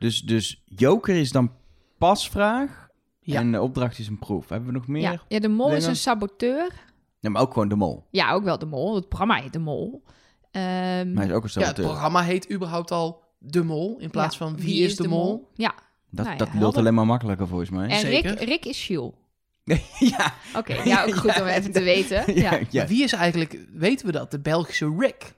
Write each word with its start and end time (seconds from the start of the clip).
Dus, 0.00 0.20
dus 0.22 0.62
joker 0.66 1.16
is 1.16 1.32
dan 1.32 1.52
pasvraag 1.98 2.88
Ja. 3.20 3.40
en 3.40 3.52
de 3.52 3.60
opdracht 3.60 3.98
is 3.98 4.08
een 4.08 4.18
proef. 4.18 4.48
Hebben 4.48 4.68
we 4.68 4.74
nog 4.74 4.86
meer? 4.86 5.02
Ja. 5.02 5.22
ja, 5.28 5.38
de 5.38 5.48
mol 5.48 5.72
is 5.74 5.86
een 5.86 5.96
saboteur. 5.96 6.72
Ja, 7.18 7.30
maar 7.30 7.42
ook 7.42 7.52
gewoon 7.52 7.68
de 7.68 7.76
mol. 7.76 8.06
Ja, 8.10 8.32
ook 8.32 8.44
wel 8.44 8.58
de 8.58 8.66
mol. 8.66 8.94
Het 8.94 9.08
programma 9.08 9.34
heet 9.42 9.52
de 9.52 9.58
mol. 9.58 10.02
Ehm, 10.50 10.62
Maar 11.12 11.24
hij 11.24 11.26
is 11.26 11.32
ook 11.32 11.44
een 11.44 11.50
Ja, 11.52 11.58
het 11.58 11.66
saboteur. 11.66 11.84
programma 11.84 12.22
heet 12.22 12.52
überhaupt 12.52 12.90
al 12.90 13.22
De 13.38 13.62
Mol, 13.64 13.96
in 13.98 14.10
plaats 14.10 14.38
ja, 14.38 14.44
van 14.46 14.56
Wie, 14.56 14.84
is 14.84 14.96
de, 14.96 15.08
Mol? 15.08 15.48
Ja, 15.54 15.74
dat 16.10 16.26
nou 16.26 16.38
ja, 16.38 16.44
dat 16.44 16.54
lult 16.54 16.76
alleen 16.76 16.94
maar 16.94 17.06
makkelijker 17.06 17.48
volgens 17.48 17.70
mij. 17.70 17.88
en 17.88 18.00
Rick, 18.02 18.26
Zeker. 18.28 18.44
Rick 18.44 18.64
is 18.64 18.86
Jules. 18.86 19.12
ja, 20.16 20.34
Oké, 20.56 20.74
ja, 20.82 21.04
ook 21.04 21.14
goed 21.24 21.40
om 21.40 21.46
even 21.46 21.72
te 21.72 21.82
weten. 21.82 22.16
ja, 22.34 22.42
Ja. 22.54 22.58
ja. 22.58 22.66
Maar 22.72 22.86
Wie 22.86 23.02
is 23.02 23.12
eigenlijk, 23.12 23.58
weten 23.72 24.06
we 24.06 24.12
dat, 24.12 24.30
de 24.30 24.40
Belgische 24.40 24.94
Rick? 24.98 25.34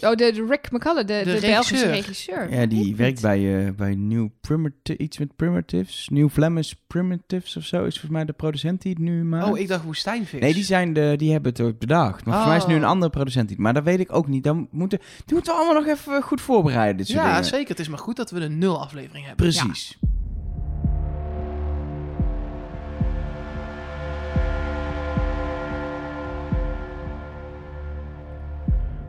Oh, 0.00 0.10
de, 0.14 0.32
de 0.32 0.46
Rick 0.48 0.70
McCullough, 0.70 1.06
de, 1.06 1.22
de, 1.24 1.38
Belgische 1.40 1.86
regisseur. 1.86 1.90
regisseur. 1.90 2.52
Ja, 2.60 2.66
die 2.66 2.96
werkt 2.96 3.20
bij, 3.20 3.64
eh 3.66 3.70
bij 3.72 3.94
New 3.94 4.28
Primitive, 4.40 4.98
iets 4.98 5.18
met 5.18 5.36
primitives. 5.36 6.08
New 6.12 6.28
Flemish 6.30 6.72
Primitives 6.86 7.56
of 7.56 7.64
zo 7.64 7.76
is 7.76 7.92
volgens 7.92 8.10
mij 8.12 8.24
de 8.24 8.32
producent 8.32 8.82
die 8.82 8.92
het 8.92 9.00
nu 9.00 9.24
maakt. 9.24 9.46
Oh, 9.50 9.58
ik 9.58 9.68
dacht 9.68 9.84
Woestijnvis. 9.84 10.40
Nee, 10.40 10.54
die, 10.54 10.64
zijn 10.64 10.92
de, 10.92 11.14
die 11.16 11.32
hebben 11.32 11.52
het 11.52 11.60
ook 11.60 11.78
bedacht. 11.78 12.24
Maar 12.24 12.36
voor 12.38 12.46
mij 12.46 12.56
is 12.56 12.62
het 12.62 12.70
nu 12.70 12.76
een 12.78 12.84
Oh. 12.84 12.88
andere 12.90 13.10
producent 13.10 13.46
die 13.48 13.56
het- 13.56 13.64
Maar 13.64 13.74
dat 13.74 13.84
weet 13.84 14.00
ik 14.00 14.12
ook 14.12 14.28
niet. 14.28 14.44
Dan 14.44 14.68
moeten, 14.70 14.98
die 15.24 15.34
moeten 15.34 15.52
we 15.52 15.58
allemaal 15.58 15.82
nog 15.82 15.92
even 15.96 16.22
goed 16.22 16.40
voorbereiden, 16.40 16.96
dit 16.96 17.06
soort 17.06 17.18
Ja, 17.18 17.28
dingen. 17.28 17.44
zeker. 17.44 17.68
Het 17.68 17.78
is 17.80 17.88
maar 17.88 17.98
goed 17.98 18.16
dat 18.16 18.30
we 18.30 18.40
een 18.40 18.58
nul 18.58 18.80
aflevering 18.82 19.26
hebben. 19.26 19.46
Precies. 19.50 19.98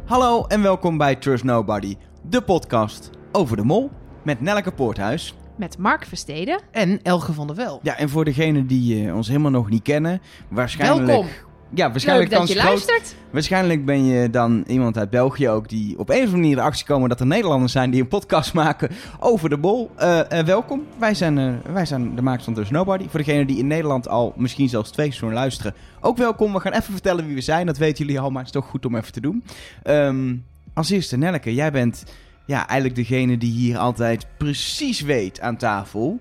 Hallo 0.05 0.45
en 0.47 0.61
welkom 0.61 0.97
bij 0.97 1.15
Trust 1.15 1.43
Nobody, 1.43 1.95
de 2.21 2.41
podcast 2.41 3.09
over 3.31 3.57
de 3.57 3.63
mol 3.63 3.91
met 4.23 4.41
Nelleke 4.41 4.71
Poorthuis. 4.71 5.35
Met 5.55 5.77
Mark 5.77 6.05
Versteden. 6.05 6.61
En 6.71 6.99
Elge 7.03 7.33
van 7.33 7.47
der 7.47 7.55
Wel. 7.55 7.79
Ja, 7.83 7.97
en 7.97 8.09
voor 8.09 8.25
degenen 8.25 8.67
die 8.67 9.07
eh, 9.07 9.15
ons 9.15 9.27
helemaal 9.27 9.51
nog 9.51 9.69
niet 9.69 9.81
kennen, 9.81 10.21
waarschijnlijk... 10.47 11.07
Welkom. 11.07 11.27
Ja, 11.73 11.91
waarschijnlijk 11.91 12.29
Leuk 12.29 12.39
dat 12.39 12.47
je 12.49 12.55
kans 12.55 12.67
groot- 12.67 12.89
luistert. 12.89 13.15
Waarschijnlijk 13.29 13.85
ben 13.85 14.05
je 14.05 14.29
dan 14.29 14.63
iemand 14.67 14.97
uit 14.97 15.09
België 15.09 15.49
ook 15.49 15.69
die 15.69 15.99
op 15.99 16.09
een 16.09 16.15
of 16.15 16.21
andere 16.21 16.37
manier 16.37 16.57
erachter 16.57 16.85
komen 16.85 17.09
dat 17.09 17.19
er 17.19 17.25
Nederlanders 17.25 17.71
zijn 17.71 17.91
die 17.91 18.01
een 18.01 18.07
podcast 18.07 18.53
maken 18.63 18.89
over 19.19 19.49
de 19.49 19.57
bol. 19.57 19.91
Eh, 19.95 20.39
eh, 20.39 20.45
welkom. 20.45 20.83
Wij 20.97 21.13
zijn, 21.13 21.37
eh, 21.37 21.73
wij 21.73 21.85
zijn 21.85 22.15
de 22.15 22.21
makers 22.21 22.43
van 22.43 22.53
There's 22.53 22.69
Nobody. 22.69 23.07
Voor 23.09 23.19
degenen 23.19 23.47
die 23.47 23.57
in 23.57 23.67
Nederland 23.67 24.07
al 24.07 24.33
misschien 24.35 24.69
zelfs 24.69 24.91
twee 24.91 25.05
seizoenen 25.05 25.37
luisteren, 25.37 25.73
ook 26.01 26.17
welkom. 26.17 26.53
We 26.53 26.59
gaan 26.59 26.71
even 26.73 26.93
vertellen 26.93 27.25
wie 27.25 27.35
we 27.35 27.41
zijn. 27.41 27.65
Dat 27.65 27.77
weten 27.77 28.05
jullie 28.05 28.19
al, 28.21 28.29
maar 28.29 28.43
het 28.45 28.55
is 28.55 28.61
toch 28.61 28.69
goed 28.69 28.85
om 28.85 28.95
even 28.95 29.11
te 29.13 29.21
doen. 29.21 29.43
Ehm, 29.83 30.35
als 30.73 30.89
eerste, 30.89 31.17
Nelleke, 31.17 31.53
jij 31.53 31.71
bent 31.71 32.03
ja, 32.45 32.67
eigenlijk 32.67 32.95
degene 32.95 33.37
die 33.37 33.51
hier 33.51 33.77
altijd 33.77 34.27
precies 34.37 35.01
weet 35.01 35.39
aan 35.41 35.57
tafel 35.57 36.19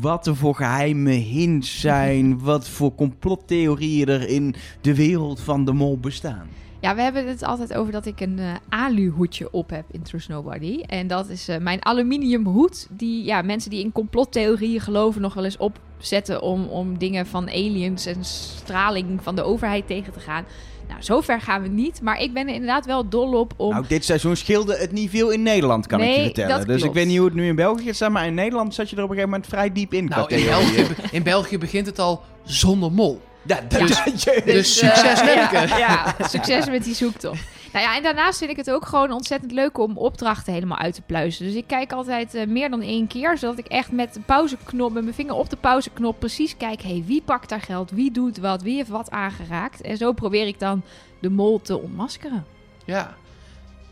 wat 0.00 0.26
er 0.26 0.36
voor 0.36 0.54
geheime 0.54 1.10
hints 1.10 1.80
zijn, 1.80 2.38
wat 2.44 2.68
voor 2.68 2.94
complottheorieën 2.94 4.08
er 4.08 4.28
in 4.28 4.54
de 4.80 4.94
wereld 4.94 5.40
van 5.40 5.64
de 5.64 5.72
mol 5.72 5.98
bestaan. 5.98 6.48
Ja, 6.80 6.94
we 6.94 7.02
hebben 7.02 7.28
het 7.28 7.42
altijd 7.42 7.74
over 7.74 7.92
dat 7.92 8.06
ik 8.06 8.20
een 8.20 8.38
eh 8.38 8.54
alu-hoedje 8.68 9.52
op 9.52 9.70
heb 9.70 9.84
in 9.90 10.02
Trust 10.02 10.28
Nobody. 10.28 10.80
En 10.80 11.06
dat 11.06 11.28
is 11.28 11.48
eh, 11.48 11.58
mijn 11.58 11.84
aluminium 11.84 12.46
hoed. 12.46 12.86
Die 12.90 13.24
ja, 13.24 13.42
mensen 13.42 13.70
die 13.70 13.84
in 13.84 13.92
complottheorieën 13.92 14.80
geloven 14.80 15.20
nog 15.20 15.34
wel 15.34 15.44
eens 15.44 15.56
opzetten 15.56 16.42
om, 16.42 16.66
om 16.66 16.98
dingen 16.98 17.26
van 17.26 17.48
aliens 17.48 18.06
en 18.06 18.24
straling 18.24 19.22
van 19.22 19.34
de 19.34 19.42
overheid 19.42 19.86
tegen 19.86 20.12
te 20.12 20.20
gaan. 20.20 20.44
Nou, 20.92 21.04
zover 21.04 21.40
gaan 21.40 21.62
we 21.62 21.68
niet. 21.68 22.00
Maar 22.02 22.20
ik 22.20 22.32
ben 22.32 22.48
er 22.48 22.54
inderdaad 22.54 22.86
wel 22.86 23.08
dol 23.08 23.32
op 23.40 23.52
om... 23.56 23.70
Nou, 23.72 23.84
dit 23.88 24.04
seizoen 24.04 24.36
scheelde 24.36 24.76
het 24.76 24.92
niet 24.92 25.10
veel 25.10 25.30
in 25.30 25.42
Nederland, 25.42 25.86
kan 25.86 26.00
ik 26.00 26.06
je 26.08 26.10
Nee, 26.14 26.24
vertellen. 26.24 26.58
dat 26.58 26.66
Dus 26.66 26.82
ik 26.82 26.92
weet 26.92 27.06
niet 27.06 27.16
hoe 27.16 27.26
het 27.26 27.34
nu 27.34 27.46
in 27.46 27.56
België 27.56 27.94
staat, 27.94 28.10
maar 28.10 28.26
in 28.26 28.34
Nederland 28.34 28.74
zat 28.74 28.90
je 28.90 28.96
er 28.96 29.02
op 29.02 29.08
een 29.10 29.14
gegeven 29.16 29.34
moment 29.34 29.50
vrij 29.50 29.72
diep 29.72 29.92
in. 29.94 30.04
Nou, 30.04 30.34
in. 30.34 30.44
België, 30.44 30.86
in 31.10 31.22
België 31.22 31.58
begint 31.58 31.86
het 31.86 31.98
al 31.98 32.22
zonder 32.44 32.92
mol. 32.92 33.20
Ja, 33.46 33.60
dat- 33.68 33.80
Dus- 33.80 34.02
Dus 34.44 34.78
succes, 34.78 35.20
Nelleke. 35.22 35.56
ja, 35.68 35.78
ja, 35.78 36.14
succes 36.28 36.66
met 36.66 36.84
die 36.84 36.94
zoektocht. 36.94 37.40
Nou 37.72 37.84
ja, 37.84 37.96
en 37.96 38.02
daarnaast 38.02 38.38
vind 38.38 38.50
ik 38.50 38.56
het 38.56 38.70
ook 38.70 38.86
gewoon 38.86 39.12
ontzettend 39.12 39.52
leuk 39.52 39.78
om 39.78 39.96
opdrachten 39.96 40.52
helemaal 40.52 40.78
uit 40.78 40.94
te 40.94 41.02
pluizen. 41.02 41.46
Dus 41.46 41.54
ik 41.54 41.66
kijk 41.66 41.92
altijd 41.92 42.34
eh, 42.34 42.46
meer 42.46 42.70
dan 42.70 42.80
één 42.80 43.06
keer, 43.06 43.38
zodat 43.38 43.58
ik 43.58 43.66
echt 43.66 43.92
met 43.92 44.14
de 44.14 44.20
pauzeknop, 44.20 44.92
met 44.92 45.02
mijn 45.02 45.14
vinger 45.14 45.34
op 45.34 45.50
de 45.50 45.56
pauzeknop 45.56 46.18
precies 46.18 46.56
kijk, 46.56 46.82
hey, 46.82 47.02
wie 47.06 47.22
pakt 47.22 47.48
daar 47.48 47.60
geld, 47.60 47.90
wie 47.90 48.10
doet 48.10 48.38
wat, 48.38 48.62
wie 48.62 48.76
heeft 48.76 48.88
wat 48.88 49.10
aangeraakt. 49.10 49.80
En 49.80 49.96
zo 49.96 50.12
probeer 50.12 50.46
ik 50.46 50.58
dan 50.58 50.82
de 51.20 51.30
mol 51.30 51.60
te 51.60 51.78
ontmaskeren. 51.78 52.44
Ja. 52.84 53.14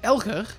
Elger, 0.01 0.57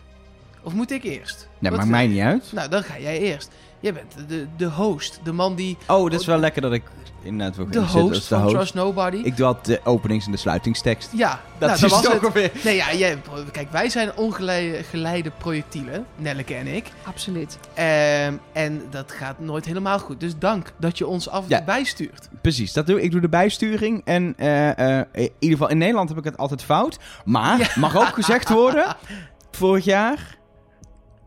of 0.63 0.73
moet 0.73 0.91
ik 0.91 1.03
eerst? 1.03 1.47
Wat 1.59 1.71
maakt 1.71 1.87
mij 1.87 2.07
niet 2.07 2.21
uit. 2.21 2.51
Nou, 2.51 2.69
dan 2.69 2.83
ga 2.83 2.99
jij 2.99 3.19
eerst. 3.19 3.51
Jij 3.81 3.93
bent 3.93 4.15
de, 4.29 4.47
de 4.57 4.65
host. 4.65 5.19
De 5.23 5.31
man 5.31 5.55
die... 5.55 5.77
Oh, 5.87 6.11
dat 6.11 6.19
is 6.19 6.25
wel 6.25 6.37
lekker 6.37 6.61
dat 6.61 6.73
ik 6.73 6.83
inderdaad 7.23 7.55
wil 7.55 7.69
De 7.69 7.79
host 7.79 8.29
de 8.29 8.35
van 8.35 8.41
host. 8.41 8.53
Trust 8.55 8.73
Nobody. 8.73 9.17
Ik 9.17 9.37
doe 9.37 9.45
altijd 9.45 9.65
de 9.65 9.89
openings- 9.89 10.25
en 10.25 10.31
de 10.31 10.37
sluitingstekst. 10.37 11.09
Ja, 11.13 11.29
Dat 11.57 11.69
nou, 11.69 11.73
is 11.73 11.79
dat 11.79 11.89
was 11.89 12.01
toch 12.05 12.13
het. 12.13 12.23
alweer... 12.23 12.51
Nee, 12.63 12.75
ja, 12.75 12.93
jij, 12.93 13.17
kijk, 13.51 13.71
wij 13.71 13.89
zijn 13.89 14.15
ongeleide 14.17 14.83
geleide 14.83 15.31
projectielen, 15.37 16.05
Nelleke 16.15 16.53
en 16.55 16.67
ik. 16.67 16.91
Absoluut. 17.03 17.57
Ehm, 17.73 18.33
en 18.51 18.81
dat 18.89 19.11
gaat 19.11 19.39
nooit 19.39 19.65
helemaal 19.65 19.99
goed. 19.99 20.19
Dus 20.19 20.37
dank 20.39 20.71
dat 20.77 20.97
je 20.97 21.07
ons 21.07 21.29
af 21.29 21.43
en 21.43 21.49
Ja. 21.49 21.57
toe 21.57 21.65
bijstuurt. 21.65 22.29
Precies, 22.41 22.73
dat 22.73 22.87
doe 22.87 22.97
ik. 22.97 23.03
Ik 23.03 23.11
doe 23.11 23.21
de 23.21 23.29
bijsturing. 23.29 24.01
En 24.05 24.33
eh, 24.37 24.97
eh, 24.99 25.05
in 25.11 25.31
ieder 25.39 25.57
geval 25.57 25.69
in 25.69 25.77
Nederland 25.77 26.09
heb 26.09 26.17
ik 26.17 26.23
het 26.23 26.37
altijd 26.37 26.63
fout. 26.63 26.99
Maar, 27.25 27.59
Ja. 27.59 27.67
mag 27.75 27.97
ook 27.97 28.13
gezegd 28.13 28.49
worden, 28.49 28.95
vorig 29.51 29.85
jaar 29.85 30.39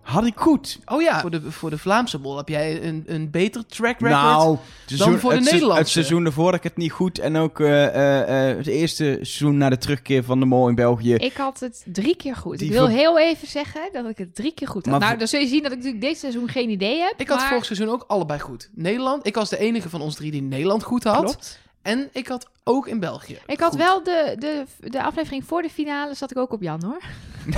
had 0.05 0.27
ik 0.27 0.37
goed. 0.37 0.79
Oh 0.87 1.03
ja, 1.03 1.21
voor 1.21 1.31
de, 1.31 1.51
voor 1.51 1.71
de 1.71 1.79
Vlaamse 1.79 2.19
bol 2.19 2.37
heb 2.37 2.49
jij 2.49 2.83
een, 2.83 3.05
een 3.07 3.31
beter 3.31 3.67
track 3.67 4.01
record. 4.01 4.11
Nou, 4.11 4.59
dan 4.97 5.19
voor 5.19 5.31
de 5.31 5.37
het, 5.37 5.45
se- 5.45 5.51
Nederlandse. 5.51 5.83
Het 5.83 5.89
seizoen 5.89 6.25
ervoor 6.25 6.45
had 6.45 6.55
ik 6.55 6.63
het 6.63 6.77
niet 6.77 6.93
goed. 6.93 7.19
En 7.19 7.37
ook 7.37 7.61
eh, 7.61 7.85
eh, 7.87 8.51
eh, 8.51 8.57
het 8.57 8.67
eerste 8.67 9.05
seizoen 9.05 9.57
na 9.57 9.69
de 9.69 9.79
terugkeer 9.79 10.25
van 10.25 10.41
de 10.41 10.47
mol 10.47 10.69
in 10.69 10.75
België. 10.75 11.15
Ik 11.15 11.37
had 11.37 11.61
het 11.61 11.85
drie 11.87 12.17
keer 12.17 12.37
goed. 12.37 12.59
Die 12.59 12.67
ik 12.69 12.73
wil 12.73 12.89
heel 12.89 13.19
even 13.19 13.49
zeggen 13.49 13.81
dat 13.93 14.09
ik 14.09 14.19
het 14.19 14.35
drie 14.35 14.53
keer 14.55 14.69
goed 14.69 14.87
had. 14.87 14.99
Maar 14.99 15.09
nou, 15.09 15.19
dan 15.19 15.29
zul 15.29 15.41
je 15.41 15.47
zien 15.47 15.63
dat 15.63 15.73
ik 15.73 15.77
natuurlijk 15.77 16.05
dit 16.05 16.19
seizoen 16.19 16.49
geen 16.49 16.71
idee 16.71 17.01
heb. 17.01 17.15
ik 17.17 17.29
had 17.29 17.39
maar... 17.39 17.49
vorig 17.49 17.65
seizoen 17.65 17.89
ook 17.89 18.05
allebei 18.07 18.41
goed. 18.41 18.71
Nederland, 18.75 19.27
ik 19.27 19.35
was 19.35 19.49
de 19.49 19.59
enige 19.59 19.89
van 19.89 20.01
ons 20.01 20.15
drie 20.15 20.31
die 20.31 20.43
Nederland 20.43 20.83
goed 20.83 21.05
had. 21.05 21.23
Klopt. 21.23 21.63
En 21.83 22.09
ik 22.13 22.29
had 22.29 22.49
ook 22.65 22.89
in 22.89 23.01
België. 23.01 23.39
Ik 23.47 23.61
had 23.61 23.71
goed. 23.71 23.79
wel 23.79 24.03
de, 24.03 24.37
de, 24.39 24.65
de 24.91 25.03
aflevering 25.03 25.45
voor 25.45 25.63
de 25.63 25.71
finale, 25.71 26.15
zat 26.15 26.31
ik 26.31 26.37
ook 26.37 26.53
op 26.53 26.63
Jan 26.63 26.83
hoor. 26.85 27.03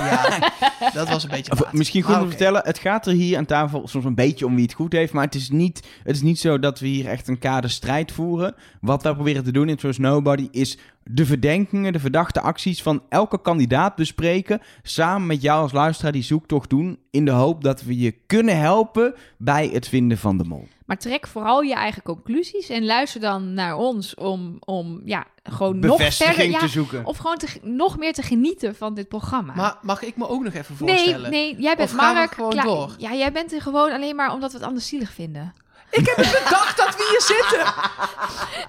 Ja, 0.79 0.91
dat 0.93 1.09
was 1.09 1.23
een 1.23 1.29
beetje 1.29 1.51
Of, 1.51 1.73
misschien 1.73 2.01
goed 2.01 2.15
om 2.15 2.21
te 2.21 2.27
vertellen, 2.27 2.61
het 2.65 2.79
gaat 2.79 3.07
er 3.07 3.13
hier 3.13 3.37
aan 3.37 3.45
tafel 3.45 3.87
soms 3.87 4.05
een 4.05 4.15
beetje 4.15 4.45
om 4.45 4.55
wie 4.55 4.63
het 4.63 4.73
goed 4.73 4.91
heeft. 4.91 5.13
Maar 5.13 5.25
het 5.25 5.35
is 5.35 5.49
niet, 5.49 5.87
het 6.03 6.15
is 6.15 6.21
niet 6.21 6.39
zo 6.39 6.59
dat 6.59 6.79
we 6.79 6.87
hier 6.87 7.07
echt 7.07 7.27
een 7.27 7.39
kade 7.39 7.67
strijd 7.67 8.11
voeren. 8.11 8.55
Wat 8.81 9.03
wij 9.03 9.13
proberen 9.13 9.43
te 9.43 9.51
doen 9.51 9.69
in 9.69 9.75
Trust 9.75 9.99
Nobody 9.99 10.47
is 10.51 10.77
de 11.09 11.25
verdenkingen, 11.25 11.93
de 11.93 11.99
verdachte 11.99 12.41
acties 12.41 12.81
van 12.81 13.01
elke 13.09 13.41
kandidaat 13.41 13.95
bespreken. 13.95 14.61
Samen 14.83 15.27
met 15.27 15.41
jou 15.41 15.61
als 15.61 15.71
luisteraar 15.71 16.11
die 16.11 16.23
zoektocht 16.23 16.69
doen. 16.69 16.99
In 17.11 17.25
de 17.25 17.31
hoop 17.31 17.63
dat 17.63 17.83
we 17.83 17.97
je 17.99 18.11
kunnen 18.27 18.59
helpen 18.59 19.15
bij 19.37 19.69
het 19.73 19.87
vinden 19.87 20.17
van 20.17 20.37
de 20.37 20.43
mol. 20.43 20.67
Maar 20.85 20.97
trek 20.97 21.27
vooral 21.27 21.61
je 21.61 21.73
eigen 21.73 22.01
conclusies 22.03 22.69
en 22.69 22.85
luister 22.85 23.21
dan 23.21 23.53
naar 23.53 23.75
ons 23.77 24.15
om, 24.15 24.57
om 24.59 25.01
ja, 25.05 25.25
gewoon 25.43 25.79
nog 25.79 26.13
verder... 26.13 26.49
Ja, 26.49 26.59
te 26.59 26.67
zoeken. 26.67 27.05
of 27.05 27.17
gewoon 27.17 27.37
te, 27.37 27.47
nog 27.61 27.97
meer 27.97 28.13
te 28.13 28.21
genieten 28.21 28.75
van 28.75 28.93
dit 28.93 29.07
programma. 29.07 29.53
Maar 29.55 29.77
mag 29.81 30.03
ik 30.03 30.17
me 30.17 30.27
ook 30.27 30.43
nog 30.43 30.53
even 30.53 30.75
nee, 30.79 30.95
voorstellen? 30.95 31.31
nee, 31.31 31.55
jij 31.57 31.75
bent 31.75 31.89
Of 31.89 31.95
gaan 31.97 32.13
we 32.13 32.19
Mark. 32.19 32.33
gewoon 32.33 32.49
klaar- 32.49 32.65
door? 32.65 32.95
Ja, 32.97 33.13
jij 33.13 33.31
bent 33.31 33.53
er 33.53 33.61
gewoon 33.61 33.91
alleen 33.91 34.15
maar 34.15 34.33
omdat 34.33 34.51
we 34.51 34.57
het 34.57 34.67
anders 34.67 34.87
zielig 34.87 35.11
vinden. 35.11 35.53
Ik 35.89 36.05
heb 36.05 36.15
het 36.15 36.43
bedacht 36.43 36.77
dat 36.77 36.95
we 36.95 37.07
hier 37.09 37.21
zitten. 37.21 37.65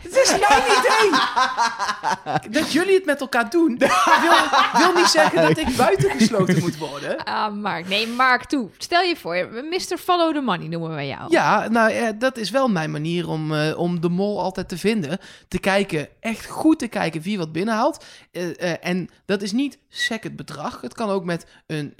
Het 0.03 0.17
is 0.17 0.31
mijn 0.31 0.63
idee. 0.79 1.11
Dat 2.61 2.73
jullie 2.73 2.95
het 2.95 3.05
met 3.05 3.21
elkaar 3.21 3.51
doen, 3.51 3.79
wil, 3.79 3.91
wil 4.73 4.93
niet 4.93 5.07
zeggen 5.07 5.43
dat 5.43 5.59
ik 5.59 5.77
buitengesloten 5.77 6.59
moet 6.59 6.77
worden. 6.77 7.25
Ah, 7.25 7.53
Mark. 7.53 7.89
Nee, 7.89 8.07
Mark, 8.07 8.45
toe. 8.45 8.71
Stel 8.79 9.03
je 9.03 9.17
voor, 9.17 9.49
Mr. 9.71 9.99
Follow 9.99 10.35
the 10.35 10.41
Money 10.41 10.69
noemen 10.69 10.97
we 10.97 11.07
jou. 11.07 11.31
Ja, 11.31 11.69
nou, 11.69 11.93
eh, 11.93 12.09
dat 12.19 12.37
is 12.37 12.51
wel 12.51 12.69
mijn 12.69 12.91
manier 12.91 13.29
om, 13.29 13.55
eh, 13.55 13.79
om 13.79 14.01
de 14.01 14.09
mol 14.09 14.41
altijd 14.41 14.69
te 14.69 14.79
vinden. 14.79 15.19
Te 15.49 15.59
kijken, 15.59 16.09
echt 16.21 16.47
goed 16.47 16.79
te 16.79 16.89
kijken 16.89 17.21
wie 17.21 17.39
wat 17.39 17.53
binnenhaalt. 17.53 18.05
Eh, 18.33 18.87
en 18.87 19.09
dat 19.25 19.43
is 19.43 19.53
niet 19.53 19.79
sec 19.89 20.23
het 20.23 20.37
bedrag. 20.37 20.81
Het 20.81 20.95
kan 20.95 21.09
ook 21.09 21.25
met 21.25 21.47
een... 21.67 21.95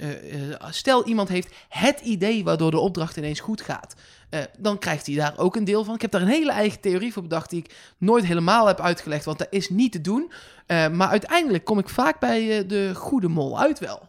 stel, 0.69 1.05
iemand 1.05 1.29
heeft 1.29 1.53
het 1.69 1.99
idee 1.99 2.43
waardoor 2.43 2.71
de 2.71 2.79
opdracht 2.79 3.17
ineens 3.17 3.39
goed 3.39 3.61
gaat. 3.61 3.95
Eh, 4.29 4.39
dan 4.59 4.79
krijgt 4.79 5.05
hij 5.05 5.15
daar 5.15 5.37
ook 5.37 5.55
een 5.55 5.63
deel 5.63 5.83
van. 5.83 5.95
Ik 5.95 6.01
heb 6.01 6.11
daar 6.11 6.21
een 6.21 6.27
hele 6.27 6.51
eigen 6.51 6.79
theorie 6.81 7.13
voor 7.13 7.21
bedacht... 7.23 7.49
die 7.49 7.59
ik 7.63 7.93
nooit 7.97 8.25
helemaal 8.25 8.67
heb 8.67 8.79
uitgelegd, 8.79 9.25
want 9.25 9.37
dat 9.37 9.47
is 9.49 9.69
niet 9.69 9.91
te 9.91 10.01
doen. 10.01 10.31
Eh, 10.65 10.89
maar 10.89 11.07
uiteindelijk 11.07 11.63
kom 11.65 11.79
ik 11.79 11.89
vaak 11.89 12.19
bij 12.19 12.57
eh, 12.59 12.67
de 12.67 12.91
goede 12.95 13.27
mol 13.27 13.59
uit 13.59 13.79
wel. 13.79 14.07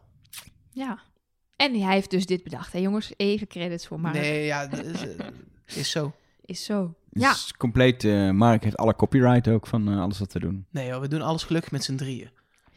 Ja. 0.72 0.98
En 1.56 1.80
hij 1.80 1.94
heeft 1.94 2.10
dus 2.10 2.26
dit 2.26 2.42
bedacht. 2.42 2.72
Hè, 2.72 2.78
jongens, 2.78 3.12
even 3.16 3.46
credits 3.46 3.86
voor 3.86 4.00
Mark. 4.00 4.14
Nee, 4.14 4.44
ja, 4.44 4.66
dat 4.66 4.84
is, 4.84 5.00
is 5.80 5.90
zo. 5.90 6.12
Is 6.44 6.64
zo. 6.64 6.94
Het 7.12 7.22
Ja. 7.22 7.30
is 7.30 7.54
compleet, 7.58 8.04
eh, 8.04 8.30
Mark 8.30 8.64
heeft 8.64 8.76
alle 8.76 8.96
copyright 8.96 9.48
ook 9.48 9.66
van 9.66 9.88
alles 9.88 10.18
wat 10.18 10.32
we 10.32 10.40
doen. 10.40 10.66
Nee 10.70 10.92
hoor, 10.92 11.00
we 11.00 11.08
doen 11.08 11.22
alles 11.22 11.42
gelukkig 11.42 11.70
met 11.70 11.84
z'n 11.84 11.96
drieën. 11.96 12.30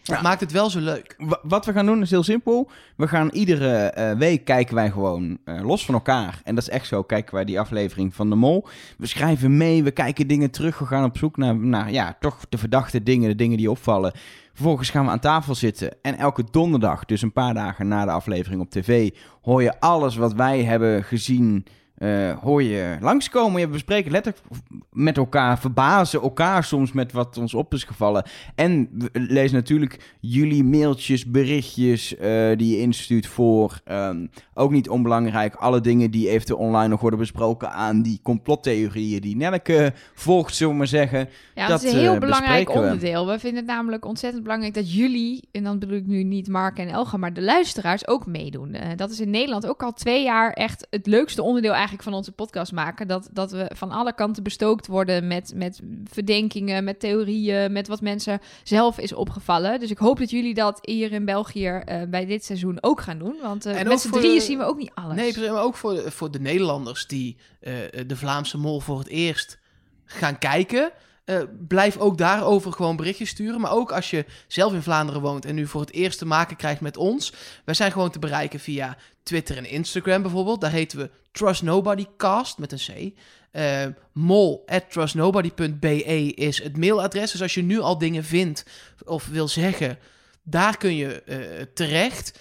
Dat 0.03 0.21
maakt 0.21 0.39
het 0.39 0.51
wel 0.51 0.69
zo 0.69 0.79
leuk. 0.79 1.15
Wa- 1.17 1.39
Wat 1.43 1.65
we 1.65 1.71
gaan 1.73 1.85
doen 1.85 2.01
is 2.01 2.09
heel 2.09 2.23
simpel. 2.23 2.69
We 2.97 3.07
gaan 3.07 3.29
iedere 3.29 3.75
eh, 3.77 4.11
week 4.17 4.45
kijken 4.45 4.75
wij 4.75 4.91
gewoon 4.91 5.37
eh, 5.45 5.61
los 5.65 5.85
van 5.85 5.93
elkaar. 5.93 6.41
En 6.43 6.55
dat 6.55 6.63
is 6.63 6.69
echt 6.69 6.87
zo. 6.87 7.03
Kijken 7.03 7.35
wij 7.35 7.45
die 7.45 7.59
aflevering 7.59 8.15
van 8.15 8.29
de 8.29 8.35
Mol. 8.35 8.67
We 8.97 9.07
schrijven 9.07 9.57
mee. 9.57 9.83
We 9.83 9.91
kijken 9.91 10.27
dingen 10.27 10.51
terug. 10.51 10.79
We 10.79 10.85
gaan 10.85 11.03
op 11.03 11.17
zoek 11.17 11.37
naar, 11.37 11.55
naar 11.55 11.91
ja, 11.91 12.15
toch 12.19 12.37
de 12.49 12.57
verdachte 12.57 13.03
dingen. 13.03 13.29
De 13.29 13.35
dingen 13.35 13.57
die 13.57 13.71
opvallen. 13.71 14.13
Vervolgens 14.53 14.89
gaan 14.89 15.05
we 15.05 15.11
aan 15.11 15.19
tafel 15.19 15.55
zitten. 15.55 15.91
En 16.01 16.17
elke 16.17 16.43
donderdag, 16.51 17.05
dus 17.05 17.21
een 17.21 17.33
paar 17.33 17.53
dagen 17.53 17.87
na 17.87 18.05
de 18.05 18.11
aflevering 18.11 18.61
op 18.61 18.69
tv, 18.69 19.09
hoor 19.41 19.61
je 19.63 19.79
alles 19.79 20.15
wat 20.15 20.33
wij 20.33 20.63
hebben 20.63 21.03
gezien. 21.03 21.65
Eh, 22.03 22.37
hoor 22.39 22.63
je 22.63 22.97
langskomen. 23.01 23.59
Je 23.59 23.67
bespreken 23.67 24.11
letterlijk 24.11 24.43
met 24.91 25.17
elkaar, 25.17 25.59
verbazen 25.59 26.21
elkaar 26.21 26.63
soms 26.63 26.91
met 26.91 27.11
wat 27.11 27.37
ons 27.37 27.53
op 27.53 27.73
is 27.73 27.83
gevallen. 27.83 28.23
En 28.55 28.89
we 28.97 29.09
lezen 29.13 29.55
natuurlijk 29.55 30.15
jullie 30.19 30.63
mailtjes, 30.63 31.25
berichtjes 31.25 32.17
eh, 32.17 32.57
die 32.57 32.75
je 32.75 32.81
instuurt 32.81 33.27
voor. 33.27 33.79
ehm, 33.83 34.25
ook 34.53 34.71
niet 34.71 34.89
onbelangrijk, 34.89 35.55
alle 35.55 35.81
dingen 35.81 36.11
die 36.11 36.29
eventueel 36.29 36.59
online 36.59 36.87
nog 36.87 37.01
worden 37.01 37.19
besproken 37.19 37.71
aan 37.71 38.01
die 38.01 38.19
complottheorieën 38.23 39.21
die 39.21 39.35
Nelke 39.35 39.93
volgt, 40.13 40.55
zullen 40.55 40.71
we 40.71 40.77
maar 40.77 40.87
zeggen. 40.87 41.29
Ja, 41.55 41.67
Dat, 41.67 41.69
dat 41.69 41.83
is 41.83 41.93
een 41.93 41.99
heel 41.99 42.13
eh, 42.13 42.19
belangrijk 42.19 42.69
onderdeel. 42.69 43.27
We 43.27 43.39
vinden 43.39 43.59
het 43.59 43.71
namelijk 43.71 44.05
ontzettend 44.05 44.43
belangrijk 44.43 44.73
dat 44.73 44.93
jullie, 44.93 45.47
en 45.51 45.63
dan 45.63 45.79
bedoel 45.79 45.97
ik 45.97 46.05
nu 46.07 46.23
niet 46.23 46.47
Mark 46.47 46.77
en 46.77 46.87
Elga, 46.89 47.17
maar 47.17 47.33
de 47.33 47.41
luisteraars 47.41 48.07
ook 48.07 48.25
meedoen. 48.25 48.73
Eh, 48.73 48.89
dat 48.95 49.11
is 49.11 49.19
in 49.19 49.29
Nederland 49.29 49.67
ook 49.67 49.83
al 49.83 49.93
twee 49.93 50.23
jaar 50.23 50.51
echt 50.51 50.87
het 50.89 51.07
leukste 51.07 51.41
onderdeel 51.43 51.71
eigenlijk 51.71 51.91
van 52.01 52.13
onze 52.13 52.31
podcast 52.31 52.71
maken. 52.71 53.07
Dat, 53.07 53.29
dat 53.31 53.51
we 53.51 53.71
van 53.75 53.91
alle 53.91 54.13
kanten 54.15 54.43
bestookt 54.43 54.87
worden 54.87 55.27
met, 55.27 55.51
met 55.55 55.79
verdenkingen, 56.05 56.83
met 56.83 56.99
theorieën, 56.99 57.71
met 57.71 57.87
wat 57.87 58.01
mensen 58.01 58.39
zelf 58.63 58.99
is 58.99 59.13
opgevallen. 59.13 59.79
Dus 59.79 59.91
ik 59.91 59.97
hoop 59.97 60.17
dat 60.19 60.29
jullie 60.29 60.53
dat 60.53 60.79
hier 60.81 61.11
in 61.11 61.25
België 61.25 61.67
eh, 61.67 62.01
bij 62.09 62.25
dit 62.25 62.45
seizoen 62.45 62.77
ook 62.81 63.01
gaan 63.01 63.17
doen. 63.17 63.35
Want 63.41 63.65
En 63.65 63.87
met 63.87 64.01
z'n 64.01 64.11
drieën 64.11 64.35
de- 64.35 64.41
zien 64.41 64.57
we 64.57 64.63
ook 64.63 64.77
niet 64.77 64.91
alles. 64.93 65.15
Nee, 65.35 65.51
maar 65.51 65.63
ook 65.63 65.75
voor 65.75 65.93
de, 65.93 66.11
voor 66.11 66.31
de 66.31 66.39
Nederlanders 66.39 67.07
die 67.07 67.37
eh, 67.59 67.73
de 68.07 68.15
Vlaamse 68.15 68.57
Mol 68.57 68.79
voor 68.79 68.99
het 68.99 69.07
eerst 69.07 69.59
gaan 70.05 70.37
kijken. 70.37 70.91
Eh, 71.25 71.41
blijf 71.67 71.97
ook 71.97 72.17
daarover 72.17 72.71
gewoon 72.71 72.95
berichtjes 72.95 73.29
sturen. 73.29 73.61
Maar 73.61 73.71
ook 73.71 73.91
als 73.91 74.09
je 74.09 74.25
zelf 74.47 74.73
in 74.73 74.81
Vlaanderen 74.81 75.21
woont 75.21 75.45
en 75.45 75.55
nu 75.55 75.67
voor 75.67 75.81
het 75.81 75.91
eerst 75.91 76.17
te 76.17 76.25
maken 76.25 76.55
krijgt 76.55 76.81
met 76.81 76.97
ons. 76.97 77.33
Wij 77.65 77.73
zijn 77.73 77.91
gewoon 77.91 78.11
te 78.11 78.19
bereiken 78.19 78.59
via 78.59 78.97
Twitter 79.23 79.57
en 79.57 79.65
Instagram 79.65 80.21
bijvoorbeeld. 80.21 80.61
Daar 80.61 80.71
heten 80.71 80.97
we 80.97 81.09
Trust 81.31 81.61
Nobody 81.61 82.05
Cast 82.17 82.57
met 82.57 82.71
een 82.71 83.13
C. 83.13 83.19
Eh, 83.51 83.85
mol 84.13 84.63
at 84.65 84.91
trustnobody.be 84.91 86.33
is 86.33 86.63
het 86.63 86.77
mailadres. 86.77 87.31
Dus 87.31 87.41
als 87.41 87.53
je 87.53 87.63
nu 87.63 87.79
al 87.79 87.97
dingen 87.97 88.23
vindt 88.23 88.65
of 89.05 89.27
wil 89.27 89.47
zeggen, 89.47 89.99
daar 90.43 90.77
kun 90.77 90.95
je 90.95 91.21
eh, 91.21 91.37
terecht. 91.73 92.39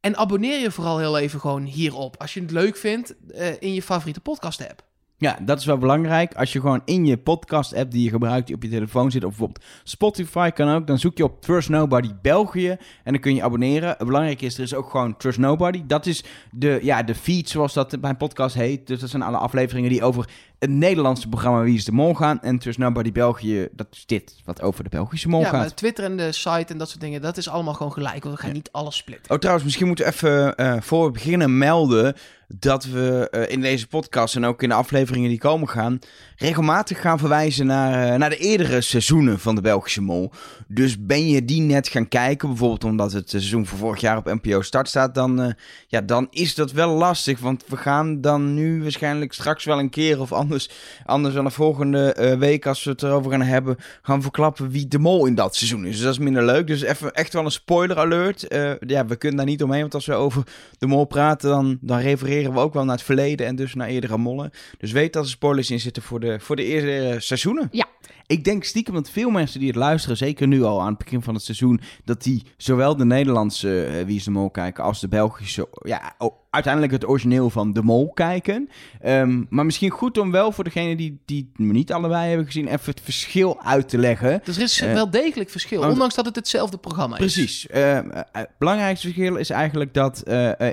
En 0.00 0.16
abonneer 0.16 0.60
je 0.60 0.70
vooral 0.70 0.98
heel 0.98 1.18
even 1.18 1.40
gewoon 1.40 1.64
hierop. 1.64 2.20
Als 2.20 2.34
je 2.34 2.40
het 2.40 2.50
leuk 2.50 2.76
vindt 2.76 3.14
in 3.58 3.74
je 3.74 3.82
favoriete 3.82 4.20
podcast 4.20 4.68
app. 4.68 4.84
Ja, 5.16 5.38
dat 5.42 5.58
is 5.58 5.64
wel 5.64 5.78
belangrijk. 5.78 6.34
Als 6.34 6.52
je 6.52 6.60
gewoon 6.60 6.82
in 6.84 7.06
je 7.06 7.16
podcast-app 7.16 7.90
die 7.90 8.04
je 8.04 8.10
gebruikt, 8.10 8.46
die 8.46 8.56
op 8.56 8.62
je 8.62 8.68
telefoon 8.68 9.10
zit, 9.10 9.24
of 9.24 9.28
bijvoorbeeld 9.28 9.64
Spotify 9.82 10.50
kan 10.50 10.68
ook, 10.68 10.86
dan 10.86 10.98
zoek 10.98 11.16
je 11.16 11.24
op 11.24 11.42
Trust 11.42 11.68
Nobody 11.68 12.10
België 12.22 12.68
en 13.04 13.12
dan 13.12 13.18
kun 13.18 13.34
je 13.34 13.42
abonneren. 13.42 13.96
Belangrijk 13.98 14.42
is, 14.42 14.56
er 14.56 14.62
is 14.62 14.74
ook 14.74 14.90
gewoon 14.90 15.16
Trust 15.16 15.38
Nobody. 15.38 15.82
Dat 15.86 16.06
is 16.06 16.24
de, 16.50 16.78
ja, 16.82 17.02
de 17.02 17.14
feed, 17.14 17.48
zoals 17.48 17.72
dat 17.72 18.00
bij 18.00 18.10
een 18.10 18.16
podcast 18.16 18.54
heet. 18.54 18.86
Dus 18.86 19.00
dat 19.00 19.10
zijn 19.10 19.22
alle 19.22 19.36
afleveringen 19.36 19.90
die 19.90 20.02
over 20.02 20.28
het 20.64 20.72
Nederlandse 20.72 21.28
programma 21.28 21.62
Wie 21.62 21.74
is 21.74 21.84
de 21.84 21.92
Mol 21.92 22.14
gaan. 22.14 22.40
En 22.40 22.58
Trust 22.58 22.78
Nobody 22.78 23.12
België, 23.12 23.68
dat 23.72 23.86
is 23.90 24.06
dit, 24.06 24.34
wat 24.44 24.62
over 24.62 24.84
de 24.84 24.90
Belgische 24.90 25.28
Mol 25.28 25.40
ja, 25.40 25.48
gaat. 25.48 25.60
maar 25.60 25.74
Twitter 25.74 26.04
en 26.04 26.16
de 26.16 26.32
site 26.32 26.72
en 26.72 26.78
dat 26.78 26.88
soort 26.88 27.00
dingen, 27.00 27.22
dat 27.22 27.36
is 27.36 27.48
allemaal 27.48 27.74
gewoon 27.74 27.92
gelijk. 27.92 28.24
Want 28.24 28.36
we 28.36 28.42
gaan 28.42 28.52
niet 28.52 28.72
alles 28.72 28.96
splitten. 28.96 29.32
Oh, 29.32 29.38
trouwens, 29.38 29.64
misschien 29.64 29.86
moeten 29.86 30.04
we 30.04 30.10
even 30.12 30.56
eh, 30.56 30.76
voor 30.80 31.06
we 31.06 31.10
beginnen 31.10 31.58
melden 31.58 32.14
dat 32.48 32.84
we 32.84 33.28
eh, 33.30 33.52
in 33.52 33.60
deze 33.60 33.86
podcast 33.86 34.36
en 34.36 34.44
ook 34.44 34.62
in 34.62 34.68
de 34.68 34.74
afleveringen 34.74 35.28
die 35.28 35.38
komen 35.38 35.68
gaan, 35.68 35.98
regelmatig 36.36 37.00
gaan 37.00 37.18
verwijzen 37.18 37.66
naar, 37.66 38.12
eh, 38.12 38.18
naar 38.18 38.30
de 38.30 38.36
eerdere 38.36 38.80
seizoenen 38.80 39.38
van 39.38 39.54
de 39.54 39.60
Belgische 39.60 40.02
Mol. 40.02 40.32
Dus 40.68 41.06
ben 41.06 41.28
je 41.28 41.44
die 41.44 41.60
net 41.60 41.88
gaan 41.88 42.08
kijken, 42.08 42.48
bijvoorbeeld 42.48 42.84
omdat 42.84 43.12
het 43.12 43.30
seizoen 43.30 43.66
van 43.66 43.78
vorig 43.78 44.00
jaar 44.00 44.16
op 44.16 44.24
NPO 44.24 44.62
Start 44.62 44.88
staat, 44.88 45.14
dan, 45.14 45.54
ja, 45.86 46.00
dan 46.00 46.26
is 46.30 46.54
dat 46.54 46.72
wel 46.72 46.90
lastig. 46.96 47.40
Want 47.40 47.64
we 47.66 47.76
gaan 47.76 48.20
dan 48.20 48.54
nu 48.54 48.82
waarschijnlijk 48.82 49.32
straks 49.32 49.64
wel 49.64 49.78
een 49.78 49.90
keer 49.90 50.20
of 50.20 50.32
anders, 50.54 50.68
anders 51.04 51.34
dan 51.34 51.44
de 51.44 51.50
volgende 51.50 52.12
eh, 52.12 52.38
week, 52.38 52.66
als 52.66 52.84
we 52.84 52.90
het 52.90 53.02
erover 53.02 53.30
gaan 53.30 53.42
hebben, 53.42 53.76
gaan 54.02 54.22
verklappen 54.22 54.70
wie 54.70 54.88
de 54.88 54.98
mol 54.98 55.26
in 55.26 55.34
dat 55.34 55.56
seizoen 55.56 55.84
is. 55.84 55.94
Dus 55.94 56.04
dat 56.04 56.12
is 56.12 56.18
minder 56.18 56.44
leuk. 56.44 56.66
Dus 56.66 56.82
even 56.82 57.12
echt 57.12 57.32
wel 57.32 57.44
een 57.44 57.50
spoiler 57.50 57.98
alert. 57.98 58.48
Eh, 58.48 58.72
ja, 58.80 59.06
we 59.06 59.16
kunnen 59.16 59.36
daar 59.36 59.46
niet 59.46 59.62
omheen, 59.62 59.80
want 59.80 59.94
als 59.94 60.06
we 60.06 60.14
over 60.14 60.42
de 60.78 60.86
mol 60.86 61.04
praten, 61.04 61.50
dan, 61.50 61.78
dan 61.80 61.98
refereren 61.98 62.52
we 62.52 62.58
ook 62.60 62.74
wel 62.74 62.84
naar 62.84 62.96
het 62.96 63.04
verleden 63.04 63.46
en 63.46 63.56
dus 63.56 63.74
naar 63.74 63.88
eerdere 63.88 64.18
mollen. 64.18 64.50
Dus 64.78 64.92
weet 64.92 65.12
dat 65.12 65.24
er 65.24 65.30
spoilers 65.30 65.70
in 65.70 65.80
zitten 65.80 66.02
voor 66.02 66.20
de, 66.20 66.40
voor 66.40 66.56
de 66.56 66.64
eerdere 66.64 67.20
seizoenen. 67.20 67.68
Ja. 67.70 67.86
Ik 68.26 68.44
denk 68.44 68.64
stiekem 68.64 68.94
dat 68.94 69.10
veel 69.10 69.30
mensen 69.30 69.58
die 69.58 69.68
het 69.68 69.76
luisteren, 69.76 70.16
zeker 70.16 70.46
nu 70.46 70.62
al 70.62 70.80
aan 70.80 70.88
het 70.88 70.98
begin 70.98 71.22
van 71.22 71.34
het 71.34 71.42
seizoen, 71.42 71.80
dat 72.04 72.22
die 72.22 72.42
zowel 72.56 72.96
de 72.96 73.04
Nederlandse 73.04 73.84
eh, 73.84 74.04
Wie 74.04 74.16
is 74.16 74.24
de 74.24 74.30
Mol 74.30 74.50
kijken 74.50 74.84
als 74.84 75.00
de 75.00 75.08
Belgische, 75.08 75.68
ja, 75.82 76.12
uiteindelijk 76.50 76.92
het 76.92 77.08
origineel 77.08 77.50
van 77.50 77.72
de 77.72 77.82
Mol 77.82 78.12
kijken. 78.12 78.68
Ehm, 79.00 79.42
maar 79.48 79.64
misschien 79.64 79.90
goed 79.90 80.18
om 80.18 80.30
wel 80.30 80.52
voor 80.52 80.64
degenen 80.64 80.96
die, 80.96 81.20
die 81.24 81.50
het 81.56 81.66
niet 81.72 81.92
allebei 81.92 82.28
hebben 82.28 82.46
gezien, 82.46 82.66
even 82.66 82.90
het 82.90 83.00
verschil 83.00 83.62
uit 83.62 83.88
te 83.88 83.98
leggen. 83.98 84.40
Dus 84.44 84.56
er 84.56 84.62
is 84.62 84.80
Eh, 84.80 84.92
wel 84.92 85.10
degelijk 85.10 85.50
verschil, 85.50 85.80
want- 85.80 85.92
ondanks 85.92 86.14
dat 86.14 86.24
het 86.26 86.36
hetzelfde 86.36 86.76
programma 86.78 87.14
is. 87.14 87.20
Precies. 87.20 87.66
Eh, 87.66 87.98
eh, 87.98 88.04
het 88.32 88.48
belangrijkste 88.58 89.06
verschil 89.06 89.36
is 89.36 89.50
eigenlijk 89.50 89.94
dat 89.94 90.22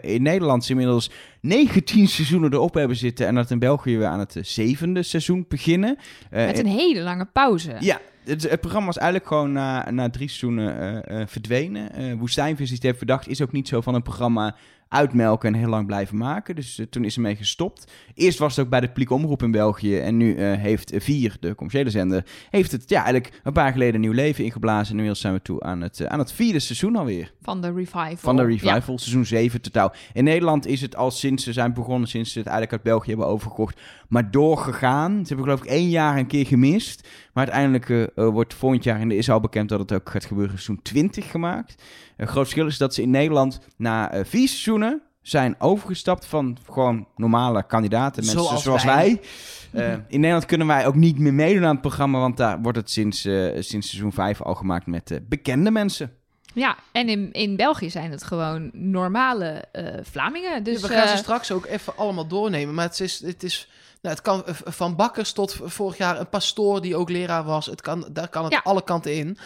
in 0.01 0.21
Nederland 0.21 0.69
inmiddels 0.69 1.09
19 1.41 2.07
seizoenen 2.07 2.53
erop 2.53 2.73
hebben 2.73 2.97
zitten. 2.97 3.27
En 3.27 3.35
dat 3.35 3.51
in 3.51 3.59
België 3.59 3.97
we 3.97 4.05
aan 4.05 4.19
het 4.19 4.35
eh, 4.35 4.43
zevende 4.43 5.03
seizoen 5.03 5.45
beginnen. 5.47 5.97
Eh, 6.29 6.45
Met 6.45 6.59
een 6.59 6.65
hele 6.65 6.99
lange 7.01 7.25
pauze. 7.25 7.75
ja, 7.79 7.99
het, 8.23 8.49
het 8.49 8.59
programma 8.59 8.85
was 8.85 8.97
eigenlijk 8.97 9.27
gewoon 9.27 9.51
na, 9.51 9.91
na 9.91 10.09
drie 10.09 10.27
seizoenen 10.27 11.03
eh, 11.05 11.23
verdwenen. 11.27 11.93
Eh 11.93 12.13
Woestijnvis 12.13 12.65
die 12.65 12.75
het 12.75 12.85
heeft 12.85 12.97
verdacht 12.97 13.27
is 13.27 13.41
ook 13.41 13.51
niet 13.51 13.67
zo 13.67 13.81
van 13.81 13.93
een 13.95 14.01
programma 14.01 14.55
uitmelken 14.91 15.53
en 15.53 15.59
heel 15.59 15.69
lang 15.69 15.85
blijven 15.85 16.17
maken. 16.17 16.55
Dus 16.55 16.79
eh, 16.79 16.85
toen 16.85 17.03
is 17.03 17.15
ermee 17.15 17.35
gestopt. 17.35 17.91
Eerst 18.13 18.39
was 18.39 18.55
het 18.55 18.65
ook 18.65 18.71
bij 18.71 18.79
de 18.79 18.87
publieke 18.87 19.13
omroep 19.13 19.43
in 19.43 19.51
België. 19.51 19.97
En 19.99 20.17
nu 20.17 20.35
eh, 20.35 20.53
heeft 20.53 20.93
Vier, 20.95 21.37
de 21.39 21.55
commerciële 21.55 21.89
zender, 21.89 22.25
heeft 22.49 22.71
het 22.71 22.89
ja, 22.89 23.03
eigenlijk 23.03 23.39
een 23.43 23.53
paar 23.53 23.71
geleden 23.71 23.95
een 23.95 24.01
nieuw 24.01 24.11
leven 24.11 24.43
ingeblazen. 24.43 24.85
En 24.85 24.91
inmiddels 24.91 25.19
zijn 25.19 25.33
we 25.33 25.41
toe 25.41 25.61
aan 25.61 25.81
het, 25.81 25.99
eh, 25.99 26.07
aan 26.07 26.19
het 26.19 26.31
vierde 26.31 26.59
seizoen 26.59 26.95
alweer. 26.95 27.31
Van 27.41 27.61
de 27.61 27.73
revival. 27.73 28.15
Van 28.17 28.35
de 28.35 28.41
Ja. 28.41 28.47
revival, 28.47 28.97
seizoen 28.97 29.25
7 29.25 29.61
totaal. 29.61 29.93
In 30.13 30.23
Nederland 30.23 30.65
is 30.67 30.81
het 30.81 30.95
al 30.95 31.11
sinds 31.11 31.43
ze 31.43 31.53
zijn 31.53 31.73
begonnen, 31.73 32.07
sinds 32.09 32.31
ze 32.31 32.37
het 32.37 32.47
eigenlijk 32.47 32.77
uit 32.77 32.93
België 32.93 33.09
hebben 33.09 33.27
overgekocht, 33.27 33.79
maar 34.07 34.31
doorgegaan. 34.31 35.11
Ze 35.11 35.27
hebben 35.27 35.45
geloof 35.45 35.63
ik 35.63 35.69
één 35.69 35.89
jaar 35.89 36.17
een 36.17 36.27
keer 36.27 36.45
gemist. 36.45 37.07
Maar 37.33 37.49
uiteindelijk 37.51 38.11
wordt 38.15 38.53
volgend 38.53 38.83
jaar, 38.83 38.99
en 38.99 39.11
er 39.11 39.17
is 39.17 39.29
al 39.29 39.39
bekend 39.39 39.69
dat 39.69 39.79
het 39.79 39.93
ook 39.93 40.09
gaat 40.09 40.25
gebeuren, 40.25 40.53
seizoen 40.53 40.81
20 40.81 41.31
gemaakt. 41.31 41.83
Een 42.17 42.27
groot 42.27 42.43
verschil 42.43 42.67
is 42.67 42.77
dat 42.77 42.93
ze 42.93 43.01
in 43.01 43.09
Nederland 43.09 43.59
na 43.77 44.11
vier 44.23 44.47
seizoenen 44.47 44.80
zijn 45.21 45.55
overgestapt 45.59 46.25
van 46.25 46.57
gewoon 46.71 47.07
normale 47.15 47.65
kandidaten, 47.65 48.25
mensen 48.25 48.43
zoals, 48.43 48.63
Zoals 48.63 48.83
wij. 48.83 48.95
wij. 48.95 49.21
Eh, 49.71 49.91
in 50.07 50.19
Nederland 50.19 50.45
kunnen 50.45 50.67
wij 50.67 50.87
ook 50.87 50.95
niet 50.95 51.19
meer 51.19 51.33
meedoen 51.33 51.63
aan 51.65 51.71
het 51.71 51.81
programma, 51.81 52.19
want 52.19 52.37
daar 52.37 52.61
wordt 52.61 52.77
het 52.77 52.91
sinds, 52.91 53.25
eh, 53.25 53.61
sinds 53.61 53.89
seizoen 53.89 54.13
5 54.13 54.41
al 54.41 54.55
gemaakt 54.55 54.85
met 54.85 55.11
eh, 55.11 55.17
bekende 55.29 55.71
mensen. 55.71 56.13
Ja, 56.53 56.75
en 56.91 57.09
in, 57.09 57.31
in 57.31 57.55
België 57.55 57.89
zijn 57.89 58.11
het 58.11 58.23
gewoon 58.23 58.69
normale 58.73 59.63
eh, 59.71 59.85
Vlamingen. 60.03 60.63
Dus 60.63 60.81
Ja, 60.81 60.87
we 60.87 60.93
gaan 60.93 61.07
ze 61.07 61.17
straks 61.17 61.51
ook 61.51 61.65
even 61.65 61.97
allemaal 61.97 62.27
doornemen. 62.27 62.73
Maar 62.73 62.85
het 62.85 62.99
is, 62.99 63.19
het 63.25 63.43
is 63.43 63.69
nou, 64.01 64.15
het 64.15 64.23
kan 64.23 64.43
van 64.47 64.95
bakkers 64.95 65.31
tot 65.31 65.57
vorig 65.63 65.97
jaar 65.97 66.19
een 66.19 66.29
pastoor 66.29 66.81
die 66.81 66.95
ook 66.95 67.09
leraar 67.09 67.43
was. 67.43 67.65
Het 67.65 67.81
kan, 67.81 68.07
daar 68.11 68.29
kan 68.29 68.43
het 68.43 68.53
Ja. 68.53 68.61
alle 68.63 68.83
kanten 68.83 69.15
in. 69.15 69.37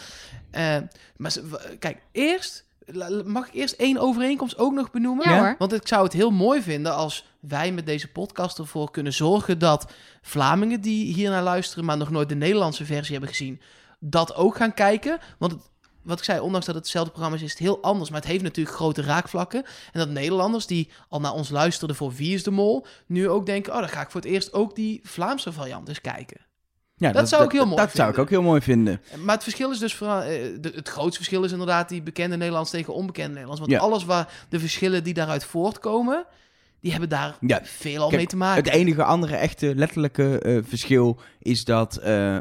Eh, 0.50 0.76
maar 1.16 1.32
kijk, 1.78 1.98
eerst 2.12 2.65
mag 3.24 3.46
ik 3.46 3.54
eerst 3.54 3.74
één 3.74 3.98
overeenkomst 3.98 4.58
ook 4.58 4.72
nog 4.72 4.90
benoemen? 4.90 5.28
ja, 5.28 5.38
hoor. 5.38 5.54
Want 5.58 5.72
ik 5.72 5.88
zou 5.88 6.04
het 6.04 6.12
heel 6.12 6.30
mooi 6.30 6.62
vinden 6.62 6.94
als 6.94 7.24
wij 7.40 7.72
met 7.72 7.86
deze 7.86 8.08
podcast 8.08 8.58
ervoor 8.58 8.90
kunnen 8.90 9.12
zorgen 9.12 9.58
dat 9.58 9.92
Vlamingen 10.22 10.80
die 10.80 11.14
hier 11.14 11.30
naar 11.30 11.42
luisteren, 11.42 11.84
maar 11.84 11.96
nog 11.96 12.10
nooit 12.10 12.28
de 12.28 12.34
Nederlandse 12.34 12.84
versie 12.84 13.12
hebben 13.12 13.30
gezien, 13.30 13.60
dat 13.98 14.34
ook 14.34 14.56
gaan 14.56 14.74
kijken. 14.74 15.18
Want 15.38 15.52
het, 15.52 15.60
wat 16.02 16.18
ik 16.18 16.24
zei, 16.24 16.40
ondanks 16.40 16.66
dat 16.66 16.74
het 16.74 16.84
hetzelfde 16.84 17.10
programma 17.10 17.38
is, 17.38 17.44
is 17.44 17.50
het 17.50 17.58
heel 17.58 17.82
anders. 17.82 18.10
Maar 18.10 18.20
het 18.20 18.28
heeft 18.28 18.42
natuurlijk 18.42 18.76
grote 18.76 19.02
raakvlakken. 19.02 19.64
En 19.92 20.00
dat 20.00 20.08
Nederlanders 20.08 20.66
die 20.66 20.90
al 21.08 21.20
naar 21.20 21.32
ons 21.32 21.50
luisterden 21.50 21.96
voor 21.96 22.12
Wie 22.12 22.34
is 22.34 22.42
de 22.42 22.50
Mol, 22.50 22.86
nu 23.06 23.28
ook 23.28 23.46
denken, 23.46 23.72
oh, 23.72 23.78
dan 23.78 23.88
ga 23.88 24.00
ik 24.00 24.10
voor 24.10 24.20
het 24.20 24.30
eerst 24.30 24.52
ook 24.52 24.74
die 24.74 25.00
Vlaamse 25.02 25.52
variant 25.52 25.88
eens 25.88 26.00
kijken. 26.00 26.45
Ja, 26.98 27.12
Dat 27.12 27.28
zou 27.28 27.44
ik 27.44 27.52
heel 27.52 27.64
mooi 27.66 27.76
Dat 27.76 27.90
zou 27.94 28.08
ik 28.08 28.14
vinden. 28.14 28.22
ook 28.22 28.30
heel 28.30 28.42
mooi 28.50 28.60
vinden. 28.60 29.00
Maar 29.24 29.34
het 29.34 29.42
verschil 29.42 29.70
is 29.70 29.78
dus 29.78 29.94
vooral, 29.94 30.20
eh, 30.20 30.42
het 30.62 30.88
grootste 30.88 31.16
verschil 31.16 31.44
is 31.44 31.52
inderdaad 31.52 31.88
die 31.88 32.02
bekende 32.02 32.36
Nederlands 32.36 32.70
tegen 32.70 32.94
onbekende 32.94 33.28
Nederlands. 33.30 33.60
Want 33.60 33.72
Ja. 33.72 33.78
alles 33.78 34.04
waar 34.04 34.32
de 34.48 34.58
verschillen 34.60 35.04
die 35.04 35.14
daaruit 35.14 35.44
voortkomen, 35.44 36.24
die 36.80 36.90
hebben 36.90 37.08
daar 37.10 37.36
Ja, 37.40 37.60
veel 37.62 38.00
al 38.02 38.06
kijk, 38.08 38.16
mee 38.16 38.26
te 38.26 38.36
maken. 38.36 38.64
Het 38.64 38.72
enige 38.72 39.02
andere 39.04 39.36
echte 39.36 39.74
letterlijke 39.74 40.38
eh, 40.38 40.58
verschil 40.64 41.20
is 41.38 41.64
dat 41.64 41.96
eh, 41.96 42.36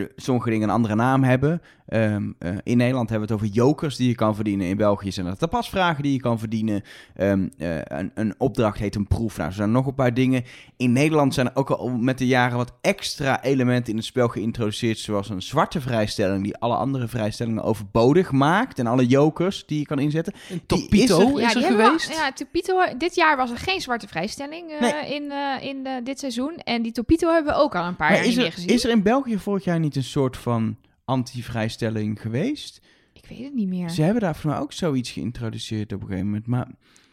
eh, 0.00 0.08
sommige 0.16 0.50
dingen 0.50 0.68
een 0.68 0.74
andere 0.74 0.94
naam 0.94 1.22
hebben. 1.24 1.62
Ehm, 1.86 2.30
eh, 2.38 2.50
in 2.62 2.76
Nederland 2.76 3.08
hebben 3.10 3.28
we 3.28 3.34
het 3.34 3.42
over 3.42 3.54
jokers 3.56 3.96
die 3.96 4.08
je 4.08 4.14
kan 4.14 4.34
verdienen. 4.34 4.66
In 4.66 4.76
België 4.76 5.12
zijn 5.12 5.26
dat 5.26 5.38
tapasvragen 5.38 6.02
die 6.02 6.12
je 6.12 6.20
kan 6.20 6.38
verdienen. 6.38 6.82
Ehm, 7.14 7.48
eh, 7.58 7.76
een, 7.84 8.10
een 8.14 8.34
opdracht 8.38 8.78
heet 8.78 8.94
een 8.94 9.06
proef. 9.06 9.36
Nou, 9.36 9.48
er 9.48 9.54
zijn 9.54 9.70
nog 9.72 9.86
een 9.86 9.94
paar 9.94 10.14
dingen. 10.14 10.42
In 10.76 10.92
Nederland 10.92 11.34
zijn 11.34 11.46
er 11.46 11.56
ook 11.56 11.70
al 11.70 11.88
met 11.90 12.18
de 12.18 12.26
jaren 12.26 12.56
wat 12.56 12.72
extra 12.80 13.42
elementen 13.42 13.90
in 13.90 13.96
het 13.98 14.06
spel 14.06 14.28
geïntroduceerd. 14.28 14.98
Zoals 14.98 15.28
een 15.28 15.42
zwarte 15.42 15.80
vrijstelling 15.80 16.42
die 16.44 16.56
alle 16.56 16.76
andere 16.76 17.08
vrijstellingen 17.08 17.62
overbodig 17.62 18.30
maakt. 18.32 18.78
En 18.78 18.86
alle 18.86 19.06
jokers 19.06 19.66
die 19.66 19.78
je 19.78 19.86
kan 19.86 19.98
inzetten. 19.98 20.34
Een 20.50 20.66
Topito 20.66 21.36
is 21.36 21.44
is 21.44 21.54
er- 21.54 21.60
ja, 21.60 21.66
al- 21.68 21.74
geweest. 21.76 22.12
ja, 22.12 22.32
Topito, 22.32 22.78
dit 22.98 23.14
jaar 23.14 23.36
was 23.36 23.50
er 23.50 23.58
geen 23.58 23.80
zwarte 23.84 24.08
vrijstelling 24.08 24.70
eh, 24.70 24.80
Nee. 24.80 25.14
in, 25.14 25.30
eh, 25.30 25.62
in 25.68 25.86
eh, 25.86 25.92
dit 26.04 26.18
seizoen. 26.18 26.56
En 26.56 26.82
die 26.82 26.92
Topito 26.92 27.32
hebben 27.32 27.52
we 27.54 27.58
ook 27.60 27.74
al 27.74 27.84
een 27.84 27.96
paar 27.96 28.10
Maar 28.10 28.18
jaar 28.18 28.26
is 28.26 28.36
er, 28.36 28.52
gezien. 28.52 28.68
is 28.68 28.84
er 28.84 28.90
in 28.90 29.02
België 29.02 29.38
vorig 29.38 29.64
jaar 29.64 29.80
niet 29.80 29.96
een 29.96 30.02
soort 30.04 30.36
van 30.36 30.76
anti-vrijstelling 31.04 32.20
geweest? 32.20 32.80
Ik 33.12 33.24
weet 33.28 33.44
het 33.44 33.54
niet 33.54 33.68
meer. 33.68 33.88
Ze 33.90 34.02
hebben 34.02 34.22
daar 34.22 34.36
voor 34.36 34.50
mij 34.50 34.58
ook 34.58 34.72
zoiets 34.72 35.10
geïntroduceerd 35.10 35.92
op 35.92 36.00
een 36.00 36.06
gegeven 36.06 36.26
moment. 36.26 36.46
Maar 36.46 36.68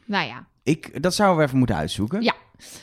Nou 0.05 0.27
ja. 0.27 0.47
ik, 0.63 1.03
dat 1.03 1.13
zouden 1.13 1.37
we 1.39 1.43
even 1.45 1.57
moeten 1.57 1.75
uitzoeken. 1.75 2.21
Ja. 2.21 2.33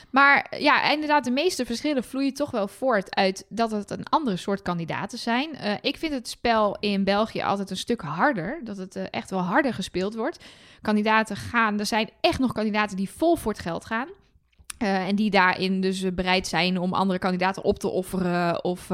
Maar 0.09 0.55
ja, 0.59 0.91
inderdaad, 0.91 1.23
de 1.23 1.31
meeste 1.31 1.65
verschillen 1.65 2.03
vloeien 2.03 2.33
toch 2.33 2.51
wel 2.51 2.67
voort 2.67 3.15
uit 3.15 3.45
dat 3.49 3.71
het 3.71 3.91
een 3.91 4.09
andere 4.09 4.37
soort 4.37 4.61
kandidaten 4.61 5.17
zijn. 5.17 5.55
Eh, 5.55 5.73
ik 5.81 5.97
vind 5.97 6.13
het 6.13 6.29
spel 6.29 6.77
in 6.79 7.03
België 7.03 7.41
altijd 7.41 7.69
een 7.69 7.77
stuk 7.77 8.01
harder. 8.01 8.59
Dat 8.63 8.77
het 8.77 8.95
eh, 8.95 9.03
echt 9.11 9.29
wel 9.29 9.39
harder 9.39 9.73
gespeeld 9.73 10.15
wordt. 10.15 10.43
Kandidaten 10.81 11.35
gaan, 11.35 11.79
er 11.79 11.85
zijn 11.85 12.09
echt 12.21 12.39
nog 12.39 12.51
kandidaten 12.51 12.97
die 12.97 13.09
vol 13.09 13.35
voor 13.35 13.51
het 13.51 13.61
geld 13.61 13.85
gaan. 13.85 14.07
Eh, 14.77 15.07
en 15.07 15.15
die 15.15 15.29
daarin 15.29 15.81
dus 15.81 16.13
bereid 16.13 16.47
zijn 16.47 16.79
om 16.79 16.93
andere 16.93 17.19
kandidaten 17.19 17.63
op 17.63 17.79
te 17.79 17.89
offeren. 17.89 18.63
Of 18.63 18.89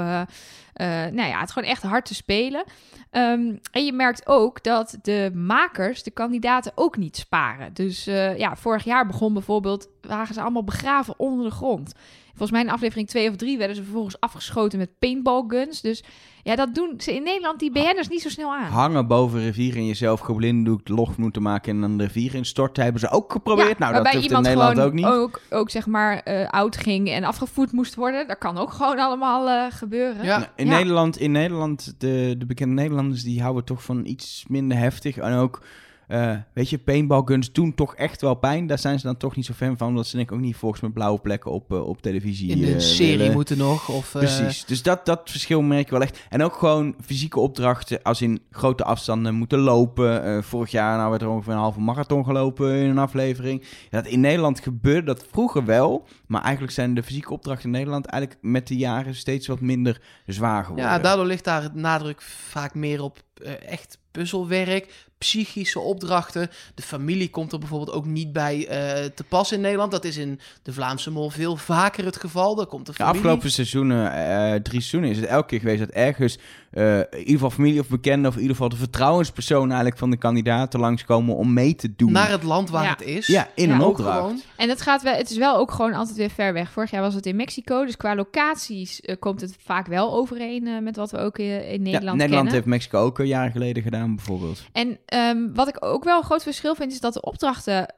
eh, 0.76 0.88
nou 0.88 1.30
ja, 1.30 1.40
het 1.40 1.52
gewoon 1.52 1.70
echt 1.70 1.84
hard 1.84 2.06
te 2.06 2.16
spelen. 2.16 2.64
Ehm, 3.12 3.56
en 3.72 3.86
je 3.86 3.94
merkt 3.94 4.28
ook 4.28 4.64
dat 4.64 4.98
de 5.02 5.32
makers 5.34 6.04
de 6.04 6.12
kandidaten 6.12 6.72
ook 6.76 6.98
niet 6.98 7.18
sparen. 7.18 7.74
Dus 7.74 8.08
eh, 8.08 8.38
ja, 8.38 8.56
vorig 8.56 8.84
jaar 8.84 9.08
begon 9.08 9.34
bijvoorbeeld, 9.34 9.90
waren 10.02 10.34
ze 10.34 10.42
allemaal 10.42 10.64
begraven 10.64 11.14
onder 11.18 11.46
de 11.46 11.52
grond. 11.52 11.94
Volgens 12.28 12.52
mij 12.52 12.62
in 12.62 12.70
aflevering 12.70 13.08
2 13.08 13.30
of 13.30 13.36
3 13.36 13.58
werden 13.58 13.76
ze 13.76 13.84
vervolgens 13.84 14.20
afgeschoten 14.20 14.80
met 14.80 15.00
paintballguns. 15.00 15.82
Dus 15.82 16.04
ja, 16.44 16.56
dat 16.56 16.76
doen 16.76 16.94
ze 16.98 17.16
in 17.16 17.24
Nederland, 17.24 17.60
die 17.60 17.72
BN'ers, 17.72 18.08
niet 18.08 18.22
zo 18.22 18.30
snel 18.30 18.54
aan. 18.54 18.72
Hangen 18.72 19.08
boven 19.08 19.40
een 19.40 19.46
rivier 19.46 19.76
en 19.76 19.86
jezelf 19.86 20.20
geblinddoekt 20.20 20.90
log 20.90 21.18
moeten 21.18 21.42
maken 21.42 21.74
en 21.74 21.82
dan 21.82 21.98
de 21.98 22.04
rivier 22.04 22.36
instorten. 22.36 22.84
Hebben 22.84 23.02
ze 23.02 23.10
ook 23.10 23.32
geprobeerd. 23.32 23.68
Ja, 23.68 23.76
nou, 23.78 23.94
dat 23.94 24.04
waarbij 24.04 24.22
hoeft 24.22 24.32
in 24.34 24.42
Nederland 24.42 24.80
ook 24.80 24.94
niet. 24.94 25.06
Ook, 25.06 25.42
ook 25.50 25.70
zeg 25.70 25.86
maar 25.86 26.20
eh, 26.20 26.50
oud 26.50 26.78
ging 26.78 27.10
en 27.10 27.24
afgevoerd 27.24 27.72
moest 27.72 27.96
worden. 27.96 28.28
Dat 28.28 28.38
kan 28.38 28.58
ook 28.58 28.72
gewoon 28.72 29.00
allemaal 29.00 29.50
eh, 29.50 29.66
gebeuren. 29.70 30.26
Ja. 30.26 30.38
Nou, 30.38 30.65
in 30.66 30.72
Ja. 30.72 30.78
Nederland, 30.78 31.20
in 31.20 31.32
Nederland 31.32 31.96
de, 31.98 32.36
de 32.38 32.46
bekende 32.46 32.74
Nederlanders, 32.82 33.24
die 33.24 33.42
houden 33.42 33.64
toch 33.64 33.84
van 33.84 34.06
iets 34.06 34.46
minder 34.48 34.78
heftig. 34.78 35.18
En 35.18 35.34
ook, 35.38 35.62
eh, 36.08 36.36
weet 36.54 36.70
je, 36.70 36.78
paintballguns 36.78 37.52
doen 37.52 37.76
toch 37.76 37.96
echt 37.96 38.22
wel 38.22 38.36
pijn. 38.36 38.68
Daar 38.68 38.80
zijn 38.80 39.00
ze 39.00 39.06
dan 39.06 39.18
toch 39.18 39.36
niet 39.36 39.46
zo 39.46 39.54
fan 39.54 39.78
van, 39.78 39.88
omdat 39.88 40.08
ze 40.08 40.16
denk 40.16 40.30
ik 40.30 40.36
ook 40.36 40.42
niet 40.42 40.56
volgens 40.56 40.82
met 40.82 40.94
blauwe 40.94 41.20
plekken 41.20 41.52
op, 41.52 41.72
eh, 41.72 41.88
op 41.88 42.02
televisie 42.02 42.50
In 42.50 42.60
de 42.60 42.74
eh, 42.74 42.80
serie 42.80 43.18
willen. 43.18 43.34
moeten 43.34 43.58
nog. 43.58 43.90
Of, 43.90 44.12
Precies, 44.12 44.66
dus 44.66 44.84
dat, 44.84 45.06
dat 45.06 45.22
verschil 45.26 45.62
merk 45.62 45.86
je 45.86 45.92
wel 45.92 46.02
echt. 46.02 46.20
En 46.30 46.44
ook 46.44 46.56
gewoon 46.56 46.96
fysieke 47.06 47.40
opdrachten, 47.40 48.02
als 48.04 48.22
in 48.22 48.42
grote 48.52 48.84
afstanden 48.84 49.34
moeten 49.34 49.60
lopen. 49.60 50.44
Vorig 50.44 50.72
jaar 50.72 50.98
nou 50.98 51.10
werd 51.10 51.22
er 51.22 51.30
ongeveer 51.30 51.54
een 51.54 51.60
halve 51.60 51.80
marathon 51.80 52.26
gelopen 52.26 52.76
in 52.76 52.90
een 52.90 52.98
aflevering. 52.98 53.64
Dat 53.90 54.08
in 54.08 54.20
Nederland 54.20 54.60
gebeurde 54.60 55.06
dat 55.06 55.26
vroeger 55.32 55.66
wel, 55.66 56.08
maar 56.28 56.42
eigenlijk 56.42 56.74
zijn 56.74 56.94
de 56.94 57.04
fysieke 57.04 57.34
opdrachten 57.34 57.66
in 57.66 57.72
Nederland 57.72 58.06
eigenlijk 58.06 58.44
met 58.44 58.68
de 58.68 58.78
jaren 58.78 59.16
steeds 59.16 59.48
wat 59.48 59.60
minder 59.60 60.02
zwaar 60.26 60.64
geworden. 60.64 60.86
Ja, 60.86 61.00
daardoor 61.00 61.26
ligt 61.26 61.44
daar 61.44 61.64
het 61.64 61.76
nadruk 61.76 62.22
vaak 62.22 62.74
meer 62.74 63.02
op 63.02 63.24
echt 63.68 64.00
puzzelwerk, 64.12 65.08
psychische 65.26 65.80
opdrachten. 65.80 66.50
De 66.76 66.82
familie 66.82 67.30
komt 67.30 67.52
er 67.52 67.60
bijvoorbeeld 67.60 67.92
ook 67.98 68.06
niet 68.06 68.34
bij 68.34 68.68
eh, 68.68 69.06
te 69.06 69.24
pas 69.24 69.52
in 69.52 69.62
Nederland. 69.62 69.92
Dat 69.92 70.06
is 70.06 70.18
in 70.18 70.40
de 70.64 70.74
Vlaamse 70.74 71.12
mol 71.12 71.30
veel 71.30 71.56
vaker 71.56 72.06
het 72.06 72.18
geval. 72.18 72.56
Daar 72.56 72.66
komt 72.66 72.86
de 72.86 72.92
De 72.92 72.98
familie. 72.98 73.20
afgelopen 73.22 73.52
seizoenen, 73.52 74.14
eh, 74.14 74.54
drie 74.62 74.82
seizoenen, 74.82 75.10
is 75.10 75.18
het 75.18 75.26
elke 75.26 75.48
keer 75.48 75.60
geweest 75.60 75.80
dat 75.80 75.90
ergens 75.90 76.38
eh, 76.76 76.98
in 76.98 77.06
ieder 77.18 77.32
geval 77.34 77.50
familie 77.50 77.80
of 77.80 77.88
bekende, 77.88 78.28
of 78.28 78.34
in 78.34 78.40
ieder 78.42 78.56
geval 78.56 78.70
de 78.70 78.76
vertrouwenspersoon 78.76 79.68
eigenlijk 79.68 79.98
van 79.98 80.10
de 80.10 80.18
kandidaten 80.18 80.80
langskomen 80.80 81.36
om 81.36 81.54
mee 81.54 81.76
te 81.76 81.96
doen. 81.96 82.12
Naar 82.12 82.30
het 82.30 82.44
land 82.44 82.70
waar 82.70 82.84
Ja. 82.84 82.90
het 82.90 83.02
is. 83.02 83.28
ja, 83.28 83.48
in 83.56 83.68
Ja, 83.68 83.76
een 83.76 83.82
opdracht. 83.82 84.46
En 84.56 84.70
het, 84.70 84.82
gaat 84.82 85.02
wel, 85.02 85.14
het 85.14 85.30
is 85.30 85.38
wel 85.38 85.56
ook 85.58 85.72
gewoon 85.72 85.94
altijd 85.94 86.18
weer 86.18 86.30
ver 86.30 86.54
weg. 86.54 86.72
Vorig 86.72 86.92
jaar 86.92 87.02
was 87.02 87.14
het 87.14 87.26
in 87.26 87.36
Mexico. 87.36 87.86
Dus 87.86 87.98
qua 87.98 88.16
locaties 88.16 89.02
eh, 89.02 89.16
komt 89.20 89.42
het 89.42 89.56
vaak 89.64 89.88
wel 89.88 90.14
overeen 90.14 90.68
eh, 90.68 90.80
met 90.82 90.96
wat 90.96 91.12
we 91.12 91.18
ook 91.18 91.38
eh, 91.38 91.46
in 91.46 91.82
Nederland 91.82 91.92
ja, 91.92 92.02
Nederland 92.02 92.28
kennen. 92.30 92.54
heeft 92.54 92.66
Mexico 92.66 93.00
ook 93.00 93.20
een 93.20 93.28
jaar 93.28 93.52
geleden 93.52 93.84
gedaan, 93.84 94.16
bijvoorbeeld. 94.16 94.64
En 94.72 94.98
ehm, 95.06 95.54
wat 95.54 95.68
ik 95.68 95.86
ook 95.86 96.04
wel 96.04 96.18
een 96.18 96.24
groot 96.24 96.44
verschil 96.44 96.76
vind, 96.76 96.92
is 96.92 97.00
dat 97.00 97.14
de 97.14 97.22
opdrachten 97.22 97.94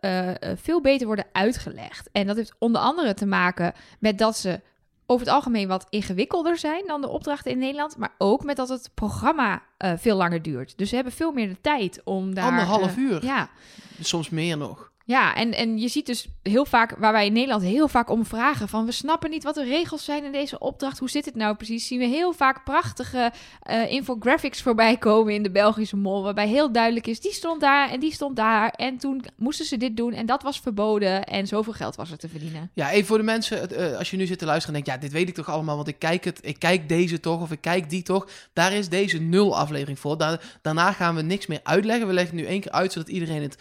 veel 0.55 0.81
beter 0.81 1.07
worden 1.07 1.25
uitgelegd. 1.31 2.09
En 2.11 2.27
dat 2.27 2.35
heeft 2.35 2.55
onder 2.59 2.81
andere 2.81 3.13
te 3.13 3.25
maken 3.25 3.73
met 3.99 4.17
dat 4.17 4.37
ze 4.37 4.59
over 5.07 5.25
het 5.25 5.35
algemeen 5.35 5.67
wat 5.67 5.87
ingewikkelder 5.89 6.57
zijn 6.57 6.83
dan 6.87 7.01
de 7.01 7.07
opdrachten 7.07 7.51
in 7.51 7.57
Nederland. 7.57 7.97
Maar 7.97 8.13
ook 8.17 8.43
met 8.43 8.55
dat 8.55 8.69
het 8.69 8.91
programma 8.93 9.63
eh, 9.77 9.91
veel 9.97 10.15
langer 10.15 10.41
duurt. 10.41 10.77
Dus 10.77 10.89
ze 10.89 10.95
hebben 10.95 11.13
veel 11.13 11.31
meer 11.31 11.47
de 11.47 11.61
tijd 11.61 12.01
om 12.03 12.33
daar... 12.33 12.49
Anderhalf 12.49 12.95
eh, 12.95 12.97
uur. 12.97 13.25
Ja, 13.25 13.49
Soms 14.01 14.29
meer 14.29 14.57
nog. 14.57 14.86
Ja 15.07 15.35
en, 15.35 15.53
en 15.53 15.77
je 15.77 15.87
ziet 15.87 16.05
dus 16.05 16.27
heel 16.43 16.65
vaak, 16.65 16.95
waar 16.97 17.11
wij 17.11 17.25
in 17.25 17.33
Nederland 17.33 17.61
heel 17.61 17.87
vaak 17.87 18.09
om 18.09 18.25
vragen, 18.25 18.67
van 18.67 18.85
we 18.85 18.91
snappen 18.91 19.29
niet 19.29 19.43
wat 19.43 19.55
de 19.55 19.63
regels 19.63 20.05
zijn 20.05 20.23
in 20.23 20.31
deze 20.31 20.59
opdracht, 20.59 20.99
hoe 20.99 21.09
zit 21.09 21.25
het 21.25 21.35
nou 21.35 21.55
precies? 21.55 21.87
Zien 21.87 21.99
we 21.99 22.05
heel 22.05 22.33
vaak 22.33 22.63
prachtige 22.63 23.31
eh, 23.61 23.91
infographics 23.91 24.61
voorbij 24.61 24.97
komen 24.97 25.33
in 25.33 25.43
de 25.43 25.51
Belgische 25.51 25.95
mol, 25.95 26.23
waarbij 26.23 26.47
heel 26.47 26.71
duidelijk 26.71 27.07
is, 27.07 27.19
die 27.19 27.31
stond 27.31 27.61
daar 27.61 27.89
en 27.89 27.99
die 27.99 28.13
stond 28.13 28.35
daar 28.35 28.69
en 28.69 28.97
toen 28.97 29.25
moesten 29.35 29.65
ze 29.65 29.77
dit 29.77 29.97
doen 29.97 30.13
en 30.13 30.25
dat 30.25 30.43
was 30.43 30.59
verboden 30.59 31.23
en 31.23 31.47
zoveel 31.47 31.73
geld 31.73 31.95
was 31.95 32.11
er 32.11 32.17
te 32.17 32.29
verdienen. 32.29 32.71
Ja, 32.73 32.91
even 32.91 33.07
voor 33.07 33.17
de 33.17 33.23
mensen, 33.23 33.69
eh, 33.69 33.97
als 33.97 34.11
je 34.11 34.17
nu 34.17 34.25
zit 34.25 34.39
te 34.39 34.45
luisteren 34.45 34.75
en 34.75 34.83
denkt, 34.83 35.01
ja, 35.01 35.07
dit 35.07 35.17
weet 35.17 35.29
ik 35.29 35.35
toch 35.35 35.49
allemaal, 35.49 35.75
want 35.75 35.87
ik 35.87 35.99
kijk 35.99 36.23
het, 36.23 36.39
ik 36.41 36.59
kijk 36.59 36.89
deze 36.89 37.19
toch, 37.19 37.41
of 37.41 37.51
ik 37.51 37.61
kijk 37.61 37.89
die 37.89 38.03
toch. 38.03 38.27
Daar 38.53 38.73
is 38.73 38.89
deze 38.89 39.17
nul 39.19 39.57
aflevering 39.57 39.99
voor. 39.99 40.17
Daar, 40.17 40.57
daarna 40.61 40.91
gaan 40.91 41.15
we 41.15 41.21
niks 41.21 41.47
meer 41.47 41.59
uitleggen. 41.63 42.07
We 42.07 42.13
leggen 42.13 42.35
het 42.35 42.45
nu 42.45 42.51
één 42.51 42.61
keer 42.61 42.71
uit, 42.71 42.91
zodat 42.91 43.09
iedereen 43.09 43.41
het 43.41 43.57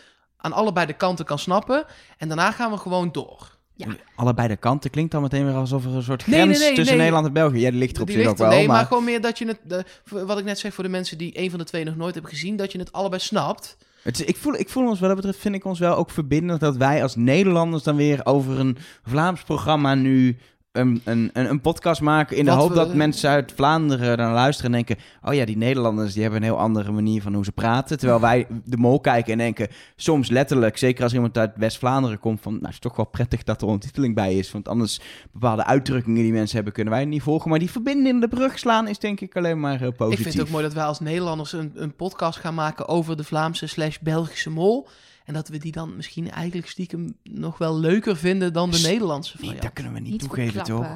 aan 0.47 0.53
allebei 0.53 0.87
de 0.87 0.93
kanten 0.93 1.25
kan 1.25 1.38
snappen. 1.38 1.85
En 2.19 2.29
daarna 2.29 2.50
gaan 2.53 2.71
we 2.71 2.76
gewoon 2.76 3.09
door. 3.12 3.55
Ja. 3.75 3.87
Allebei 4.15 4.49
de 4.49 4.57
kanten 4.57 4.91
klinkt 4.91 5.12
dan 5.12 5.23
meteen 5.23 5.45
weer 5.47 5.55
alsof 5.55 5.85
er 5.85 5.95
een 5.95 6.03
soort 6.03 6.23
grens 6.23 6.59
nee, 6.59 6.67
nee, 6.67 6.75
tussen 6.75 6.85
nee. 6.87 6.97
Nederland 6.97 7.26
en 7.26 7.33
België. 7.33 7.61
Ja, 7.61 7.71
die 7.71 7.79
ligt 7.79 7.97
er 7.97 8.00
op 8.03 8.07
Die 8.09 8.17
zich 8.17 8.26
ook 8.29 8.37
wel. 8.37 8.49
nee, 8.49 8.67
maar... 8.67 8.76
maar 8.76 8.87
gewoon 8.87 9.05
meer 9.05 9.21
dat 9.21 9.38
je 9.38 9.47
het, 9.47 9.59
de, 9.65 9.85
wat 10.11 10.38
ik 10.38 10.45
net 10.45 10.59
zeg 10.59 10.75
voor 10.75 10.85
de 10.85 10.91
mensen 10.91 11.19
die 11.19 11.38
een 11.38 11.50
van 11.50 11.59
de 11.59 11.65
twee 11.65 11.85
nog 11.85 11.97
nooit 11.97 12.15
hebben 12.15 12.33
gezien, 12.33 12.57
dat 12.57 12.73
je 12.73 12.79
het 12.79 12.93
allebei 12.93 13.21
snapt. 13.23 13.76
het, 14.03 14.21
is- 14.21 14.26
ik, 14.26 14.37
voel, 14.37 14.55
ik 14.55 14.69
voel 14.69 14.88
ons 14.88 14.99
wat 15.00 15.09
dat 15.09 15.17
betreft, 15.17 15.38
vind 15.38 15.55
ik 15.55 15.65
ons 15.65 15.79
wel 15.79 15.97
ook 15.97 16.11
verbindend 16.11 16.61
dat 16.61 16.76
wij 16.76 17.03
als 17.03 17.17
Nederlanders 17.17 17.83
dan 17.83 17.97
weer 17.97 18.21
over 18.25 18.59
een 18.59 18.76
Vlaams 19.05 19.43
programma 19.43 19.95
nu 19.95 20.38
een, 20.78 21.00
een, 21.04 21.30
een, 21.33 21.50
een 21.50 21.61
podcast 21.61 22.00
maken. 22.00 22.37
In 22.37 22.45
de 22.45 22.50
hoop 22.50 22.68
we- 22.68 22.75
dat 22.75 22.95
mensen 22.95 23.30
uit 23.30 23.52
Vlaanderen 23.56 24.16
dan 24.16 24.33
luisteren 24.33 24.75
en 24.75 24.85
denken: 24.85 25.04
oh 25.23 25.35
ja, 25.35 25.45
die 25.45 25.56
Nederlanders 25.56 26.12
die 26.12 26.23
hebben 26.23 26.40
een 26.40 26.47
heel 26.47 26.59
andere 26.59 26.92
manier 26.92 27.23
van 27.23 27.35
hoe 27.35 27.45
ze 27.45 27.52
praten. 27.52 27.99
Terwijl 27.99 28.21
wij 28.21 28.47
de 28.64 28.76
mol 28.76 29.00
kijken 29.00 29.33
en 29.33 29.38
denken, 29.38 29.68
soms 29.97 30.28
letterlijk, 30.28 30.76
zeker 30.76 31.02
als 31.02 31.14
iemand 31.14 31.38
uit 31.38 31.52
West-Vlaanderen 31.56 32.18
komt, 32.18 32.40
van 32.40 32.52
nou, 32.52 32.64
het 32.64 32.73
is 32.73 32.78
toch 32.78 32.97
wel 32.97 33.06
prettig 33.06 33.42
dat 33.42 33.61
er 33.61 33.66
ondertiteling 33.66 34.14
bij 34.14 34.35
is. 34.35 34.52
Want 34.52 34.68
anders 34.68 35.00
bepaalde 35.33 35.64
uitdrukkingen 35.64 36.23
die 36.23 36.33
mensen 36.33 36.54
hebben, 36.56 36.73
kunnen 36.73 36.92
wij 36.92 37.04
niet 37.04 37.23
volgen. 37.23 37.50
Maar 37.50 37.59
die 37.59 37.71
verbindende 37.71 38.28
brug 38.28 38.59
slaan 38.59 38.88
is 38.88 38.99
denk 38.99 39.21
ik 39.21 39.37
alleen 39.37 39.61
maar 39.61 39.80
eh, 39.83 39.88
positief. 39.97 40.18
Ik 40.18 40.23
vind 40.23 40.35
het 40.35 40.42
ook 40.42 40.50
mooi 40.50 40.64
dat 40.64 40.75
wij 40.75 40.85
als 40.85 41.00
Nederlanders 41.00 41.52
een, 41.52 41.73
een 41.75 41.95
podcast 41.95 42.38
gaan 42.38 42.54
maken 42.54 42.88
over 42.88 43.16
de 43.16 43.25
Vlaamse 43.25 43.66
slash 43.66 43.97
Belgische 44.00 44.50
mol. 44.50 44.88
En 45.26 45.35
dat 45.35 45.49
we 45.49 45.59
die 45.59 45.73
dan 45.73 45.97
misschien 45.97 46.30
eigenlijk 46.30 46.68
stiekem 46.68 47.16
nog 47.23 47.59
wel 47.59 47.78
leuker 47.78 48.16
vinden 48.16 48.52
dan 48.52 48.71
de 48.71 48.76
Sst, 48.76 48.87
Nederlandse 48.87 49.33
Nee, 49.33 49.40
variant. 49.45 49.62
dat 49.62 49.73
kunnen 49.73 49.92
we 49.92 50.00
niet, 50.00 50.11
Niet 50.11 50.21
toegeven, 50.21 50.62
toch? 50.64 50.87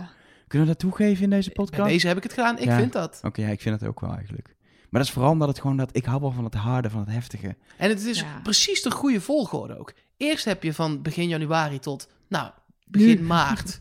Kunnen 0.47 0.67
we 0.69 0.73
dat 0.73 0.79
toegeven 0.83 1.23
in 1.25 1.31
deze 1.31 1.51
podcast? 1.51 1.83
Bij 1.83 1.93
deze 1.93 2.07
heb 2.07 2.17
ik 2.17 2.23
het 2.23 2.33
gedaan. 2.33 2.59
Ik 2.59 2.65
Ja. 2.65 2.77
vind 2.77 2.93
dat. 2.93 3.21
Oké, 3.23 3.41
ja, 3.43 3.49
ik 3.49 3.61
vind 3.61 3.81
het 3.81 3.89
ook 3.89 4.01
wel 4.01 4.15
eigenlijk. 4.15 4.47
Maar 4.91 5.01
dat 5.01 5.09
is 5.09 5.11
vooral 5.11 5.31
omdat 5.33 5.49
het 5.49 5.61
gewoon 5.61 5.77
dat 5.77 5.97
ik 5.97 6.05
hou 6.05 6.21
wel 6.21 6.31
van 6.31 6.45
het 6.45 6.55
harde, 6.55 6.91
van 6.91 7.01
het 7.01 7.11
heftige. 7.11 7.57
En 7.77 7.89
het 7.89 8.05
is 8.05 8.21
Ja. 8.21 8.41
precies 8.43 8.83
de 8.83 8.91
goede 8.91 9.21
volgorde 9.21 9.79
ook. 9.79 9.93
Eerst 10.17 10.45
heb 10.45 10.63
je 10.63 10.75
van 10.75 11.03
begin 11.03 11.29
januari 11.29 11.79
tot, 11.79 12.09
nou, 12.29 12.51
begin 12.87 13.17
Nu. 13.21 13.23
maart... 13.23 13.81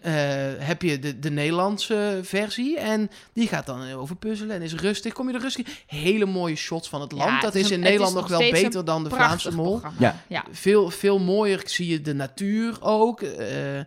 eh, 0.00 0.12
heb 0.58 0.82
je 0.82 0.98
de, 0.98 1.18
de 1.18 1.30
Nederlandse 1.30 2.20
versie 2.22 2.78
en 2.78 3.10
die 3.32 3.48
gaat 3.48 3.66
dan 3.66 3.92
over 3.92 4.16
puzzelen 4.16 4.56
en 4.56 4.62
is 4.62 4.74
rustig. 4.74 5.12
Kom 5.12 5.28
je 5.28 5.34
er 5.34 5.40
rustig 5.40 5.82
Hele 5.86 6.26
mooie 6.26 6.56
shots 6.56 6.88
van 6.88 7.00
het 7.00 7.12
land. 7.12 7.30
dat 7.40 7.54
is 7.54 7.64
een- 7.70 7.76
in 7.76 7.80
Nederland 7.80 8.14
is 8.14 8.20
nog 8.20 8.28
wel 8.28 8.38
beter 8.62 8.84
dan 8.84 9.02
de 9.04 9.10
Vlaamse 9.26 9.48
mol. 9.56 9.80
ja. 9.98 10.44
Veel, 10.50 10.90
veel 10.90 11.18
mooier 11.18 11.62
zie 11.64 11.86
je 11.88 12.00
de 12.00 12.14
natuur 12.14 12.82
ook. 12.82 13.22
eh, 13.22 13.78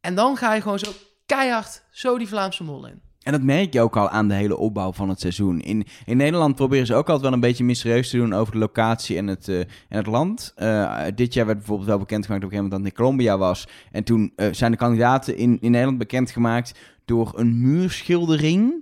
en 0.00 0.14
dan 0.14 0.36
ga 0.36 0.54
je 0.54 0.60
gewoon 0.62 0.78
zo 0.78 0.92
keihard 1.26 1.82
zo 1.90 2.18
die 2.18 2.28
Vlaamse 2.28 2.64
mol 2.64 2.86
in. 2.86 3.00
En 3.22 3.32
dat 3.32 3.42
merk 3.42 3.72
je 3.72 3.80
ook 3.80 3.96
al 3.96 4.08
aan 4.08 4.28
de 4.28 4.34
hele 4.34 4.56
opbouw 4.56 4.92
van 4.92 5.08
het 5.08 5.20
seizoen. 5.20 5.60
In, 5.60 5.84
in 6.04 6.16
Nederland 6.16 6.54
proberen 6.54 6.86
ze 6.86 6.94
ook 6.94 7.06
altijd 7.06 7.22
wel 7.22 7.32
een 7.32 7.40
beetje 7.40 7.64
mysterieus 7.64 8.10
te 8.10 8.16
doen 8.16 8.32
over 8.32 8.52
de 8.52 8.58
locatie 8.58 9.16
en 9.16 9.26
het, 9.26 9.48
eh, 9.48 9.58
en 9.58 9.66
het 9.88 10.06
land. 10.06 10.52
Eh, 10.56 11.04
dit 11.14 11.34
jaar 11.34 11.46
werd 11.46 11.58
bijvoorbeeld 11.58 11.88
wel 11.88 11.98
bekendgemaakt 11.98 12.44
op 12.44 12.50
een 12.50 12.56
gegeven 12.56 12.78
moment 12.78 12.92
dat 12.92 12.92
het 12.92 12.98
in 12.98 13.04
Colombia 13.04 13.38
was. 13.38 13.68
En 13.92 14.04
toen 14.04 14.32
eh, 14.36 14.48
zijn 14.52 14.70
de 14.70 14.76
kandidaten 14.76 15.36
in, 15.36 15.58
in 15.60 15.70
Nederland 15.70 15.98
bekendgemaakt 15.98 16.78
door 17.04 17.32
een 17.36 17.60
muurschildering 17.60 18.72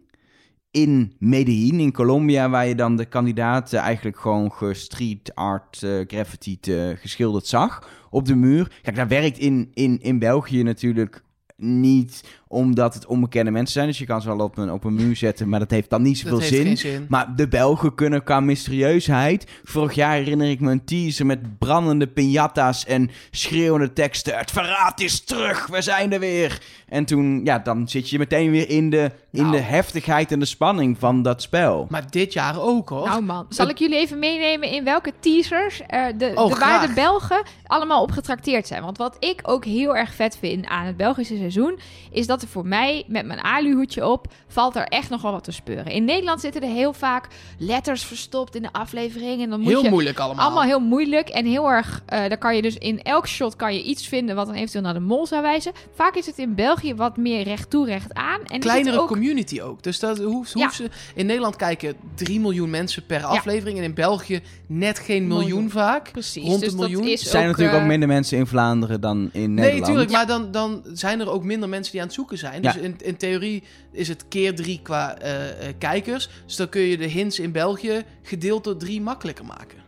in 0.70 1.12
Medellin, 1.18 1.80
in 1.80 1.92
Colombia, 1.92 2.50
waar 2.50 2.66
je 2.66 2.74
dan 2.74 2.96
de 2.96 3.04
kandidaten 3.04 3.78
eigenlijk 3.78 4.18
gewoon 4.18 4.52
gestreet 4.52 5.34
art, 5.34 5.82
uh, 5.84 6.04
graffiti 6.06 6.58
geschilderd 6.94 7.46
zag 7.46 7.88
op 8.10 8.26
de 8.26 8.34
muur. 8.34 8.72
Kijk, 8.82 8.96
dat 8.96 9.08
werkt 9.08 9.38
in, 9.38 9.70
in, 9.74 9.98
in 10.02 10.18
België 10.18 10.62
natuurlijk 10.62 11.22
niet 11.56 12.39
omdat 12.52 12.94
het 12.94 13.06
onbekende 13.06 13.50
mensen 13.50 13.72
zijn. 13.72 13.86
Dus 13.86 13.98
je 13.98 14.06
kan 14.06 14.22
ze 14.22 14.28
wel 14.36 14.38
op 14.46 14.58
een, 14.58 14.72
op 14.72 14.84
een 14.84 14.94
muur 14.94 15.16
zetten, 15.16 15.48
maar 15.48 15.58
dat 15.58 15.70
heeft 15.70 15.90
dan 15.90 16.02
niet 16.02 16.18
zoveel 16.18 16.38
Dat 16.38 16.40
heeft 16.40 16.54
zin. 16.54 16.64
geen 16.66 16.76
zin. 16.76 17.06
Maar 17.08 17.36
de 17.36 17.48
Belgen 17.48 17.94
kunnen 17.94 18.22
qua 18.24 18.40
mysterieusheid. 18.40 19.46
Vorig 19.64 19.94
jaar 19.94 20.14
herinner 20.14 20.50
ik 20.50 20.60
me 20.60 20.70
een 20.70 20.84
teaser 20.84 21.26
met 21.26 21.58
brandende 21.58 22.08
piñatas 22.08 22.86
en 22.86 23.10
schreeuwende 23.30 23.92
teksten. 23.92 24.38
Het 24.38 24.50
verraad 24.50 25.00
is 25.00 25.20
terug, 25.20 25.66
we 25.66 25.82
zijn 25.82 26.12
er 26.12 26.20
weer. 26.20 26.58
En 26.88 27.04
toen, 27.04 27.40
ja, 27.44 27.58
dan 27.58 27.88
zit 27.88 28.10
je 28.10 28.18
meteen 28.18 28.50
weer 28.50 28.68
in 28.70 28.90
de, 28.90 29.10
in 29.32 29.40
Nou. 29.42 29.52
de 29.56 29.60
heftigheid 29.62 30.32
en 30.32 30.38
de 30.38 30.44
spanning 30.44 30.98
van 30.98 31.22
dat 31.22 31.42
spel. 31.42 31.86
Maar 31.90 32.10
dit 32.10 32.32
jaar 32.32 32.60
ook, 32.62 32.88
hoor. 32.88 33.06
Nou 33.08 33.22
man, 33.22 33.46
zal 33.48 33.68
ik 33.68 33.78
jullie 33.78 33.96
even 33.96 34.18
meenemen 34.18 34.68
in 34.70 34.84
welke 34.84 35.12
teasers 35.20 35.80
er 35.86 36.18
de, 36.18 36.32
Oh, 36.34 36.42
de, 36.44 36.48
waar 36.48 36.56
graag. 36.68 36.86
de 36.86 36.94
Belgen 36.94 37.42
allemaal 37.66 38.02
op 38.02 38.10
getrakteerd 38.10 38.66
zijn. 38.66 38.82
Want 38.82 38.98
wat 38.98 39.16
ik 39.18 39.40
ook 39.42 39.64
heel 39.64 39.96
erg 39.96 40.14
vet 40.14 40.36
vind 40.40 40.66
aan 40.66 40.86
het 40.86 40.96
Belgische 40.96 41.36
seizoen, 41.36 41.78
is 42.10 42.26
dat 42.26 42.39
er 42.42 42.48
voor 42.48 42.66
mij, 42.66 43.04
met 43.06 43.26
mijn 43.26 43.40
aluhoedje 43.40 44.06
op, 44.08 44.26
valt 44.48 44.76
er 44.76 44.84
echt 44.84 45.10
nog 45.10 45.22
wel 45.22 45.32
wat 45.32 45.44
te 45.44 45.52
speuren. 45.52 45.86
In 45.92 46.04
Nederland 46.04 46.40
zitten 46.40 46.62
er 46.62 46.68
heel 46.68 46.92
vaak 46.92 47.28
letters 47.58 48.04
verstopt 48.04 48.54
in 48.54 48.62
de 48.62 48.72
aflevering. 48.72 49.42
En 49.42 49.50
dan 49.50 49.60
moet 49.60 49.68
Heel 49.72 49.82
je 49.82 49.88
moeilijk 49.90 50.18
allemaal. 50.18 50.44
allemaal 50.44 50.62
heel 50.64 50.80
moeilijk 50.80 51.28
en 51.28 51.46
heel 51.46 51.68
erg. 51.70 52.02
eh 52.06 52.28
dan 52.28 52.38
kan 52.38 52.56
je 52.56 52.62
dus 52.62 52.76
in 52.78 53.02
elk 53.02 53.26
shot 53.28 53.56
kan 53.56 53.74
je 53.74 53.82
iets 53.82 54.08
vinden 54.08 54.36
wat 54.36 54.46
dan 54.46 54.54
eventueel 54.54 54.82
naar 54.84 54.94
de 54.94 55.00
mol 55.00 55.26
zou 55.26 55.42
wijzen. 55.42 55.72
Vaak 55.94 56.14
is 56.14 56.26
het 56.26 56.38
in 56.38 56.54
België 56.54 56.94
wat 56.94 57.16
meer 57.16 57.42
recht 57.42 57.70
toe, 57.70 57.86
recht 57.86 58.14
aan. 58.14 58.40
En 58.40 58.54
er 58.54 58.58
Kleinere 58.58 59.00
ook 59.00 59.08
community 59.08 59.60
ook. 59.60 59.82
Dus 59.82 59.98
dat 59.98 60.18
hoeft, 60.18 60.52
Ja. 60.54 60.70
ze... 60.70 60.88
In 61.14 61.26
Nederland 61.26 61.56
kijken 61.56 61.94
3 62.14 62.40
miljoen 62.40 62.70
mensen 62.70 63.06
per 63.06 63.24
aflevering. 63.24 63.78
En 63.78 63.84
in 63.84 63.94
België 63.94 64.40
net 64.66 64.98
geen 64.98 65.26
miljoen, 65.26 65.48
Miljoen. 65.48 65.70
vaak. 65.70 66.10
precies. 66.12 66.44
rond 66.44 66.60
dus 66.60 66.72
een 66.72 66.78
dat 66.78 66.88
miljoen. 66.88 67.08
is 67.08 67.22
Er 67.24 67.28
zijn 67.30 67.46
natuurlijk 67.46 67.74
eh, 67.76 67.80
ook 67.82 67.86
minder 67.88 68.08
mensen 68.08 68.38
in 68.38 68.46
Vlaanderen 68.46 69.00
dan 69.00 69.18
in 69.32 69.54
Nee, 69.54 69.64
Nederland. 69.64 69.84
tuurlijk. 69.84 70.10
Maar 70.10 70.26
dan, 70.26 70.50
dan 70.50 70.82
zijn 70.92 71.20
er 71.20 71.30
ook 71.30 71.44
minder 71.44 71.68
mensen 71.68 71.92
die 71.92 72.00
aan 72.00 72.06
het 72.06 72.16
zoeken 72.16 72.29
zijn. 72.38 72.62
Dus 72.62 72.74
Ja. 72.74 72.80
in, 72.80 72.96
in 73.02 73.16
theorie 73.16 73.62
is 73.92 74.08
het 74.08 74.28
keer 74.28 74.54
drie 74.54 74.80
qua 74.82 75.18
eh, 75.18 75.68
eh, 75.68 75.74
kijkers. 75.78 76.28
Dus 76.46 76.56
dan 76.56 76.68
kun 76.68 76.80
je 76.80 76.96
de 76.96 77.06
hints 77.06 77.38
in 77.38 77.52
België 77.52 78.04
gedeeld 78.22 78.64
door 78.64 78.76
drie 78.76 79.00
makkelijker 79.00 79.44
maken. 79.44 79.78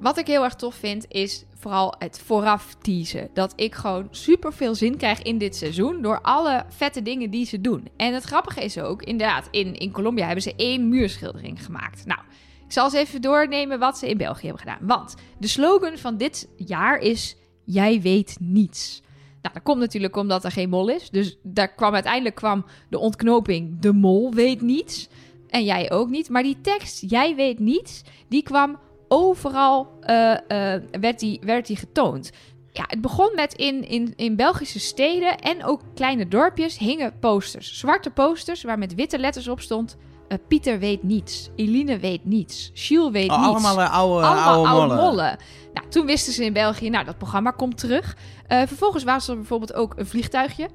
Wat 0.00 0.18
ik 0.18 0.26
heel 0.26 0.44
erg 0.44 0.54
tof 0.54 0.74
vind, 0.74 1.04
is 1.08 1.44
vooral 1.58 1.94
het 1.98 2.20
vooraf 2.24 2.74
teasen. 2.82 3.28
Dat 3.34 3.52
ik 3.56 3.74
gewoon 3.74 4.08
super 4.10 4.52
veel 4.52 4.74
zin 4.74 4.96
krijg 4.96 5.22
in 5.22 5.38
dit 5.38 5.56
seizoen 5.56 6.02
door 6.02 6.20
alle 6.20 6.64
vette 6.68 7.02
dingen 7.02 7.30
die 7.30 7.46
ze 7.46 7.60
doen. 7.60 7.88
En 7.96 8.14
het 8.14 8.24
grappige 8.24 8.64
is 8.64 8.78
ook, 8.78 9.02
inderdaad, 9.02 9.48
in, 9.50 9.74
in 9.74 9.90
Colombia 9.90 10.24
hebben 10.24 10.42
ze 10.42 10.54
één 10.56 10.88
muurschildering 10.88 11.64
gemaakt. 11.64 12.06
Nou, 12.06 12.20
ik 12.66 12.72
zal 12.72 12.84
eens 12.84 12.94
even 12.94 13.20
doornemen 13.22 13.78
wat 13.78 13.98
ze 13.98 14.08
in 14.08 14.16
België 14.16 14.46
hebben 14.46 14.62
gedaan. 14.62 14.86
Want 14.86 15.14
de 15.38 15.46
slogan 15.46 15.98
van 15.98 16.16
dit 16.16 16.48
jaar 16.56 16.98
is: 16.98 17.36
Jij 17.64 18.00
weet 18.00 18.36
niets. 18.40 19.02
Nou, 19.42 19.54
dat 19.54 19.62
komt 19.62 19.80
natuurlijk 19.80 20.16
omdat 20.16 20.44
er 20.44 20.50
geen 20.50 20.68
mol 20.68 20.88
is. 20.88 21.10
Dus 21.10 21.38
daar 21.42 21.74
kwam 21.74 21.94
uiteindelijk 21.94 22.34
kwam 22.34 22.64
de 22.88 22.98
ontknoping: 22.98 23.80
De 23.80 23.92
mol 23.92 24.34
weet 24.34 24.60
niets. 24.60 25.08
En 25.48 25.64
jij 25.64 25.90
ook 25.90 26.08
niet. 26.08 26.28
Maar 26.28 26.42
die 26.42 26.60
tekst, 26.60 27.10
jij 27.10 27.34
weet 27.34 27.58
niets, 27.58 28.02
die 28.28 28.42
kwam 28.42 28.78
overal 29.08 29.88
eh, 30.00 30.32
eh, 30.74 30.82
werd, 31.00 31.18
die, 31.18 31.40
werd 31.44 31.66
die 31.66 31.76
getoond. 31.76 32.30
Ja, 32.72 32.84
het 32.86 33.00
begon 33.00 33.32
met 33.34 33.54
in, 33.54 33.88
in, 33.88 34.12
in 34.16 34.36
Belgische 34.36 34.80
steden 34.80 35.38
en 35.38 35.64
ook 35.64 35.80
kleine 35.94 36.28
dorpjes 36.28 36.78
hingen 36.78 37.18
posters. 37.18 37.78
Zwarte 37.78 38.10
posters 38.10 38.62
waar 38.62 38.78
met 38.78 38.94
witte 38.94 39.18
letters 39.18 39.48
op 39.48 39.60
stond... 39.60 39.96
eh, 40.30 40.38
Pieter 40.48 40.78
weet 40.78 41.02
niets, 41.02 41.50
Eline 41.56 41.98
weet 41.98 42.24
niets, 42.24 42.70
Jules 42.74 43.10
weet 43.12 43.30
Oh, 43.30 43.36
niets. 43.38 43.48
allemaal 43.48 43.80
eh, 43.80 43.92
oude, 43.92 44.26
Allemaal 44.26 44.44
oude 44.54 44.68
oude 44.68 44.86
mollen. 44.94 45.04
mollen. 45.04 45.36
Nou, 45.74 45.88
toen 45.88 46.06
wisten 46.06 46.32
ze 46.32 46.44
in 46.44 46.52
België, 46.52 46.90
nou, 46.90 47.04
dat 47.04 47.18
programma 47.18 47.50
komt 47.50 47.78
terug. 47.78 48.16
Eh, 48.46 48.62
vervolgens 48.66 49.04
was 49.04 49.28
er 49.28 49.36
bijvoorbeeld 49.36 49.74
ook 49.74 49.94
een 49.96 50.06
vliegtuigje 50.06 50.68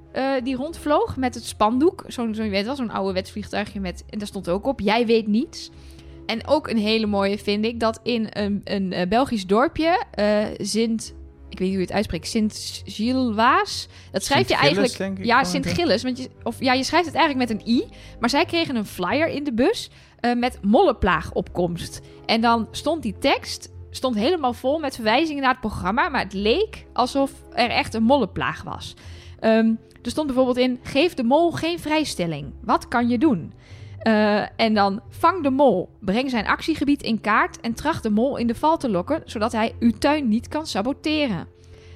die 0.44 0.56
rondvloog 0.56 1.16
met 1.18 1.36
het 1.36 1.46
spandoek. 1.46 2.04
Zo'n, 2.08 2.36
zo, 2.36 2.44
je 2.44 2.50
weet 2.50 2.66
wel, 2.66 2.76
zo'n 2.76 2.90
ouderwets 2.92 3.32
vliegtuigje 3.32 3.80
met... 3.80 4.04
En 4.10 4.18
daar 4.18 4.28
stond 4.28 4.50
ook 4.50 4.66
op, 4.66 4.80
jij 4.80 5.06
weet 5.06 5.28
niets. 5.28 5.70
En 6.26 6.48
ook 6.48 6.68
een 6.68 6.78
hele 6.78 7.06
mooie 7.06 7.38
vind 7.38 7.66
ik, 7.66 7.80
dat 7.80 8.00
in 8.04 8.28
een, 8.30 8.62
een 8.64 9.10
Belgisch 9.10 9.46
dorpje, 9.48 10.04
Sint... 10.58 11.14
Ik 11.50 11.60
weet 11.60 11.68
niet 11.68 11.78
hoe 11.78 11.78
je 11.78 11.86
het 11.86 11.92
uitspreekt, 11.96 12.28
Sint-Gilles-Waas. 12.28 13.88
Dat 14.12 14.24
schrijf 14.24 14.42
je 14.42 14.48
Sint-Gilles, 14.48 14.78
eigenlijk... 14.78 14.98
denk 14.98 15.18
ik 15.18 15.26
ja, 15.26 15.44
Sint-Gilles. 15.44 16.04
Want 16.04 16.18
je, 16.18 16.30
of, 16.44 16.56
ja, 16.60 16.74
je 16.74 16.84
schrijft 16.84 17.06
het 17.06 17.16
eigenlijk 17.16 17.50
met 17.50 17.60
een 17.60 17.74
i. 17.74 17.86
Maar 18.20 18.30
zij 18.30 18.46
kregen 18.46 18.76
een 18.76 18.86
flyer 18.86 19.28
in 19.28 19.44
de 19.44 19.54
bus 19.54 19.90
eh, 20.20 20.34
met 20.36 20.60
mollenplaagopkomst. 20.62 22.02
En 22.26 22.42
dan 22.42 22.68
stond 22.72 23.02
die 23.02 23.18
tekst 23.20 23.74
stond 23.96 24.16
helemaal 24.16 24.54
vol 24.54 24.80
met 24.80 24.96
verwijzingen 24.96 25.42
naar 25.42 25.52
het 25.52 25.60
programma. 25.60 26.10
Maar 26.10 26.22
het 26.22 26.34
leek 26.34 26.86
alsof 26.94 27.32
er 27.54 27.70
echt 27.70 27.94
een 27.94 28.04
mollenplaag 28.04 28.64
was. 28.64 28.94
Ehm, 29.40 29.74
er 30.02 30.12
stond 30.12 30.28
bijvoorbeeld 30.28 30.58
in: 30.58 30.80
geef 30.84 31.14
de 31.14 31.24
mol 31.24 31.52
geen 31.52 31.80
vrijstelling. 31.80 32.54
Wat 32.62 32.88
kan 32.88 33.10
je 33.10 33.18
doen? 33.18 33.54
Eh, 34.06 34.46
en 34.56 34.74
dan 34.74 35.02
vang 35.10 35.44
de 35.44 35.50
mol, 35.50 35.90
breng 36.00 36.30
zijn 36.30 36.48
actiegebied 36.48 37.02
in 37.02 37.22
kaart 37.22 37.60
en 37.60 37.74
tracht 37.74 38.04
de 38.04 38.10
mol 38.10 38.38
in 38.38 38.48
de 38.48 38.56
val 38.56 38.78
te 38.78 38.90
lokken, 38.90 39.22
zodat 39.26 39.52
hij 39.52 39.76
uw 39.80 39.92
tuin 39.92 40.28
niet 40.28 40.48
kan 40.48 40.68
saboteren. 40.68 41.48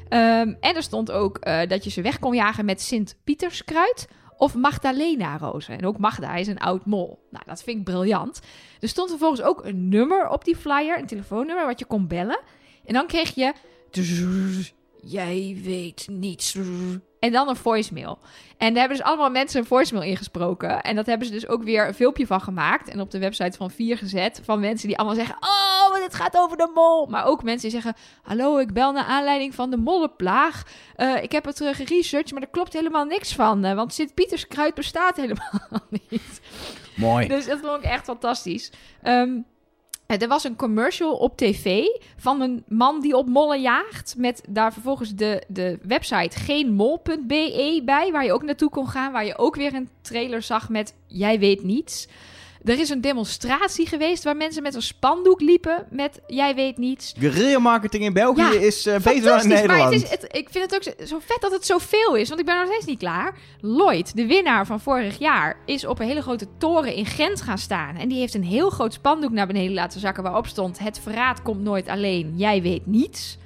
Ehm, 0.08 0.54
en 0.60 0.76
er 0.76 0.84
stond 0.84 1.12
ook 1.12 1.38
eh, 1.38 1.68
dat 1.68 1.84
je 1.84 1.90
ze 1.90 2.02
weg 2.02 2.20
kon 2.20 2.36
jagen 2.36 2.66
met 2.66 2.82
Sint-Pieterskruid 2.82 4.08
of 4.38 4.56
Magdalena-rozen. 4.56 5.78
En 5.78 5.86
ook 5.86 5.98
Magda 5.98 6.36
is 6.36 6.48
een 6.48 6.60
oud 6.60 6.86
mol. 6.86 7.28
Nou, 7.32 7.44
dat 7.46 7.64
vind 7.64 7.78
ik 7.78 7.84
briljant. 7.84 8.40
Er 8.80 8.88
stond 8.88 9.10
vervolgens 9.10 9.42
ook 9.42 9.66
een 9.66 9.90
nummer 9.90 10.30
op 10.30 10.46
die 10.46 10.56
flyer, 10.56 11.00
een 11.00 11.08
telefoonnummer 11.08 11.66
wat 11.66 11.80
je 11.80 11.86
kon 11.86 12.08
bellen. 12.08 12.40
En 12.86 12.94
dan 12.94 13.08
kreeg 13.08 13.36
je... 13.36 13.54
Jij 15.02 15.60
weet 15.64 16.08
niets. 16.12 16.58
En 17.20 17.32
dan 17.32 17.50
een 17.50 17.56
voicemail. 17.56 18.20
En 18.58 18.68
daar 18.74 18.80
hebben 18.80 18.98
dus 18.98 19.06
allemaal 19.06 19.30
mensen 19.30 19.60
een 19.60 19.66
voicemail 19.66 20.06
ingesproken. 20.06 20.82
En 20.82 20.96
dat 20.96 21.06
hebben 21.06 21.28
ze 21.28 21.34
dus 21.34 21.48
ook 21.48 21.64
weer 21.64 21.88
een 21.88 21.94
filmpje 21.94 22.28
van 22.28 22.42
gemaakt. 22.42 22.90
En 22.90 23.00
op 23.00 23.12
de 23.12 23.20
website 23.20 23.58
van 23.58 23.72
Vier 23.72 23.98
gezet. 23.98 24.42
Van 24.44 24.60
mensen 24.60 24.88
die 24.88 24.98
allemaal 24.98 25.16
zeggen... 25.16 25.36
Oh, 25.40 25.96
dit 25.96 26.14
gaat 26.14 26.38
over 26.38 26.58
de 26.58 26.72
mol. 26.74 27.06
Maar 27.06 27.26
ook 27.26 27.44
mensen 27.44 27.70
die 27.70 27.82
zeggen... 27.82 28.02
Hallo, 28.24 28.58
ik 28.58 28.74
bel 28.74 28.92
naar 28.92 29.04
aanleiding 29.04 29.56
van 29.56 29.70
de 29.70 29.78
mollenplaag. 29.78 30.64
Eh, 30.96 31.24
ik 31.24 31.32
heb 31.32 31.46
het 31.46 31.62
uh, 31.62 31.74
geresearched, 31.74 32.32
maar 32.32 32.42
er 32.42 32.48
klopt 32.48 32.74
helemaal 32.74 33.06
niks 33.06 33.34
van. 33.34 33.66
Uh, 33.66 33.74
want 33.74 33.94
Sint-Pieterskruid 33.94 34.74
bestaat 34.74 35.16
helemaal 35.16 35.88
niet. 36.10 36.42
Mooi. 36.96 37.28
Dus 37.28 37.46
dat 37.46 37.60
vond 37.60 37.78
ik 37.78 37.90
echt 37.90 38.04
fantastisch. 38.04 38.72
Um, 39.04 39.46
er 40.18 40.28
was 40.28 40.44
een 40.44 40.56
commercial 40.56 41.14
op 41.16 41.38
tv 41.38 41.86
van 42.18 42.42
een 42.42 42.64
man 42.68 43.02
die 43.02 43.18
op 43.18 43.28
mollen 43.28 43.62
jaagt. 43.62 44.16
Met 44.18 44.44
daar 44.50 44.74
vervolgens 44.74 45.16
de, 45.16 45.44
de 45.48 45.80
website 45.82 46.40
geenmol.be 46.40 47.82
bij. 47.86 48.12
Waar 48.12 48.26
je 48.26 48.34
ook 48.34 48.44
naartoe 48.44 48.70
kon 48.70 48.88
gaan. 48.88 49.12
Waar 49.12 49.26
je 49.26 49.38
ook 49.38 49.56
weer 49.56 49.74
een 49.74 49.90
trailer 50.02 50.42
zag 50.42 50.70
met 50.70 50.94
Jij 51.08 51.40
weet 51.40 51.64
niets. 51.64 52.08
Er 52.64 52.80
is 52.80 52.90
een 52.90 53.02
demonstratie 53.02 53.88
geweest 53.88 54.24
waar 54.24 54.38
mensen 54.38 54.64
met 54.64 54.76
een 54.76 54.82
spandoek 54.82 55.42
liepen 55.42 55.86
met 55.90 56.20
Jij 56.28 56.56
weet 56.56 56.78
niets. 56.78 57.14
Guerrilla 57.20 57.60
marketing 57.60 58.04
in 58.04 58.14
België 58.14 58.42
Ja, 58.42 58.52
is 58.52 58.88
uh, 58.88 58.98
beter 58.98 59.24
dan 59.24 59.42
in 59.42 59.48
Nederland. 59.48 59.80
Maar 59.80 59.92
het 59.92 60.04
is, 60.04 60.10
het, 60.10 60.24
ik 60.24 60.48
vind 60.52 60.72
het 60.72 60.76
ook 60.76 60.84
zo, 60.84 61.06
zo, 61.06 61.20
vet 61.26 61.42
dat 61.42 61.52
het 61.52 61.66
zoveel 61.66 62.16
is, 62.16 62.28
want 62.28 62.40
ik 62.40 62.46
ben 62.46 62.56
nog 62.58 62.68
steeds 62.68 62.86
niet 62.86 63.00
klaar. 63.00 63.38
Lloyd, 63.62 64.16
de 64.16 64.26
winnaar 64.26 64.66
van 64.66 64.80
vorig 64.80 65.20
jaar, 65.20 65.58
is 65.66 65.86
op 65.86 66.00
een 66.00 66.08
hele 66.08 66.22
grote 66.22 66.48
toren 66.58 66.94
in 66.94 67.06
Gent 67.06 67.42
gaan 67.42 67.58
staan. 67.58 67.96
En 67.96 68.08
die 68.08 68.20
heeft 68.20 68.34
een 68.34 68.44
heel 68.44 68.70
groot 68.70 68.94
spandoek 68.94 69.32
naar 69.32 69.48
beneden 69.48 69.74
laten 69.74 70.00
zakken 70.00 70.24
waarop 70.24 70.48
stond... 70.48 70.80
Het 70.80 71.00
verraad 71.00 71.42
komt 71.42 71.62
nooit 71.62 71.88
alleen, 71.88 72.34
jij 72.36 72.62
weet 72.62 72.86
niets. 72.86 73.38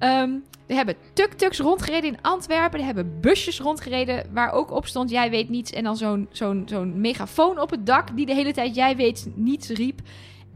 Um, 0.00 0.44
er 0.66 0.74
hebben 0.74 0.96
tuk-tuks 1.12 1.58
rondgereden 1.58 2.10
in 2.10 2.22
Antwerpen. 2.22 2.78
Er 2.78 2.84
hebben 2.84 3.20
busjes 3.20 3.60
rondgereden 3.60 4.26
waar 4.32 4.52
ook 4.52 4.70
op 4.70 4.86
stond... 4.86 5.10
Jij 5.10 5.30
weet 5.30 5.48
niets. 5.48 5.72
En 5.72 5.84
dan 5.84 5.96
zo'n 5.96 6.28
zo'n 6.30 6.62
zo'n 6.66 7.00
megafoon 7.00 7.60
op 7.60 7.70
het 7.70 7.86
dak 7.86 8.16
die 8.16 8.26
de 8.26 8.34
hele 8.34 8.52
tijd 8.52 8.74
Jij 8.74 8.96
weet 8.96 9.28
niets 9.34 9.68
riep. 9.68 10.00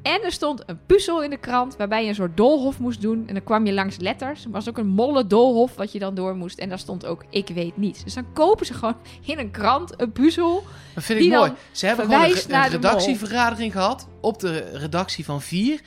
En 0.02 0.22
er 0.22 0.32
stond 0.32 0.62
een 0.66 0.78
puzzel 0.86 1.22
in 1.22 1.30
de 1.30 1.36
krant 1.36 1.76
waarbij 1.76 2.02
je 2.02 2.08
een 2.08 2.14
soort 2.14 2.36
doolhof 2.36 2.78
moest 2.78 3.00
doen. 3.00 3.24
En 3.26 3.34
dan 3.34 3.44
kwam 3.44 3.66
je 3.66 3.72
langs 3.72 3.96
letters. 3.96 4.44
Er 4.44 4.50
was 4.50 4.68
ook 4.68 4.78
een 4.78 4.86
molle 4.86 5.26
doolhof 5.26 5.74
wat 5.74 5.92
je 5.92 5.98
dan 5.98 6.14
door 6.14 6.36
moest. 6.36 6.58
En 6.58 6.68
daar 6.68 6.78
stond 6.78 7.06
ook 7.06 7.24
Ik 7.30 7.48
weet 7.48 7.76
niets. 7.76 8.04
Dus 8.04 8.14
dan 8.14 8.32
kopen 8.32 8.66
ze 8.66 8.74
gewoon 8.74 8.96
in 9.24 9.38
een 9.38 9.50
krant 9.50 10.00
een 10.00 10.12
puzzel. 10.12 10.62
Dat 10.94 11.04
vind 11.04 11.20
ik 11.20 11.30
mooi. 11.30 11.52
Ze 11.72 11.86
hebben 11.86 12.04
gewoon 12.04 12.22
een, 12.22 12.54
een 12.54 12.68
redactievergadering 12.68 13.72
gehad 13.72 14.08
op 14.20 14.38
de 14.38 14.58
redactie 14.58 15.24
van 15.24 15.42
vier. 15.42 15.80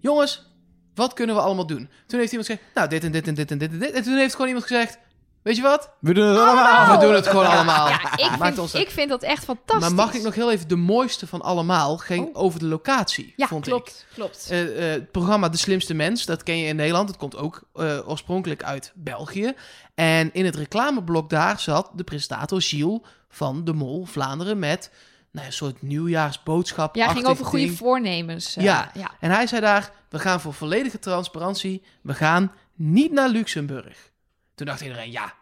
Jongens, 0.00 0.51
wat 0.94 1.12
kunnen 1.12 1.34
we 1.34 1.40
allemaal 1.40 1.66
doen? 1.66 1.88
Toen 2.06 2.18
heeft 2.18 2.32
iemand 2.32 2.50
gezegd, 2.50 2.66
nou, 2.74 2.88
dit 2.88 3.04
en 3.04 3.12
dit 3.12 3.26
en 3.28 3.34
dit 3.34 3.50
en 3.50 3.58
dit 3.58 3.72
en 3.72 3.78
dit. 3.78 3.90
En 3.90 4.02
toen 4.02 4.16
heeft 4.16 4.32
gewoon 4.32 4.46
iemand 4.46 4.66
gezegd, 4.66 4.98
Weet 5.42 5.56
je 5.56 5.62
wat? 5.62 5.90
We 6.00 6.14
doen 6.14 6.26
het 6.26 6.36
Allemaal. 6.38 6.66
allemaal. 6.66 6.98
We 6.98 7.04
doen 7.06 7.14
het 7.14 7.26
gewoon 7.26 7.46
allemaal. 7.46 7.88
Ja, 7.88 8.16
ik 8.16 8.28
Maakt 8.30 8.42
vind, 8.42 8.58
ons 8.58 8.74
ik 8.74 8.90
vind 8.90 9.08
dat 9.08 9.22
echt 9.22 9.44
fantastisch. 9.44 9.80
Maar 9.88 10.06
mag 10.06 10.14
ik 10.14 10.22
nog 10.22 10.34
heel 10.34 10.50
even 10.50 10.68
de 10.68 10.76
mooiste 10.76 11.26
van 11.26 11.40
allemaal? 11.42 11.96
Ging 11.98 12.26
Oh. 12.26 12.42
over 12.42 12.58
de 12.58 12.66
locatie, 12.66 13.32
Ja, 13.36 13.46
vond 13.46 13.66
ik. 13.66 13.72
klopt, 13.72 14.06
klopt. 14.14 14.46
Eh, 14.50 14.62
eh, 14.86 14.92
het 14.92 15.10
programma 15.10 15.48
De 15.48 15.56
Slimste 15.56 15.94
Mens, 15.94 16.24
dat 16.24 16.42
ken 16.42 16.58
je 16.58 16.66
in 16.66 16.76
Nederland. 16.76 17.08
Het 17.08 17.18
komt 17.18 17.36
ook 17.36 17.62
eh, 17.74 18.08
oorspronkelijk 18.08 18.62
uit 18.62 18.92
België. 18.94 19.52
En 19.94 20.30
in 20.32 20.44
het 20.44 20.56
reclameblok 20.56 21.30
daar 21.30 21.60
zat 21.60 21.90
de 21.94 22.04
presentator 22.04 22.62
Gilles 22.62 23.00
van 23.28 23.64
De 23.64 23.72
Mol 23.72 24.04
Vlaanderen 24.04 24.58
met 24.58 24.90
nou, 25.32 25.46
een 25.46 25.52
soort 25.52 25.82
nieuwjaarsboodschap. 25.82 26.94
ja, 26.96 27.08
ging 27.12 27.26
over 27.26 27.44
goede 27.44 27.72
voornemens. 27.72 28.56
eh, 28.56 28.64
Ja. 28.64 28.90
ja. 28.94 29.10
En 29.20 29.30
hij 29.30 29.46
zei 29.46 29.60
daar, 29.60 29.90
we 30.08 30.18
gaan 30.18 30.40
voor 30.40 30.54
volledige 30.54 30.98
transparantie. 30.98 31.82
We 32.02 32.14
gaan 32.14 32.52
niet 32.74 33.12
naar 33.12 33.28
Luxemburg. 33.28 34.10
Toen 34.54 34.66
dacht 34.66 34.80
iedereen, 34.80 35.10
ja, 35.10 35.34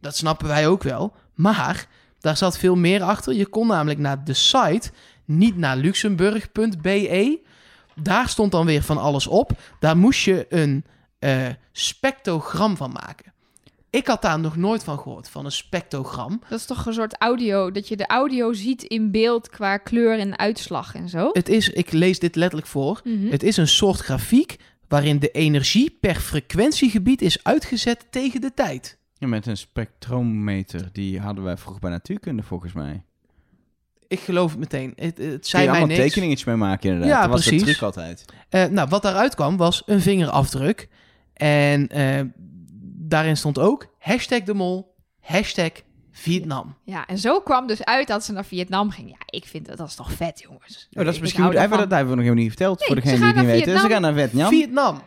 dat 0.00 0.16
snappen 0.16 0.46
wij 0.48 0.66
ook 0.66 0.82
wel. 0.82 1.14
Maar 1.34 1.86
daar 2.20 2.36
zat 2.36 2.58
veel 2.58 2.76
meer 2.76 3.02
achter. 3.02 3.34
Je 3.34 3.46
kon 3.46 3.66
namelijk 3.66 3.98
naar 4.00 4.24
de 4.24 4.34
site 4.34 4.90
niet 5.24 5.56
naar 5.56 5.76
luxemburg.be. 5.76 7.40
Daar 7.94 8.28
stond 8.28 8.52
dan 8.52 8.66
weer 8.66 8.82
van 8.82 8.98
alles 8.98 9.26
op. 9.26 9.52
Daar 9.80 9.96
moest 9.96 10.20
je 10.24 10.46
een 10.48 10.84
eh, 11.18 11.46
spectrogram 11.72 12.76
van 12.76 12.92
maken. 12.92 13.31
Ik 13.92 14.06
had 14.06 14.22
daar 14.22 14.40
nog 14.40 14.56
nooit 14.56 14.84
van 14.84 14.98
gehoord, 14.98 15.28
van 15.28 15.44
een 15.44 15.52
spectrogram. 15.52 16.40
Dat 16.48 16.58
is 16.58 16.66
toch 16.66 16.86
een 16.86 16.92
soort 16.92 17.16
audio, 17.18 17.70
dat 17.70 17.88
je 17.88 17.96
de 17.96 18.06
audio 18.06 18.52
ziet 18.52 18.82
in 18.82 19.10
beeld 19.10 19.48
qua 19.48 19.76
kleur 19.76 20.18
en 20.18 20.38
uitslag 20.38 20.94
en 20.94 21.08
zo. 21.08 21.30
Het 21.32 21.48
is, 21.48 21.68
ik 21.68 21.92
lees 21.92 22.18
dit 22.18 22.36
letterlijk 22.36 22.70
voor. 22.70 23.00
Mhm. 23.04 23.30
Het 23.30 23.42
is 23.42 23.56
een 23.56 23.68
soort 23.68 23.98
grafiek 24.00 24.56
waarin 24.88 25.18
de 25.18 25.30
energie 25.30 25.96
per 26.00 26.14
frequentiegebied 26.14 27.22
is 27.22 27.44
uitgezet 27.44 28.06
tegen 28.10 28.40
de 28.40 28.54
tijd. 28.54 28.98
Ja, 29.18 29.26
met 29.26 29.46
een 29.46 29.56
spectrometer. 29.56 30.88
Die 30.92 31.20
hadden 31.20 31.44
wij 31.44 31.56
vroeger 31.56 31.80
bij 31.80 31.90
natuurkunde, 31.90 32.42
volgens 32.42 32.72
mij. 32.72 33.02
Ik 34.08 34.20
geloof 34.20 34.50
het 34.50 34.60
meteen. 34.60 34.92
Het, 34.96 35.04
het 35.04 35.16
Kun 35.16 35.30
je 35.32 35.38
zei 35.40 35.62
mij 35.64 35.70
allemaal 35.74 35.96
niks. 35.96 36.08
tekeningetjes 36.08 36.46
mee 36.46 36.56
maken, 36.56 36.90
inderdaad. 36.90 37.14
Ja, 37.16 37.20
dat 37.22 37.30
was 37.30 37.44
de 37.44 37.48
precies. 37.48 37.66
truc 37.66 37.82
altijd. 37.82 38.24
Eh, 38.48 38.64
nou, 38.64 38.88
wat 38.88 39.02
daaruit 39.02 39.34
kwam 39.34 39.56
was 39.56 39.82
een 39.86 40.00
vingerafdruk. 40.00 40.88
En 41.32 41.88
eh, 41.88 42.20
daarin 43.12 43.36
stond 43.36 43.58
ook 43.58 43.86
hashtag 43.98 44.42
de 44.42 44.54
mol, 44.54 44.94
hashtag 45.20 45.70
Vietnam. 46.10 46.76
Ja, 46.84 47.06
en 47.06 47.18
zo 47.18 47.40
kwam 47.40 47.66
dus 47.66 47.84
uit 47.84 48.06
dat 48.06 48.24
ze 48.24 48.32
naar 48.32 48.44
Vietnam 48.44 48.90
ging. 48.90 49.08
Ja, 49.08 49.16
ik 49.26 49.44
vind 49.44 49.66
dat, 49.66 49.76
dat 49.76 49.88
is 49.88 49.94
toch 49.94 50.12
vet, 50.12 50.40
jongens. 50.40 50.88
Oh, 50.90 51.04
dat 51.04 51.14
is 51.14 51.20
misschien 51.20 51.44
goed. 51.44 51.52
Daarvan. 51.52 51.78
dat 51.78 51.90
hebben 51.90 52.08
we 52.08 52.14
nog 52.14 52.24
helemaal 52.24 52.44
niet 52.44 52.52
verteld. 52.56 52.78
Nee, 52.78 52.88
voor 52.88 52.96
ze 52.96 53.02
degene 53.02 53.18
die 53.18 53.26
het 53.26 53.36
gaan 53.36 53.44
niet 53.44 53.52
naar 53.52 53.54
weten. 53.54 53.72
Ze 53.72 53.80
Vietnam. 53.80 54.02
gaan 54.02 54.14
naar 54.14 54.28
Vietnam. 54.28 54.48
Vietnam. 54.48 55.00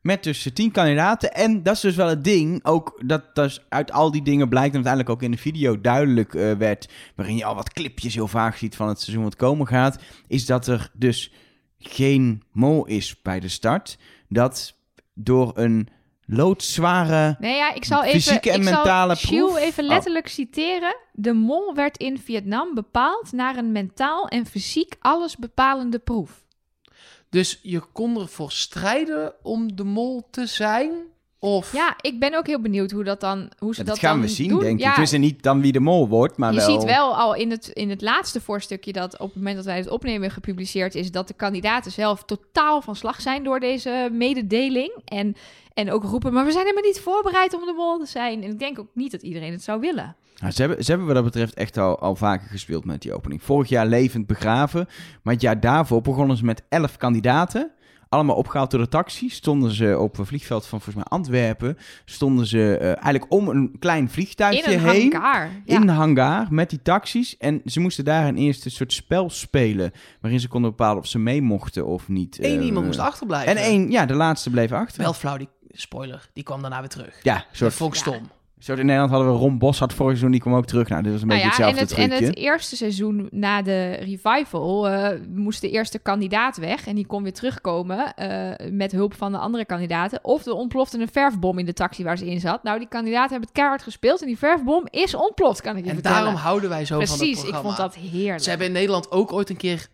Met 0.00 0.22
dus 0.22 0.50
tien 0.54 0.70
kandidaten. 0.70 1.34
En 1.34 1.62
dat 1.62 1.74
is 1.74 1.80
dus 1.80 1.94
wel 1.94 2.08
het 2.08 2.24
ding. 2.24 2.64
Ook 2.64 3.02
dat 3.06 3.34
dus 3.34 3.64
uit 3.68 3.92
al 3.92 4.10
die 4.10 4.22
dingen 4.22 4.48
blijkt. 4.48 4.68
En 4.68 4.74
uiteindelijk 4.74 5.14
ook 5.14 5.22
in 5.22 5.30
de 5.30 5.38
video 5.38 5.80
duidelijk 5.80 6.34
eh, 6.34 6.52
werd. 6.52 6.88
Waarin 7.14 7.36
je 7.36 7.44
al 7.44 7.54
wat 7.54 7.72
clipjes 7.72 8.14
heel 8.14 8.28
vaak 8.28 8.56
ziet 8.56 8.76
van 8.76 8.88
het 8.88 9.00
seizoen 9.00 9.24
wat 9.24 9.36
komen 9.36 9.66
gaat. 9.66 9.98
Is 10.26 10.46
dat 10.46 10.66
er 10.66 10.90
dus 10.92 11.32
geen 11.78 12.42
mol 12.52 12.86
is 12.86 13.22
bij 13.22 13.40
de 13.40 13.48
start. 13.48 13.98
Dat 14.28 14.74
door 15.14 15.52
een 15.54 15.88
loodzware. 16.30 17.36
Nee, 17.38 17.56
ja, 17.56 17.74
ik 17.74 17.84
zal 17.84 18.02
even... 18.04 18.20
Fysieke 18.20 18.50
en 18.50 18.56
ik 18.60 18.62
zal 18.66 18.72
mentale 18.74 19.16
Gilles 19.16 19.44
proef? 19.44 19.58
even 19.58 19.84
Oh. 19.84 19.90
letterlijk 19.90 20.28
citeren. 20.28 20.96
De 21.12 21.32
mol 21.32 21.74
werd 21.74 21.96
in 21.96 22.18
Vietnam 22.18 22.74
bepaald 22.74 23.32
naar 23.32 23.56
een 23.56 23.72
mentaal 23.72 24.28
en 24.28 24.46
fysiek 24.46 24.94
alles 25.00 25.36
bepalende 25.36 25.98
proef. 25.98 26.44
Dus 27.30 27.58
je 27.62 27.80
kon 27.92 28.20
ervoor 28.20 28.52
strijden 28.52 29.32
om 29.42 29.76
de 29.76 29.84
mol 29.84 30.28
te 30.30 30.46
zijn? 30.46 30.90
Of 31.40 31.72
Ja, 31.72 31.96
ik 32.00 32.20
ben 32.20 32.34
ook 32.34 32.46
heel 32.46 32.60
benieuwd 32.60 32.90
hoe, 32.90 33.04
dat 33.04 33.20
dan, 33.20 33.50
hoe 33.58 33.74
ze 33.74 33.78
Dat, 33.84 33.86
dat 33.94 33.98
gaan 33.98 34.18
dan 34.18 34.20
we 34.26 34.28
zien, 34.32 34.48
doen. 34.48 34.60
denk 34.60 34.78
ik. 34.78 34.84
Ja, 34.84 34.90
Het 34.90 34.98
is 34.98 35.12
er 35.12 35.18
niet 35.18 35.42
dan 35.42 35.60
wie 35.60 35.72
de 35.72 35.80
mol 35.80 36.08
wordt, 36.08 36.36
maar 36.36 36.52
je 36.52 36.58
wel. 36.58 36.70
ziet 36.80 36.84
wel 36.90 37.16
al 37.16 37.34
in 37.34 37.50
het, 37.50 37.68
in 37.68 37.90
het 37.90 38.02
laatste 38.02 38.40
voorstukje 38.40 38.92
dat 38.92 39.12
op 39.18 39.26
het 39.26 39.36
moment 39.36 39.56
dat 39.56 39.64
wij 39.64 39.76
het 39.76 39.88
opnemen 39.88 40.30
gepubliceerd 40.30 40.94
is, 40.94 41.10
dat 41.10 41.28
de 41.28 41.34
kandidaten 41.34 41.90
zelf 41.92 42.24
totaal 42.24 42.80
van 42.82 42.96
slag 42.96 43.20
zijn 43.20 43.44
door 43.44 43.60
deze 43.60 44.08
mededeling. 44.12 44.92
En, 45.04 45.36
en 45.78 45.92
ook 45.92 46.04
roepen, 46.04 46.32
maar 46.32 46.44
we 46.44 46.52
zijn 46.52 46.64
helemaal 46.64 46.90
niet 46.90 47.00
voorbereid 47.00 47.54
om 47.54 47.60
de 47.64 47.72
mol 47.76 47.98
te 47.98 48.06
zijn. 48.06 48.42
En 48.42 48.50
ik 48.50 48.58
denk 48.58 48.78
ook 48.78 48.88
niet 48.94 49.10
dat 49.10 49.22
iedereen 49.22 49.52
het 49.52 49.62
zou 49.62 49.80
willen. 49.80 50.16
Nou, 50.40 50.52
ze, 50.52 50.60
hebben, 50.62 50.84
ze 50.84 50.90
hebben 50.90 51.06
wat 51.06 51.16
dat 51.16 51.24
betreft 51.24 51.54
echt 51.54 51.76
al, 51.76 51.98
al 51.98 52.16
vaker 52.16 52.48
gespeeld 52.48 52.84
met 52.84 53.02
die 53.02 53.14
opening. 53.14 53.42
Vorig 53.42 53.68
jaar 53.68 53.86
levend 53.86 54.26
begraven. 54.26 54.86
Maar 55.22 55.32
het 55.32 55.42
jaar 55.42 55.60
daarvoor 55.60 56.00
begonnen 56.00 56.36
ze 56.36 56.44
met 56.44 56.62
elf 56.68 56.96
kandidaten. 56.96 57.70
Allemaal 58.08 58.36
opgehaald 58.36 58.70
door 58.70 58.80
de 58.80 58.88
taxi. 58.88 59.28
Stonden 59.28 59.70
ze 59.70 59.98
op 59.98 60.18
een 60.18 60.26
vliegveld 60.26 60.66
van 60.66 60.80
volgens 60.80 60.94
mij 60.94 61.18
Antwerpen. 61.18 61.76
Stonden 62.04 62.46
ze 62.46 62.76
eh, 62.78 62.86
eigenlijk 62.86 63.26
om 63.28 63.48
een 63.48 63.76
klein 63.78 64.02
In 64.02 64.08
vliegtuigje 64.08 64.72
een 64.72 64.80
heen. 64.80 65.12
hangar. 65.12 65.50
Ja. 65.64 65.74
In 65.80 65.86
de 65.86 65.92
hangar 65.92 66.46
met 66.50 66.70
die 66.70 66.82
taxis. 66.82 67.36
En 67.36 67.60
ze 67.64 67.80
moesten 67.80 68.04
daar 68.04 68.28
een 68.28 68.36
eerste 68.36 68.70
soort 68.70 68.92
spel 68.92 69.30
spelen. 69.30 69.90
Waarin 70.20 70.40
ze 70.40 70.48
konden 70.48 70.70
bepalen 70.70 70.98
of 70.98 71.06
ze 71.06 71.18
mee 71.18 71.42
mochten 71.42 71.86
of 71.86 72.08
niet. 72.08 72.38
één 72.38 72.58
Eh, 72.58 72.66
iemand 72.66 72.86
moest 72.86 72.98
achterblijven. 72.98 73.56
En 73.56 73.62
één, 73.62 73.90
ja, 73.90 74.06
de 74.06 74.14
laatste 74.14 74.50
bleef 74.50 74.72
achter. 74.72 75.02
Wel 75.02 75.12
flauw, 75.12 75.36
die 75.36 75.48
spoiler. 75.72 76.28
Die 76.32 76.44
kwam 76.44 76.60
daarna 76.60 76.80
weer 76.80 76.88
terug. 76.88 77.20
ja, 77.22 77.34
Dat 77.34 77.44
soort, 77.52 77.74
vond 77.74 77.96
ik 77.96 78.04
Ja. 78.04 78.12
stom. 78.12 78.28
soort 78.58 78.78
in 78.78 78.84
Nederland 78.86 79.10
hadden 79.12 79.32
we 79.32 79.38
Ron 79.38 79.58
Bos 79.58 79.78
had 79.78 79.92
vorig 79.92 80.10
seizoen, 80.10 80.30
die 80.30 80.40
kwam 80.40 80.54
ook 80.54 80.66
terug. 80.66 80.88
Nou, 80.88 81.02
dit 81.02 81.12
was 81.12 81.22
een 81.22 81.28
Nou 81.28 81.40
beetje 81.42 81.62
ja, 81.62 81.68
en 81.68 81.76
hetzelfde 81.76 82.02
het, 82.02 82.10
en 82.10 82.16
trucje. 82.18 82.26
het 82.26 82.36
eerste 82.44 82.76
seizoen 82.76 83.28
na 83.30 83.62
de 83.62 83.90
revival 83.92 84.88
eh, 84.88 85.20
moest 85.28 85.60
de 85.60 85.70
eerste 85.70 85.98
kandidaat 85.98 86.56
weg. 86.56 86.86
En 86.86 86.94
die 86.94 87.06
kon 87.06 87.22
weer 87.22 87.32
terugkomen 87.32 88.14
eh, 88.14 88.70
met 88.70 88.92
hulp 88.92 89.14
van 89.14 89.32
de 89.32 89.38
andere 89.38 89.64
kandidaten. 89.64 90.18
Of 90.22 90.46
er 90.46 90.52
ontplofte 90.52 90.98
een 91.00 91.08
verfbom 91.08 91.58
in 91.58 91.64
de 91.66 91.72
taxi 91.72 92.04
waar 92.04 92.18
ze 92.18 92.30
in 92.30 92.40
zat. 92.40 92.62
Nou, 92.62 92.78
die 92.78 92.88
kandidaten 92.88 93.30
hebben 93.30 93.48
het 93.48 93.56
keihard 93.56 93.82
gespeeld. 93.82 94.20
En 94.20 94.26
die 94.26 94.38
verfbom 94.38 94.86
is 94.90 95.14
ontploft, 95.14 95.60
kan 95.60 95.76
ik 95.76 95.82
je 95.84 95.88
En 95.88 95.94
vertellen. 95.94 96.18
daarom 96.18 96.40
houden 96.40 96.68
wij 96.68 96.84
zo 96.84 96.94
van 97.00 97.02
het 97.08 97.16
Precies, 97.16 97.36
ik 97.36 97.42
programma. 97.50 97.62
vond 97.76 97.76
dat 97.76 97.94
heerlijk. 98.10 98.42
Ze 98.42 98.48
hebben 98.48 98.66
in 98.66 98.72
Nederland 98.72 99.10
ook 99.10 99.32
ooit 99.32 99.50
een 99.50 99.56
keer, 99.56 99.86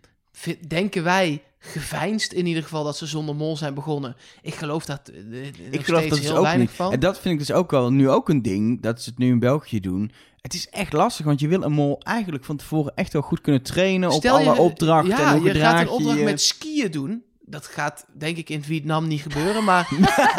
denken 0.69 1.03
wij, 1.05 1.43
geveinsd 1.59 2.33
in 2.33 2.47
ieder 2.47 2.63
geval 2.63 2.85
dat 2.85 2.97
ze 2.97 3.07
zonder 3.07 3.35
mol 3.37 3.57
zijn 3.57 3.75
begonnen. 3.75 4.17
Ik 4.43 4.55
geloof 4.55 4.85
dat 4.85 5.09
eh, 5.09 5.47
Ik 5.71 5.85
geloof 5.85 6.07
dat 6.07 6.19
is 6.19 6.25
heel 6.25 6.37
ook 6.37 6.43
weinig 6.43 6.67
niet. 6.67 6.77
van. 6.77 6.93
En 6.93 7.01
dat 7.01 7.19
vind 7.21 7.35
ik 7.41 7.47
dus 7.47 7.57
ook 7.57 7.71
wel 7.71 7.91
nu 7.93 8.11
ook 8.11 8.29
een 8.29 8.43
ding, 8.43 8.83
dat 8.83 9.03
ze 9.03 9.11
het 9.11 9.19
nu 9.19 9.29
in 9.29 9.39
België 9.39 9.81
doen. 9.81 10.13
Het 10.41 10.55
is 10.55 10.69
echt 10.69 10.93
lastig, 10.93 11.25
want 11.27 11.41
je 11.41 11.49
wil 11.49 11.63
een 11.63 11.73
mol 11.73 11.99
eigenlijk 12.03 12.45
van 12.45 12.57
tevoren 12.57 12.93
echt 12.95 13.13
wel 13.13 13.23
goed 13.23 13.41
kunnen 13.41 13.63
trainen 13.63 14.11
op 14.11 14.23
je- 14.23 14.31
alle 14.31 14.57
opdrachten. 14.57 15.09
Ja, 15.17 15.33
en 15.33 15.39
hoe 15.39 15.47
je 15.53 15.55
gaat 15.55 15.81
een 15.81 15.89
opdracht 15.89 16.19
je. 16.19 16.25
met 16.25 16.41
skiën 16.41 16.91
doen. 16.91 17.23
Dat 17.47 17.67
gaat 17.67 18.07
denk 18.19 18.37
ik 18.37 18.51
in 18.51 18.63
Vietnam 18.63 19.07
niet 19.07 19.21
gebeuren, 19.23 19.65
maar, 19.65 19.89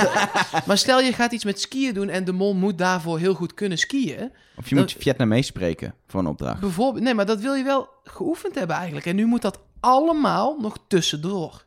maar 0.67 0.77
stel 0.77 0.99
je 0.99 1.13
gaat 1.13 1.31
iets 1.31 1.43
met 1.43 1.61
skiën 1.61 1.93
doen 1.93 2.09
en 2.09 2.25
de 2.25 2.31
mol 2.31 2.53
moet 2.55 2.77
daarvoor 2.77 3.19
heel 3.19 3.33
goed 3.33 3.53
kunnen 3.53 3.77
skiën. 3.77 4.31
Of 4.57 4.69
je 4.69 4.75
moet 4.75 4.95
Vietnamees 4.99 5.47
spreken 5.47 5.93
voor 6.07 6.19
een 6.19 6.27
opdracht. 6.27 6.59
Bijvoorbeeld, 6.59 7.03
nee, 7.03 7.13
maar 7.13 7.25
dat 7.25 7.39
wil 7.39 7.53
je 7.53 7.63
wel 7.63 7.89
geoefend 8.03 8.55
hebben 8.55 8.75
eigenlijk. 8.75 9.05
En 9.05 9.15
nu 9.15 9.25
moet 9.25 9.41
dat 9.41 9.59
allemaal 9.85 10.57
nog 10.59 10.77
tussendoor. 10.87 11.63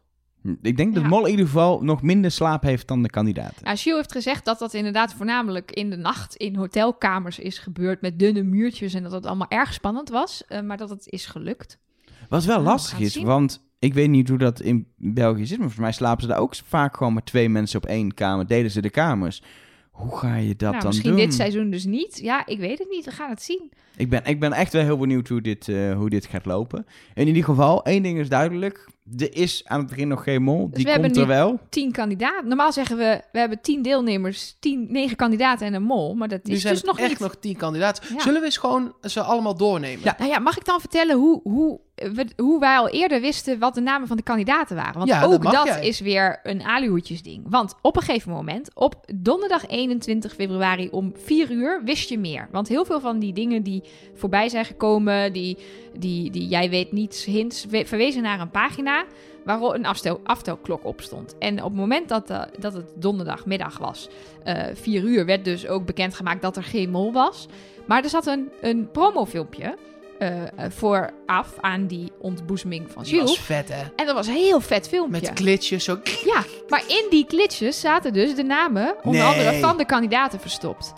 Ik 0.62 0.76
denk 0.76 0.94
dat 0.94 1.02
Ja. 1.02 1.08
mol 1.08 1.24
in 1.24 1.30
ieder 1.30 1.44
geval 1.46 1.82
nog 1.82 2.02
minder 2.02 2.30
slaap 2.30 2.62
heeft 2.62 2.88
dan 2.88 3.02
de 3.02 3.10
kandidaten. 3.10 3.56
Ja, 3.64 3.76
Gilles 3.76 3.96
heeft 3.98 4.12
gezegd 4.12 4.44
dat 4.44 4.58
dat 4.58 4.74
inderdaad 4.74 5.14
voornamelijk 5.14 5.70
in 5.72 5.90
de 5.90 5.96
nacht 5.96 6.34
in 6.36 6.56
hotelkamers 6.56 7.38
is 7.38 7.58
gebeurd 7.58 8.00
met 8.00 8.18
dunne 8.18 8.42
muurtjes 8.42 8.94
en 8.94 9.02
dat 9.02 9.12
het 9.12 9.26
allemaal 9.26 9.48
erg 9.48 9.72
spannend 9.72 10.08
was, 10.08 10.44
eh, 10.48 10.60
maar 10.60 10.76
dat 10.76 10.90
het 10.90 11.08
is 11.08 11.26
gelukt. 11.26 11.78
Wat 12.28 12.44
wel 12.44 12.54
Nou, 12.54 12.66
we 12.66 12.70
lastig 12.72 12.98
is, 13.00 13.12
zien. 13.12 13.24
want 13.26 13.66
ik 13.78 13.94
weet 13.94 14.08
niet 14.08 14.28
hoe 14.28 14.38
dat 14.38 14.60
in 14.60 14.86
België 14.96 15.46
zit, 15.46 15.58
maar 15.58 15.70
volgens 15.70 15.84
mij 15.84 15.92
slapen 15.92 16.22
ze 16.22 16.28
daar 16.28 16.38
ook 16.38 16.54
vaak 16.64 16.96
gewoon 16.96 17.14
met 17.14 17.26
twee 17.26 17.48
mensen 17.48 17.78
op 17.82 17.86
één 17.86 18.14
kamer. 18.14 18.46
Delen 18.46 18.70
ze 18.70 18.80
de 18.82 18.90
kamers. 18.90 19.42
Hoe 19.98 20.16
ga 20.18 20.36
je 20.36 20.56
dat 20.56 20.60
nou, 20.70 20.76
dan 20.82 20.86
misschien 20.86 21.10
doen? 21.10 21.20
dit 21.20 21.34
seizoen 21.34 21.70
dus 21.70 21.84
niet. 21.84 22.18
Ja, 22.22 22.46
ik 22.46 22.58
weet 22.58 22.78
het 22.78 22.88
niet. 22.90 23.04
We 23.04 23.10
gaan 23.10 23.30
het 23.30 23.42
zien. 23.42 23.72
Ik 23.96 24.10
ben, 24.10 24.24
ik 24.24 24.40
ben 24.40 24.52
echt 24.52 24.72
wel 24.72 24.82
heel 24.82 24.98
benieuwd 24.98 25.28
hoe 25.28 25.40
dit, 25.40 25.68
eh, 25.68 25.92
hoe 25.96 26.10
dit 26.10 26.26
gaat 26.26 26.46
lopen. 26.46 26.86
In 27.14 27.26
ieder 27.26 27.44
geval, 27.44 27.84
één 27.84 28.02
ding 28.02 28.18
is 28.18 28.28
duidelijk. 28.28 28.88
Er 29.18 29.34
is 29.36 29.62
aan 29.64 29.78
het 29.78 29.88
begin 29.88 30.08
nog 30.08 30.22
geen 30.22 30.42
mol. 30.42 30.64
Dus 30.66 30.74
Die 30.74 30.84
we 30.84 30.90
hebben 30.90 31.12
komt 31.12 31.22
er 31.22 31.28
nu- 31.28 31.34
wel. 31.38 31.58
Tien 31.68 31.92
kandidaten. 31.92 32.48
Normaal 32.48 32.72
zeggen 32.72 32.96
we, 32.96 33.20
we 33.32 33.38
hebben 33.38 33.60
tien 33.60 33.82
deelnemers, 33.82 34.56
tien, 34.60 34.86
negen 34.90 35.16
kandidaten 35.16 35.66
en 35.66 35.74
een 35.74 35.82
mol. 35.82 36.14
Maar 36.14 36.28
dat 36.28 36.44
Nu 36.44 36.54
is 36.54 36.60
zijn 36.60 36.72
dus 36.72 36.82
het 36.82 36.90
nog 36.90 36.98
echt 37.00 37.10
niet. 37.10 37.18
nog 37.18 37.36
tien 37.36 37.56
kandidaten. 37.56 38.14
Ja. 38.14 38.20
Zullen 38.20 38.40
we 38.40 38.46
eens 38.46 38.56
gewoon 38.56 38.94
ze 39.02 39.20
allemaal 39.22 39.56
doornemen? 39.56 40.04
Ja. 40.04 40.14
Nou 40.18 40.30
ja, 40.30 40.38
mag 40.38 40.56
ik 40.56 40.64
dan 40.64 40.80
vertellen 40.80 41.16
hoe, 41.16 41.40
hoe, 41.42 41.80
we, 42.14 42.26
hoe 42.36 42.60
wij 42.60 42.76
al 42.76 42.88
eerder 42.88 43.20
wisten 43.20 43.58
wat 43.58 43.74
de 43.74 43.80
namen 43.80 44.08
van 44.08 44.16
de 44.16 44.22
kandidaten 44.22 44.76
waren? 44.76 44.94
Want 44.98 45.08
Ja, 45.08 45.22
ook 45.24 45.42
dat, 45.52 45.66
is 45.84 46.00
weer 46.00 46.40
een 46.42 46.62
aluhoedjesding. 46.62 47.44
Want 47.48 47.74
op 47.82 47.96
een 47.96 48.02
gegeven 48.02 48.32
moment, 48.32 48.70
op 48.74 48.94
donderdag 49.14 49.66
21 49.66 50.34
februari 50.34 50.88
om 50.88 51.12
4 51.16 51.50
uur, 51.50 51.80
wist 51.84 52.08
je 52.08 52.18
meer. 52.18 52.48
Want 52.50 52.68
heel 52.68 52.84
veel 52.84 53.00
van 53.00 53.18
die 53.18 53.32
dingen 53.32 53.62
die 53.62 53.82
voorbij 54.14 54.48
zijn 54.48 54.64
gekomen, 54.64 55.32
die, 55.32 55.58
die, 55.98 56.30
die 56.30 56.48
jij 56.48 56.70
weet 56.70 56.92
niets, 56.92 57.24
hints, 57.24 57.64
we- 57.64 57.86
verwezen 57.86 58.22
naar 58.22 58.40
een 58.40 58.50
pagina 58.50 59.04
waarop 59.44 59.74
een 59.74 59.86
aftelklok 60.24 60.84
op 60.84 61.00
stond. 61.00 61.38
En 61.38 61.58
op 61.58 61.70
het 61.70 61.80
moment 61.80 62.08
dat, 62.08 62.30
eh, 62.30 62.42
dat 62.58 62.72
het 62.72 62.86
donderdagmiddag 62.94 63.78
was, 63.78 64.08
eh 64.44 64.62
4 64.74 65.02
uur, 65.04 65.26
werd 65.26 65.44
dus 65.44 65.66
ook 65.68 65.86
bekendgemaakt 65.86 66.42
dat 66.42 66.56
er 66.56 66.62
geen 66.64 66.90
mol 66.90 67.12
was. 67.12 67.46
Maar 67.86 68.02
er 68.02 68.08
zat 68.10 68.26
een, 68.26 68.48
een 68.60 68.90
promofilmpje 68.90 69.76
eh, 70.18 70.42
eh, 70.42 70.48
vooraf 70.68 71.54
aan 71.60 71.86
die 71.86 72.12
ontboezeming 72.18 72.90
van 72.90 73.02
Die 73.02 73.12
Gilles. 73.12 73.28
was 73.28 73.40
vet, 73.40 73.68
hè? 73.68 73.82
En 73.96 74.06
dat 74.06 74.14
was 74.14 74.26
een 74.26 74.34
heel 74.34 74.60
vet 74.60 74.88
filmpje. 74.88 75.20
Met 75.20 75.30
glitches, 75.34 75.84
zo... 75.84 75.98
Ja, 76.24 76.42
maar 76.68 76.82
in 76.88 77.06
die 77.10 77.24
glitches 77.28 77.80
zaten 77.80 78.12
dus 78.12 78.34
de 78.34 78.42
namen, 78.42 78.94
onder 79.02 79.20
Nee. 79.22 79.30
andere 79.30 79.58
van 79.58 79.76
de 79.76 79.84
kandidaten 79.84 80.40
verstopt. 80.40 80.92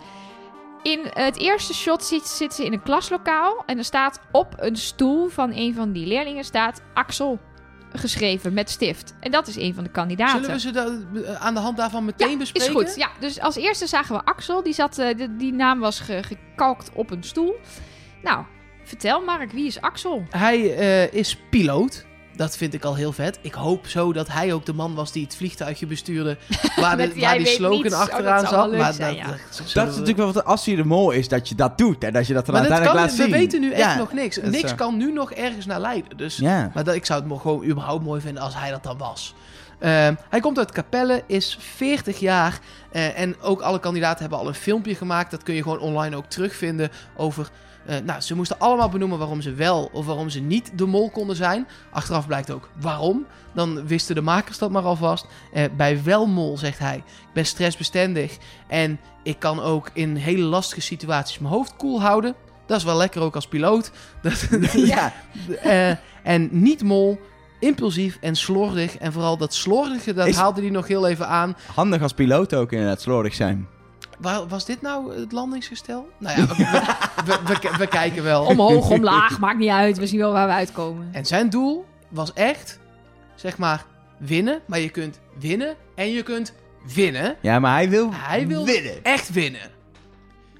In 0.83 1.01
het 1.11 1.39
eerste 1.39 1.75
shot 1.75 2.05
zit, 2.05 2.27
zit 2.27 2.55
ze 2.55 2.65
in 2.65 2.73
een 2.73 2.83
klaslokaal. 2.83 3.63
En 3.67 3.79
er 3.79 3.85
staat 3.85 4.21
op 4.33 4.55
een 4.57 4.77
stoel 4.77 5.29
van 5.29 5.53
een 5.55 5.75
van 5.75 5.93
die 5.93 6.07
leerlingen 6.07 6.45
staat 6.45 6.83
Axel 6.95 7.39
geschreven 7.93 8.53
met 8.53 8.71
stift. 8.71 9.15
En 9.21 9.31
dat 9.31 9.47
is 9.49 9.57
een 9.57 9.75
van 9.75 9.85
de 9.85 9.91
kandidaten. 9.91 10.41
Zullen 10.41 10.55
we 10.55 10.61
ze 10.61 10.71
da- 10.71 11.31
eh, 11.33 11.43
aan 11.47 11.55
de 11.55 11.61
hand 11.61 11.77
daarvan 11.77 12.05
meteen 12.05 12.31
ja, 12.31 12.37
bespreken? 12.37 12.73
is 12.75 12.77
goed. 12.89 12.97
Ja, 12.97 13.09
dus 13.21 13.41
als 13.41 13.57
eerste 13.57 13.87
zagen 13.87 14.15
we 14.17 14.25
Axel. 14.25 14.63
Die, 14.63 14.73
zat, 14.73 15.03
die 15.31 15.53
naam 15.53 15.79
was 15.81 16.01
ge- 16.01 16.23
gekalkt 16.23 16.91
op 16.95 17.11
een 17.11 17.23
stoel. 17.23 17.55
Nou, 18.23 18.45
vertel 18.91 19.21
Mark, 19.25 19.53
wie 19.53 19.67
is 19.67 19.81
Axel? 19.81 20.25
Hij 20.31 20.77
eh, 20.77 21.13
is 21.13 21.39
piloot. 21.51 22.05
Dat 22.37 22.57
vind 22.57 22.75
ik 22.75 22.85
al 22.85 22.95
heel 22.97 23.13
vet. 23.13 23.39
Ik 23.43 23.53
hoop 23.55 23.87
zo 23.87 24.13
dat 24.13 24.29
hij 24.29 24.53
ook 24.53 24.67
de 24.67 24.73
man 24.73 24.95
was 24.95 25.13
die 25.13 25.25
het 25.25 25.37
vliegtuigje 25.37 25.87
bestuurde. 25.87 26.37
Waar, 26.81 26.97
de, 26.97 27.13
die 27.13 27.47
slogan 27.47 27.83
niets. 27.83 27.95
Oh, 27.95 28.01
dat 28.01 28.11
achteraan 28.11 28.47
zat. 28.47 28.73
Maar 28.77 28.93
zijn, 28.93 29.17
dat, 29.17 29.25
ja. 29.25 29.31
dat, 29.31 29.39
Dat 29.57 29.67
is 29.67 29.73
we- 29.73 29.81
natuurlijk 29.81 30.17
wel 30.17 30.33
wat 30.33 30.45
als 30.45 30.65
je 30.65 30.77
de 30.77 30.85
mol 30.85 31.11
is, 31.11 31.29
dat 31.29 31.49
je 31.49 31.55
dat 31.55 31.79
doet. 31.79 32.05
En 32.05 32.13
dat 32.13 32.27
je 32.27 32.35
dat 32.35 32.47
dat 32.47 32.55
uiteindelijk 32.55 32.97
kan, 32.97 33.07
laat 33.07 33.17
we 33.17 33.23
zien. 33.23 33.33
weten 33.33 33.61
nu 33.61 33.71
echt 33.73 33.81
Ja, 33.93 33.97
nog 33.97 34.13
niks. 34.13 34.41
Niks 34.43 34.69
zo. 34.71 34.75
kan 34.77 34.97
nu 34.97 35.13
nog 35.13 35.33
ergens 35.33 35.67
naar 35.67 35.81
leiden. 35.81 36.17
Dus, 36.17 36.37
Ja. 36.37 36.71
Maar 36.75 36.85
dat, 36.85 36.95
ik 36.95 37.07
zou 37.07 37.23
het 37.31 37.41
gewoon 37.41 37.65
überhaupt 37.65 38.05
mooi 38.05 38.21
vinden 38.21 38.43
als 38.43 38.55
hij 38.55 38.71
dat 38.71 38.83
dan 38.83 38.99
was. 38.99 39.35
Ehm, 39.79 40.15
hij 40.31 40.41
komt 40.41 40.59
uit 40.59 40.73
Capelle, 40.73 41.23
is 41.27 41.57
40 41.61 42.21
jaar. 42.21 42.59
eh, 42.93 43.19
en 43.21 43.41
ook 43.41 43.61
alle 43.61 43.81
kandidaten 43.81 44.21
hebben 44.21 44.39
al 44.39 44.49
een 44.49 44.55
filmpje 44.55 44.95
gemaakt. 44.95 45.31
Dat 45.31 45.43
kun 45.43 45.55
je 45.55 45.63
gewoon 45.63 45.79
online 45.81 46.17
ook 46.17 46.27
terugvinden 46.27 46.91
over... 47.17 47.49
eh, 47.91 47.97
nou, 48.05 48.21
ze 48.21 48.35
moesten 48.37 48.59
allemaal 48.59 48.89
benoemen 48.89 49.19
waarom 49.19 49.41
ze 49.41 49.53
wel 49.55 49.91
of 49.93 50.07
waarom 50.07 50.29
ze 50.29 50.41
niet 50.41 50.71
de 50.75 50.87
mol 50.87 51.11
konden 51.11 51.37
zijn. 51.37 51.67
Achteraf 51.91 52.27
blijkt 52.27 52.51
ook 52.51 52.69
waarom. 52.81 53.27
Dan 53.55 53.87
wisten 53.87 54.15
de 54.15 54.21
makers 54.21 54.59
dat 54.59 54.71
maar 54.71 54.83
alvast. 54.83 55.27
Eh, 55.53 55.65
bij 55.77 56.03
wel 56.03 56.27
mol 56.27 56.59
zegt 56.59 56.79
hij, 56.79 56.97
ik 56.97 57.33
ben 57.33 57.47
stressbestendig. 57.47 58.37
En 58.69 59.01
ik 59.23 59.39
kan 59.39 59.61
ook 59.61 59.91
in 59.93 60.17
hele 60.17 60.43
lastige 60.43 60.81
situaties 60.81 61.39
mijn 61.39 61.55
hoofd 61.55 61.77
koel 61.77 62.01
houden. 62.01 62.35
Dat 62.67 62.79
is 62.79 62.85
wel 62.85 62.97
lekker 62.97 63.23
ook 63.23 63.35
als 63.35 63.49
piloot. 63.49 63.91
Dat, 64.23 64.49
ja. 64.73 65.13
eh, 65.63 65.91
en 66.23 66.49
niet 66.51 66.83
mol, 66.83 67.19
impulsief 67.59 68.19
en 68.21 68.37
slordig. 68.37 68.97
En 68.99 69.13
vooral 69.13 69.37
dat 69.37 69.55
slordige, 69.55 70.15
dat 70.15 70.27
Is- 70.27 70.37
haalde 70.37 70.61
hij 70.61 70.71
nog 70.71 70.87
heel 70.89 71.09
even 71.09 71.29
aan. 71.29 71.57
Handig 71.75 72.03
als 72.03 72.13
piloot 72.13 72.55
ook 72.55 72.73
inderdaad, 72.73 73.01
slordig 73.01 73.35
zijn. 73.35 73.69
Waar, 74.21 74.47
was 74.49 74.65
dit 74.65 74.83
nou 74.83 75.21
het 75.21 75.33
landingsgestel? 75.33 76.09
Nou 76.19 76.41
ja, 76.41 76.47
we, 76.55 76.55
we, 77.25 77.39
we, 77.47 77.59
we- 77.71 77.77
we 77.79 77.87
kijken 77.87 78.23
wel. 78.23 78.45
Omhoog, 78.45 78.91
omlaag, 78.91 79.39
maakt 79.47 79.59
niet 79.59 79.69
uit. 79.71 79.99
We 79.99 80.07
zien 80.07 80.19
wel 80.19 80.33
waar 80.33 80.47
we 80.47 80.53
uitkomen. 80.53 81.09
En 81.13 81.25
zijn 81.27 81.51
doel 81.51 81.85
was 82.09 82.33
echt, 82.33 82.79
zeg 83.35 83.59
maar, 83.59 83.85
winnen. 84.19 84.61
Maar 84.67 84.81
je 84.81 84.89
kunt 84.91 85.21
winnen 85.39 85.75
en 85.95 86.11
je 86.13 86.23
kunt 86.23 86.55
winnen. 86.95 87.37
Ja, 87.41 87.59
maar 87.59 87.75
hij 87.75 87.89
wil, 87.91 88.09
Hij 88.13 88.47
wil 88.47 88.65
winnen. 88.65 89.05
echt 89.05 89.33
winnen. 89.33 89.71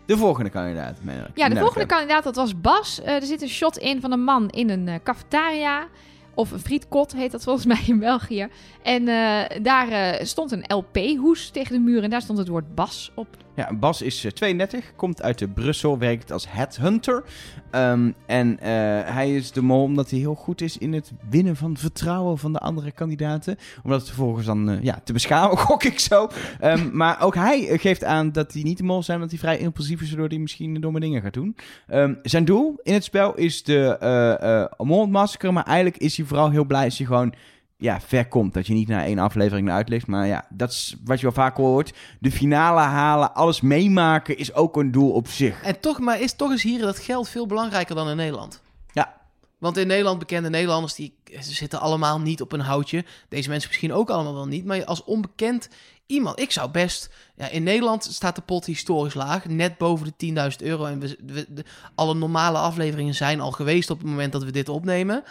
De 0.07 0.17
volgende 0.17 0.51
kandidaat. 0.51 0.99
Ja, 1.35 1.49
de 1.49 1.57
volgende 1.57 1.87
kandidaat, 1.87 2.25
dat 2.25 2.37
was 2.37 2.61
Bas. 2.61 3.01
Eh, 3.01 3.15
er 3.15 3.23
zit 3.23 3.43
een 3.43 3.49
shot 3.49 3.77
in 3.79 4.01
van 4.01 4.13
een 4.13 4.25
man 4.25 4.49
in 4.49 4.71
een 4.71 4.89
eh, 4.89 4.95
cafetaria. 5.05 5.87
Of 6.35 6.51
een 6.51 6.59
frietkot 6.59 7.13
heet 7.13 7.31
dat 7.33 7.43
volgens 7.43 7.67
mij 7.75 7.83
in 7.87 7.99
België. 7.99 8.49
En 8.83 9.09
eh, 9.09 9.63
daar 9.63 9.89
eh, 9.89 10.25
stond 10.25 10.53
een 10.53 10.65
LP-hoes 10.67 11.51
tegen 11.51 11.73
de 11.73 11.79
muur. 11.81 12.03
En 12.03 12.11
daar 12.11 12.23
stond 12.23 12.39
het 12.39 12.49
woord 12.49 12.75
Bas 12.75 13.13
op. 13.15 13.27
Ja, 13.55 13.75
Bas 13.75 14.03
is 14.03 14.25
eh, 14.25 14.31
32, 14.31 14.93
komt 14.97 15.23
uit 15.23 15.39
de 15.39 15.49
Brussel, 15.49 15.99
werkt 15.99 16.33
als 16.33 16.51
headhunter. 16.51 17.25
Ehm, 17.71 18.11
en 18.27 18.59
eh, 18.61 18.69
hij 19.15 19.35
is 19.35 19.53
de 19.53 19.63
mol 19.63 19.83
omdat 19.83 20.11
hij 20.11 20.19
heel 20.19 20.35
goed 20.35 20.61
is 20.61 20.79
in 20.79 20.93
het 20.93 21.13
winnen 21.29 21.57
van 21.57 21.77
vertrouwen 21.77 22.39
van 22.39 22.53
de 22.53 22.59
andere 22.59 22.93
kandidaten. 22.93 23.57
Om 23.83 23.91
dat 23.91 24.07
vervolgens 24.07 24.47
dan 24.47 24.71
eh, 24.71 24.83
ja, 24.83 25.01
te 25.05 25.13
beschamen, 25.13 25.59
gok 25.69 25.85
ik 25.85 25.99
zo. 25.99 26.29
Ehm, 26.61 26.89
maar 26.93 27.23
ook 27.23 27.35
hij 27.35 27.69
eh, 27.69 27.79
geeft 27.79 28.05
aan 28.05 28.33
dat 28.33 28.53
hij 28.53 28.63
niet 28.63 28.79
de 28.79 28.85
mol 28.85 29.03
zijn, 29.03 29.17
omdat 29.17 29.33
hij 29.33 29.41
vrij 29.41 29.59
impulsief 29.59 30.01
is, 30.01 30.09
waardoor 30.09 30.29
hij 30.29 30.39
misschien 30.39 30.81
domme 30.81 31.01
dingen 31.01 31.23
gaat 31.23 31.33
doen. 31.33 31.57
Ehm, 31.87 32.15
zijn 32.23 32.45
doel 32.45 32.81
in 32.83 32.95
het 32.95 33.05
spel 33.05 33.35
is 33.35 33.63
de 33.63 33.97
eh 34.01 34.61
eh 34.61 34.71
mol 34.79 35.01
ontmaskeren, 35.01 35.55
maar 35.55 35.65
eigenlijk 35.65 35.97
is 35.97 36.17
hij 36.17 36.27
vooral 36.27 36.51
heel 36.51 36.65
blij 36.65 36.85
als 36.85 36.99
hij 36.99 37.07
gewoon 37.07 37.35
ja, 37.81 38.01
ver 38.01 38.29
komt. 38.29 38.55
Dat 38.55 38.67
je 38.67 38.73
niet 38.75 38.89
na 38.89 39.05
één 39.05 39.19
aflevering 39.19 39.67
naar 39.67 39.77
uitlegt. 39.77 40.07
Maar 40.07 40.27
ja, 40.27 40.45
dat 40.49 40.71
is 40.71 40.97
wat 41.05 41.17
je 41.17 41.23
wel 41.23 41.35
vaak 41.35 41.57
hoort. 41.57 41.93
De 42.21 42.31
finale 42.31 42.81
halen, 42.81 43.35
alles 43.35 43.61
meemaken 43.61 44.39
is 44.39 44.55
ook 44.55 44.77
een 44.77 44.91
doel 44.93 45.11
op 45.13 45.29
zich. 45.29 45.63
En 45.63 45.81
toch, 45.81 45.99
maar 45.99 46.21
is 46.21 46.33
toch 46.33 46.51
eens 46.51 46.63
hier 46.63 46.81
dat 46.81 46.99
geld 46.99 47.29
veel 47.29 47.47
belangrijker 47.47 47.95
dan 47.95 48.09
in 48.09 48.17
Nederland? 48.17 48.61
Ja. 48.93 49.15
Want 49.59 49.77
in 49.77 49.87
Nederland, 49.87 50.19
bekende 50.19 50.51
Nederlanders, 50.51 50.95
die 50.95 51.15
ze 51.41 51.53
zitten 51.55 51.81
allemaal 51.81 52.21
niet 52.21 52.41
op 52.41 52.53
een 52.53 52.61
houtje. 52.61 53.05
Deze 53.29 53.49
mensen 53.49 53.69
misschien 53.69 53.93
ook 53.93 54.11
allemaal 54.11 54.35
wel 54.35 54.47
niet. 54.47 54.65
Maar 54.65 54.85
als 54.85 55.05
onbekend 55.05 55.69
iemand, 56.07 56.41
ik 56.41 56.53
zou 56.53 56.71
best... 56.71 57.11
Ja, 57.37 57.49
in 57.49 57.63
Nederland 57.63 58.05
staat 58.05 58.35
de 58.35 58.43
pot 58.43 58.65
historisch 58.67 59.15
laag, 59.15 59.45
net 59.45 59.79
boven 59.79 60.13
de 60.17 60.51
10.000 60.61 60.67
euro. 60.67 60.85
En 60.85 61.01
we, 61.01 61.17
we- 61.27 61.47
de- 61.49 61.65
alle 61.95 62.15
normale 62.15 62.59
afleveringen 62.59 63.15
zijn 63.15 63.41
al 63.41 63.51
geweest 63.51 63.91
op 63.91 63.99
het 63.99 64.07
moment 64.07 64.33
dat 64.33 64.45
we 64.45 64.51
dit 64.51 64.69
opnemen. 64.69 65.23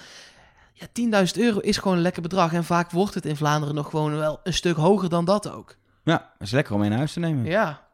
Ja, 0.80 1.26
10.000 1.26 1.42
euro 1.42 1.60
is 1.60 1.78
gewoon 1.78 1.98
een 1.98 2.04
lekker 2.04 2.22
bedrag. 2.22 2.54
En 2.54 2.64
vaak 2.64 2.92
wordt 2.92 3.14
het 3.14 3.26
in 3.26 3.36
Vlaanderen 3.36 3.76
nog 3.76 3.90
gewoon 3.90 4.18
wel 4.18 4.40
een 4.44 4.54
stuk 4.54 4.76
hoger 4.76 5.10
dan 5.10 5.26
dat 5.26 5.52
ook. 5.52 5.76
Ja, 6.04 6.18
dat 6.38 6.48
is 6.48 6.52
lekker 6.52 6.74
om 6.74 6.80
mee 6.80 6.90
naar 6.90 6.98
huis 6.98 7.14
te 7.14 7.20
nemen. 7.20 7.46
Ja. 7.46 7.88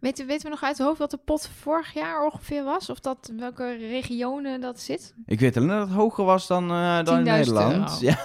Weten, 0.00 0.26
weten 0.26 0.42
we 0.44 0.48
nog 0.50 0.62
uit 0.62 0.78
het 0.78 0.86
hoofd 0.86 0.98
wat 0.98 1.10
de 1.10 1.16
pot 1.24 1.50
vorig 1.60 1.92
jaar 1.94 2.24
ongeveer 2.24 2.64
was? 2.64 2.90
Of 2.90 3.00
dat, 3.00 3.32
welke 3.36 3.76
regionen 3.76 4.60
dat 4.60 4.80
zit? 4.80 5.14
Ik 5.26 5.40
weet 5.40 5.56
alleen 5.56 5.68
dat 5.68 5.88
het 5.88 5.96
hoger 5.96 6.24
was 6.24 6.46
dan, 6.46 6.70
eh, 6.70 7.04
dan 7.04 7.18
in 7.18 7.24
10.000 7.24 7.24
Nederland. 7.24 8.02
euro. 8.02 8.04
Ja. 8.12 8.18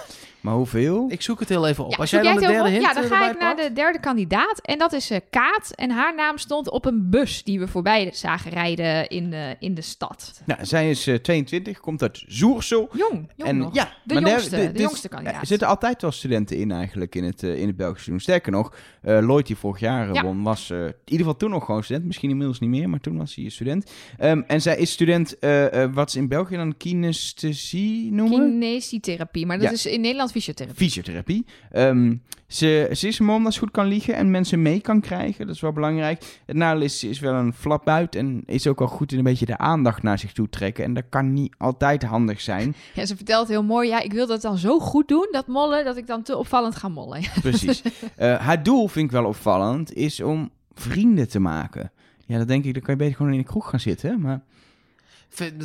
Maar 0.44 0.54
hoeveel? 0.54 1.06
Ik 1.08 1.22
zoek 1.22 1.40
het 1.40 1.48
heel 1.48 1.66
even 1.66 1.84
op. 1.84 1.90
Ja, 1.90 1.96
Als 1.96 2.10
jij 2.10 2.22
dan 2.22 2.34
de 2.34 2.40
derde 2.46 2.68
hint 2.68 2.82
Ja, 2.82 2.92
dan 2.92 3.02
eh, 3.02 3.08
ga 3.10 3.30
ik 3.30 3.38
naar 3.38 3.54
pakt. 3.54 3.68
de 3.68 3.72
derde 3.74 4.00
kandidaat. 4.00 4.60
En 4.62 4.78
dat 4.78 4.92
is 4.92 5.10
eh, 5.10 5.18
Kaat. 5.30 5.70
En 5.74 5.90
haar 5.90 6.14
naam 6.14 6.38
stond 6.38 6.70
op 6.70 6.84
een 6.84 7.10
bus 7.10 7.42
die 7.44 7.58
we 7.58 7.68
voorbij 7.68 8.10
zagen 8.12 8.50
rijden 8.50 9.08
in 9.08 9.30
de, 9.30 9.56
in 9.58 9.74
de 9.74 9.80
stad. 9.82 10.42
Nou, 10.46 10.64
zij 10.66 10.90
is 10.90 11.06
eh, 11.06 11.14
22, 11.14 11.80
komt 11.80 12.02
uit 12.02 12.24
Zoersel. 12.26 12.88
Jong, 12.92 13.30
jong 13.36 13.50
en 13.50 13.56
nog. 13.56 13.74
ja, 13.74 13.92
De 14.04 14.14
jongste, 14.20 14.72
de 14.72 14.82
jongste 14.82 15.08
kandidaat. 15.08 15.34
ja, 15.34 15.40
er 15.40 15.46
zitten 15.46 15.68
altijd 15.68 16.02
wel 16.02 16.12
studenten 16.12 16.56
in 16.56 16.70
eigenlijk 16.70 17.14
in 17.14 17.24
het, 17.24 17.42
eh, 17.42 17.58
in 17.60 17.66
het 17.66 17.76
Belgische 17.76 18.02
seizoen. 18.04 18.20
Sterker 18.20 18.52
nog, 18.52 18.74
eh 19.02 19.18
Lloyd 19.20 19.46
die 19.46 19.56
vorig 19.56 19.80
jaar 19.80 20.12
Ja. 20.14 20.22
won, 20.22 20.42
was 20.42 20.70
eh, 20.70 20.78
in 20.78 20.84
ieder 21.04 21.18
geval 21.26 21.36
toen 21.36 21.50
nog 21.50 21.64
gewoon 21.64 21.82
student. 21.84 22.04
Misschien 22.06 22.30
inmiddels 22.30 22.60
niet 22.60 22.70
meer, 22.70 22.88
maar 22.88 23.00
toen 23.00 23.16
was 23.18 23.34
hij 23.34 23.44
een 23.44 23.50
student. 23.50 23.90
Ehm, 24.18 24.42
en 24.46 24.60
zij 24.62 24.76
is 24.76 24.90
student, 24.90 25.38
eh, 25.38 25.82
eh, 25.82 25.94
wat 25.94 26.10
ze 26.10 26.18
in 26.18 26.28
België 26.28 26.56
dan 26.56 26.76
kinesthesie 26.76 28.12
noemen? 28.12 28.38
Kinesietherapie, 28.40 29.46
maar 29.46 29.58
dat 29.58 29.66
Ja. 29.66 29.72
is 29.72 29.86
in 29.86 30.00
Nederland 30.00 30.32
fysiotherapie. 30.34 30.76
Fysiotherapie. 30.76 31.46
Ehm, 31.70 32.16
ze, 32.46 32.90
ze 32.92 33.08
is 33.08 33.18
een 33.18 33.24
mom 33.24 33.44
dat 33.44 33.52
ze 33.52 33.58
goed 33.58 33.70
kan 33.70 33.86
liegen 33.86 34.14
en 34.14 34.30
mensen 34.30 34.62
mee 34.62 34.80
kan 34.80 35.00
krijgen. 35.00 35.46
Dat 35.46 35.54
is 35.54 35.60
wel 35.60 35.72
belangrijk. 35.72 36.40
Het 36.46 36.56
nadeel 36.56 36.82
is, 36.82 36.98
ze 36.98 37.08
is 37.08 37.20
wel 37.20 37.34
een 37.34 37.52
flapbuit 37.52 38.14
en 38.14 38.42
is 38.46 38.66
ook 38.66 38.78
wel 38.78 38.88
goed 38.88 39.12
in 39.12 39.18
een 39.18 39.24
beetje 39.24 39.46
de 39.46 39.58
aandacht 39.58 40.02
naar 40.02 40.18
zich 40.18 40.32
toe 40.32 40.48
trekken. 40.48 40.84
En 40.84 40.94
dat 40.94 41.04
kan 41.08 41.32
niet 41.32 41.54
altijd 41.58 42.02
handig 42.02 42.40
zijn. 42.40 42.74
Ja, 42.94 43.06
ze 43.06 43.16
vertelt 43.16 43.48
heel 43.48 43.62
mooi, 43.62 43.88
ja, 43.88 44.00
ik 44.00 44.12
wil 44.12 44.26
dat 44.26 44.42
dan 44.42 44.58
zo 44.58 44.78
goed 44.78 45.08
doen, 45.08 45.28
dat 45.30 45.46
mollen, 45.46 45.84
dat 45.84 45.96
ik 45.96 46.06
dan 46.06 46.22
te 46.22 46.36
opvallend 46.36 46.76
ga 46.76 46.88
mollen. 46.88 47.22
Precies. 47.40 47.82
Eh, 48.16 48.38
haar 48.38 48.62
doel, 48.62 48.88
vind 48.88 49.04
ik 49.04 49.10
wel 49.10 49.24
opvallend, 49.24 49.94
is 49.94 50.20
om 50.20 50.50
vrienden 50.74 51.28
te 51.28 51.38
maken. 51.38 51.92
Ja, 52.26 52.38
dat 52.38 52.48
denk 52.48 52.64
ik, 52.64 52.74
dan 52.74 52.82
kan 52.82 52.94
je 52.94 53.00
beter 53.00 53.16
gewoon 53.16 53.32
in 53.32 53.38
een 53.38 53.44
kroeg 53.44 53.70
gaan 53.70 53.80
zitten. 53.80 54.20
Maar 54.20 54.42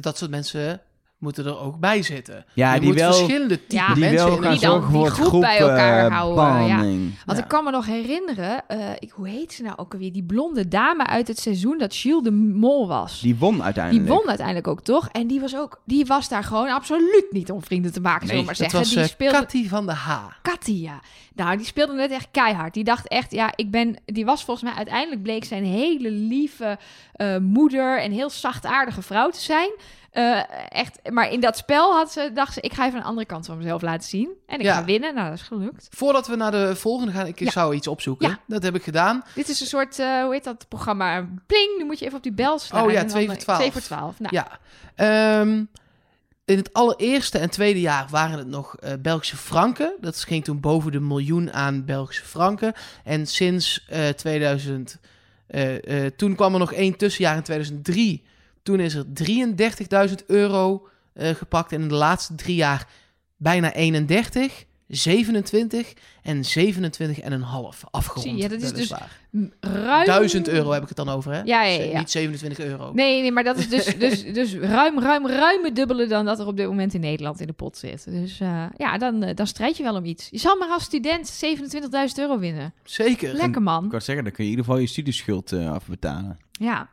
Dat 0.01 0.17
soort 0.17 0.31
mensen 0.31 0.81
moeten 1.19 1.45
er 1.45 1.59
ook 1.59 1.79
bij 1.79 2.01
zitten. 2.01 2.45
ja, 2.53 2.73
je 2.73 2.79
die 2.79 2.89
moet 2.89 2.99
wel, 2.99 3.13
verschillende 3.13 3.59
type 3.67 3.75
Ja, 3.75 3.93
die 3.93 4.03
mensen 4.03 4.39
wel 4.41 4.51
die 4.51 4.59
dan 4.59 4.79
die 4.91 5.05
groep 5.09 5.27
groep, 5.27 5.41
bij 5.41 5.57
elkaar 5.57 6.11
houden, 6.11 6.65
ja. 6.67 6.77
Want 7.25 7.37
Ja. 7.37 7.43
ik 7.43 7.47
kan 7.47 7.63
me 7.63 7.71
nog 7.71 7.85
herinneren, 7.85 8.67
eh, 8.67 8.79
ik, 8.99 9.11
hoe 9.11 9.27
heet 9.29 9.53
ze 9.53 9.63
nou 9.63 9.77
ook 9.77 9.93
alweer, 9.93 10.11
die 10.11 10.23
blonde 10.23 10.67
dame 10.67 11.05
uit 11.07 11.27
het 11.27 11.39
seizoen 11.39 11.77
dat 11.77 11.95
Gilles 11.95 12.23
de 12.23 12.31
Mol 12.31 12.87
was. 12.87 13.19
Die 13.21 13.35
won 13.35 13.53
Die 13.53 13.63
uiteindelijk. 13.63 14.07
won 14.09 14.27
uiteindelijk 14.27 14.67
ook, 14.67 14.81
toch? 14.81 15.09
En 15.11 15.27
die 15.27 15.39
was 15.39 15.55
ook, 15.55 15.81
die 15.85 16.05
was 16.05 16.29
daar 16.29 16.43
gewoon 16.43 16.69
absoluut 16.69 17.25
niet 17.31 17.51
om 17.51 17.63
vrienden 17.63 17.91
te 17.93 18.01
maken, 18.01 18.27
zullen 18.27 18.41
we 18.41 18.45
maar 18.45 18.55
Dat 18.57 18.69
zeggen. 18.71 18.79
was 18.79 18.89
die 18.89 18.99
eh, 18.99 19.07
speelde 19.07 19.37
Cathy 19.37 19.67
van 19.67 19.85
de 19.85 19.93
H. 19.93 20.09
Katia. 20.41 20.99
Nou, 21.35 21.57
die 21.57 21.65
speelde 21.65 21.93
net 21.93 22.11
echt 22.11 22.27
keihard. 22.31 22.73
Die 22.73 22.83
dacht 22.83 23.07
echt, 23.07 23.31
ja, 23.31 23.51
ik 23.55 23.71
ben. 23.71 23.95
Die 24.05 24.25
was 24.25 24.43
volgens 24.43 24.65
mij 24.69 24.77
uiteindelijk 24.77 25.23
bleek 25.23 25.43
zijn 25.45 25.63
hele 25.65 26.11
lieve 26.11 26.77
eh, 27.13 27.37
moeder 27.37 28.01
en 28.01 28.11
heel 28.11 28.29
zachtaardige 28.29 29.01
vrouw 29.01 29.29
te 29.29 29.39
zijn. 29.39 29.69
Eh, 30.11 30.41
echt, 30.69 30.99
maar 31.11 31.31
in 31.31 31.39
dat 31.39 31.57
spel 31.57 31.93
had 31.93 32.11
ze, 32.11 32.31
dacht 32.33 32.53
ze, 32.53 32.61
ik 32.61 32.73
ga 32.73 32.85
even 32.85 32.99
een 32.99 33.05
andere 33.05 33.27
kant 33.27 33.45
van 33.45 33.57
mezelf 33.57 33.81
laten 33.81 34.07
zien. 34.09 34.29
En 34.47 34.59
ik 34.59 34.65
Ja. 34.65 34.73
ga 34.75 34.83
winnen. 34.85 35.13
Nou, 35.15 35.29
dat 35.29 35.37
is 35.37 35.43
gelukt. 35.45 35.87
Voordat 35.91 36.27
we 36.27 36.35
naar 36.35 36.51
de 36.51 36.75
volgende 36.75 37.11
gaan, 37.13 37.27
ik 37.27 37.39
Ja. 37.39 37.51
zou 37.51 37.75
iets 37.75 37.87
opzoeken. 37.87 38.29
Ja. 38.29 38.39
Dat 38.47 38.63
heb 38.63 38.75
ik 38.75 38.83
gedaan. 38.83 39.23
Dit 39.35 39.49
is 39.49 39.59
een 39.61 39.67
soort, 39.67 39.99
eh, 39.99 40.21
hoe 40.23 40.33
heet 40.33 40.43
dat 40.43 40.65
programma? 40.67 41.27
Pling, 41.47 41.77
dan 41.77 41.87
moet 41.87 41.99
je 41.99 42.05
even 42.05 42.17
op 42.17 42.23
die 42.23 42.31
bel 42.31 42.59
slaan. 42.59 42.83
Oh 42.83 42.89
ja, 42.91 42.95
en 42.95 43.01
dan- 43.01 43.09
twee 43.11 43.25
voor 43.27 43.35
twaalf. 43.35 43.59
2 43.59 43.71
voor 43.71 43.81
12. 43.81 44.19
Nou, 44.19 44.35
Ja. 44.35 44.59
Ehm, 44.95 45.63
in 46.45 46.57
het 46.57 46.73
allereerste 46.73 47.37
en 47.37 47.49
tweede 47.49 47.81
jaar 47.81 48.07
waren 48.09 48.37
het 48.37 48.47
nog 48.47 48.75
eh, 48.75 48.93
Belgische 48.99 49.37
franken. 49.37 49.93
Dat 50.01 50.19
ging 50.23 50.43
toen 50.43 50.59
boven 50.59 50.91
de 50.91 50.99
miljoen 50.99 51.53
aan 51.53 51.85
Belgische 51.85 52.25
franken. 52.25 52.73
En 53.03 53.27
sinds 53.27 53.85
eh 53.89 54.07
2000... 54.07 54.97
eh, 55.47 56.05
eh, 56.05 56.11
toen 56.15 56.35
kwam 56.35 56.53
er 56.53 56.59
nog 56.59 56.73
één 56.73 56.97
tussenjaar 56.97 57.35
in 57.35 57.43
2003. 57.43 58.23
Toen 58.69 58.79
is 58.79 58.93
er 58.93 59.05
33.000 60.09 60.25
euro 60.27 60.87
eh, 61.13 61.29
gepakt. 61.29 61.71
En 61.71 61.81
in 61.81 61.87
de 61.87 61.93
laatste 61.93 62.35
drie 62.35 62.55
jaar 62.55 62.87
bijna 63.37 63.73
31. 63.73 64.65
27 64.87 65.93
en 66.21 66.45
27 66.45 67.19
en 67.19 67.31
een 67.31 67.41
half 67.41 67.83
afgerond. 67.91 68.25
Zie 68.25 68.35
je, 68.35 68.49
dat 68.49 68.61
is 68.61 68.73
dus 68.73 68.93
Ruim... 69.59 70.05
1000 70.05 70.47
euro 70.47 70.71
heb 70.71 70.81
ik 70.81 70.87
het 70.87 70.97
dan 70.97 71.09
over, 71.09 71.31
hè? 71.31 71.41
Ja, 71.41 71.63
ja, 71.63 71.83
ja. 71.83 71.99
Niet 71.99 72.11
27 72.11 72.65
euro. 72.65 72.91
Nee, 72.93 73.21
nee, 73.21 73.31
maar 73.31 73.43
dat 73.43 73.57
is 73.57 73.69
dus, 73.69 73.85
dus, 74.05 74.23
dus 74.23 74.53
ruim, 74.53 74.99
ruim, 74.99 75.27
ruim 75.27 75.63
het 75.63 75.75
dubbele 75.75 76.07
dan 76.07 76.25
dat 76.25 76.39
er 76.39 76.47
op 76.47 76.57
dit 76.57 76.67
moment 76.67 76.93
in 76.93 76.99
Nederland 76.99 77.39
in 77.39 77.47
de 77.47 77.53
pot 77.53 77.77
zit. 77.77 78.11
Dus 78.11 78.39
eh, 78.39 78.65
ja, 78.77 78.97
dan, 78.97 79.23
eh, 79.23 79.35
dan 79.35 79.47
strijd 79.47 79.77
je 79.77 79.83
wel 79.83 79.95
om 79.95 80.05
iets. 80.05 80.27
Je 80.31 80.39
zal 80.39 80.57
maar 80.57 80.69
als 80.69 80.83
student 80.83 81.41
27.000 81.45 81.55
euro 82.15 82.39
winnen. 82.39 82.73
Zeker. 82.83 83.31
Lekker 83.33 83.49
Ik 83.49 83.59
man. 83.59 83.89
kan 83.89 84.01
zeggen, 84.01 84.23
dan 84.23 84.33
kun 84.33 84.43
je 84.43 84.49
in 84.49 84.57
ieder 84.57 84.65
geval 84.65 84.81
je 84.81 84.87
studieschuld 84.87 85.51
eh, 85.51 85.71
afbetalen. 85.71 86.37
Ja. 86.51 86.89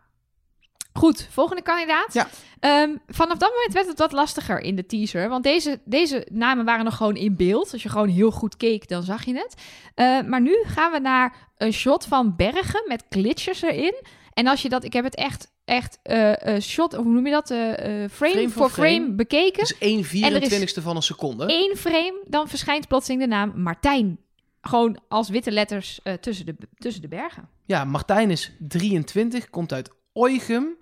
Goed, 0.97 1.29
volgende 1.31 1.63
kandidaat. 1.63 2.13
Ja. 2.13 2.29
Ehm, 2.61 2.91
vanaf 3.07 3.39
dat 3.39 3.51
moment 3.51 3.73
werd 3.73 3.87
het 3.87 3.99
wat 3.99 4.13
lastiger 4.13 4.61
in 4.61 4.77
de 4.77 4.87
teaser. 4.87 5.29
Want 5.29 5.45
deze, 5.45 5.81
deze 5.85 6.27
namen 6.31 6.65
waren 6.65 6.85
nog 6.85 6.97
gewoon 6.97 7.17
in 7.17 7.37
beeld. 7.37 7.73
Als 7.73 7.83
je 7.83 7.89
gewoon 7.89 8.09
heel 8.09 8.31
goed 8.31 8.57
keek, 8.57 8.89
dan 8.89 9.03
zag 9.03 9.25
je 9.25 9.35
het. 9.35 9.55
Eh, 9.95 10.21
maar 10.23 10.41
nu 10.41 10.63
gaan 10.67 10.93
we 10.93 10.99
naar 10.99 11.51
een 11.57 11.73
shot 11.73 12.05
van 12.05 12.37
bergen 12.37 12.83
met 12.87 13.05
glitches 13.11 13.63
erin. 13.63 13.95
En 14.33 14.47
als 14.47 14.63
je 14.63 14.69
dat, 14.69 14.85
ik 14.85 14.93
heb 14.93 15.05
het 15.05 15.15
echt, 15.15 15.53
echt 15.65 15.99
eh, 16.03 16.61
shot, 16.61 16.95
hoe 16.95 17.05
noem 17.05 17.27
je 17.27 17.33
dat? 17.33 17.47
Frame, 17.47 18.09
Frame 18.11 18.49
voor 18.49 18.71
frame, 18.71 18.89
frame. 18.89 19.13
bekeken. 19.13 19.61
Dus 19.61 19.79
1 19.79 20.05
24ste 20.05 20.83
van 20.83 20.97
een 20.97 21.03
seconde. 21.03 21.45
Eén 21.49 21.77
frame, 21.77 22.23
dan 22.27 22.49
verschijnt 22.49 22.89
plotseling 22.89 23.23
de 23.23 23.29
naam 23.29 23.53
Martijn. 23.63 24.19
Gewoon 24.61 24.99
als 25.09 25.29
witte 25.29 25.53
letters 25.53 26.01
tussen, 26.21 26.47
de, 26.47 26.57
tussen 26.79 27.03
de 27.03 27.09
bergen. 27.09 27.49
Ja, 27.65 27.85
Martijn 27.85 28.31
is 28.31 28.53
23, 28.59 29.51
komt 29.51 29.73
uit 29.73 29.91
Oichem. 30.13 30.77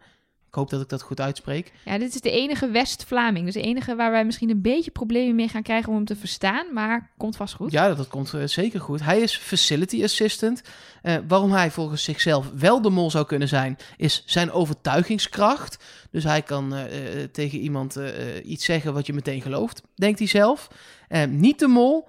Ik 0.54 0.60
hoop 0.60 0.70
dat 0.70 0.80
ik 0.80 0.88
dat 0.88 1.02
goed 1.02 1.20
uitspreek. 1.20 1.72
Ja, 1.84 1.98
dit 1.98 2.14
is 2.14 2.20
de 2.20 2.30
enige 2.30 2.70
West-Vlaming. 2.70 3.44
Dus 3.44 3.54
de 3.54 3.60
enige 3.60 3.94
waar 3.94 4.10
wij 4.10 4.24
misschien 4.24 4.50
een 4.50 4.60
beetje 4.60 4.90
problemen 4.90 5.34
mee 5.34 5.48
gaan 5.48 5.62
krijgen 5.62 5.88
om 5.88 5.94
hem 5.94 6.04
te 6.04 6.16
verstaan. 6.16 6.66
Maar 6.72 7.10
komt 7.16 7.36
vast 7.36 7.54
goed. 7.54 7.72
Ja, 7.72 7.94
dat 7.94 8.08
komt 8.08 8.34
eh, 8.34 8.44
zeker 8.44 8.80
goed. 8.80 9.02
Hij 9.02 9.20
is 9.20 9.36
facility 9.36 10.02
assistant. 10.02 10.62
Eh, 11.02 11.16
waarom 11.28 11.52
hij 11.52 11.70
volgens 11.70 12.04
zichzelf 12.04 12.50
wel 12.58 12.82
de 12.82 12.90
mol 12.90 13.10
zou 13.10 13.26
kunnen 13.26 13.48
zijn, 13.48 13.76
is 13.96 14.22
zijn 14.26 14.50
overtuigingskracht. 14.50 15.84
Dus 16.10 16.24
hij 16.24 16.42
kan 16.42 16.74
eh, 16.74 16.88
tegen 17.32 17.58
iemand 17.58 17.98
iets 18.44 18.64
zeggen 18.64 18.92
wat 18.92 19.06
je 19.06 19.12
meteen 19.12 19.42
gelooft, 19.42 19.82
denkt 19.94 20.18
hij 20.18 20.28
zelf. 20.28 20.68
Niet 21.28 21.58
de 21.58 21.68
mol. 21.68 22.08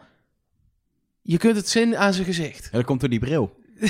Je 1.22 1.38
kunt 1.38 1.56
het 1.56 1.70
zien 1.70 1.98
aan 1.98 2.14
zijn 2.14 2.26
gezicht. 2.26 2.64
Ja, 2.64 2.70
dat 2.72 2.86
komt 2.86 3.00
door 3.00 3.10
die 3.10 3.20
bril. 3.20 3.64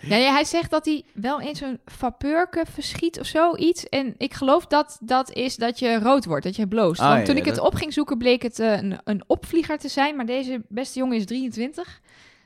Ja, 0.00 0.16
ja, 0.16 0.32
hij 0.32 0.44
zegt 0.44 0.70
dat 0.70 0.84
hij 0.84 1.04
wel 1.14 1.40
eens 1.40 1.60
een 1.60 1.80
vapeurke 1.84 2.64
verschiet 2.72 3.20
of 3.20 3.26
zoiets. 3.26 3.88
En 3.88 4.14
ik 4.18 4.34
geloof 4.34 4.66
dat 4.66 4.98
dat 5.00 5.32
is 5.32 5.56
dat 5.56 5.78
je 5.78 5.98
rood 5.98 6.24
wordt, 6.24 6.44
dat 6.44 6.56
je 6.56 6.66
bloost. 6.68 7.00
Ah, 7.00 7.06
Want 7.08 7.20
ja, 7.20 7.26
toen 7.26 7.36
ik 7.36 7.44
het 7.44 7.54
dat- 7.54 7.64
op 7.66 7.74
ging 7.74 7.92
zoeken, 7.92 8.18
bleek 8.18 8.42
het 8.42 8.58
eh, 8.58 8.72
een, 8.72 8.98
een 9.04 9.24
opvlieger 9.26 9.78
te 9.78 9.88
zijn. 9.88 10.16
Maar 10.16 10.26
deze 10.26 10.62
beste 10.68 10.98
jongen 10.98 11.16
is 11.16 11.26
23. 11.26 12.00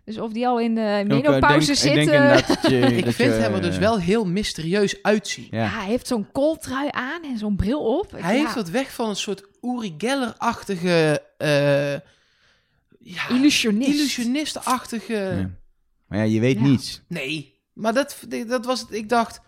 Dus 0.05 0.19
of 0.19 0.33
die 0.33 0.47
al 0.49 0.61
in 0.61 0.75
de 0.75 0.81
eh, 0.81 1.07
menopauze 1.07 1.75
zit... 1.75 1.97
Ik 1.97 2.05
denk 2.07 2.09
eh, 2.11 2.49
dat 2.49 2.71
je... 2.71 2.79
Ik 2.97 3.05
dat 3.05 3.15
vind 3.15 3.35
je, 3.35 3.41
hem 3.41 3.55
er 3.55 3.63
dus 3.63 3.79
wel 3.79 3.99
heel 3.99 4.25
mysterieus 4.27 5.03
uitzien. 5.03 5.47
Ja. 5.51 5.63
ja, 5.63 5.69
hij 5.69 5.87
heeft 5.87 6.07
zo'n 6.07 6.27
kooltrui 6.33 6.89
aan 6.91 7.23
en 7.23 7.39
zo'n 7.39 7.57
bril 7.57 7.99
op. 7.99 8.11
Hij 8.17 8.21
Ja, 8.37 8.43
heeft 8.43 8.55
wat 8.55 8.69
weg 8.71 8.93
van 8.93 9.09
een 9.09 9.17
soort 9.17 9.43
Uri 9.63 9.95
Geller-achtige... 9.99 11.23
eh, 11.39 11.93
ja, 13.03 13.29
illusionist. 13.29 13.89
illusionist-achtige... 13.91 15.51
Ja. 16.11 16.17
Maar 16.17 16.27
ja, 16.27 16.33
je 16.33 16.41
weet 16.41 16.57
Ja. 16.59 16.63
niets. 16.63 17.03
Nee, 17.07 17.55
maar 17.73 17.95
dat, 17.95 18.27
dat 18.47 18.65
was 18.65 18.81
het. 18.81 18.93
Ik 18.93 19.09
dacht, 19.09 19.41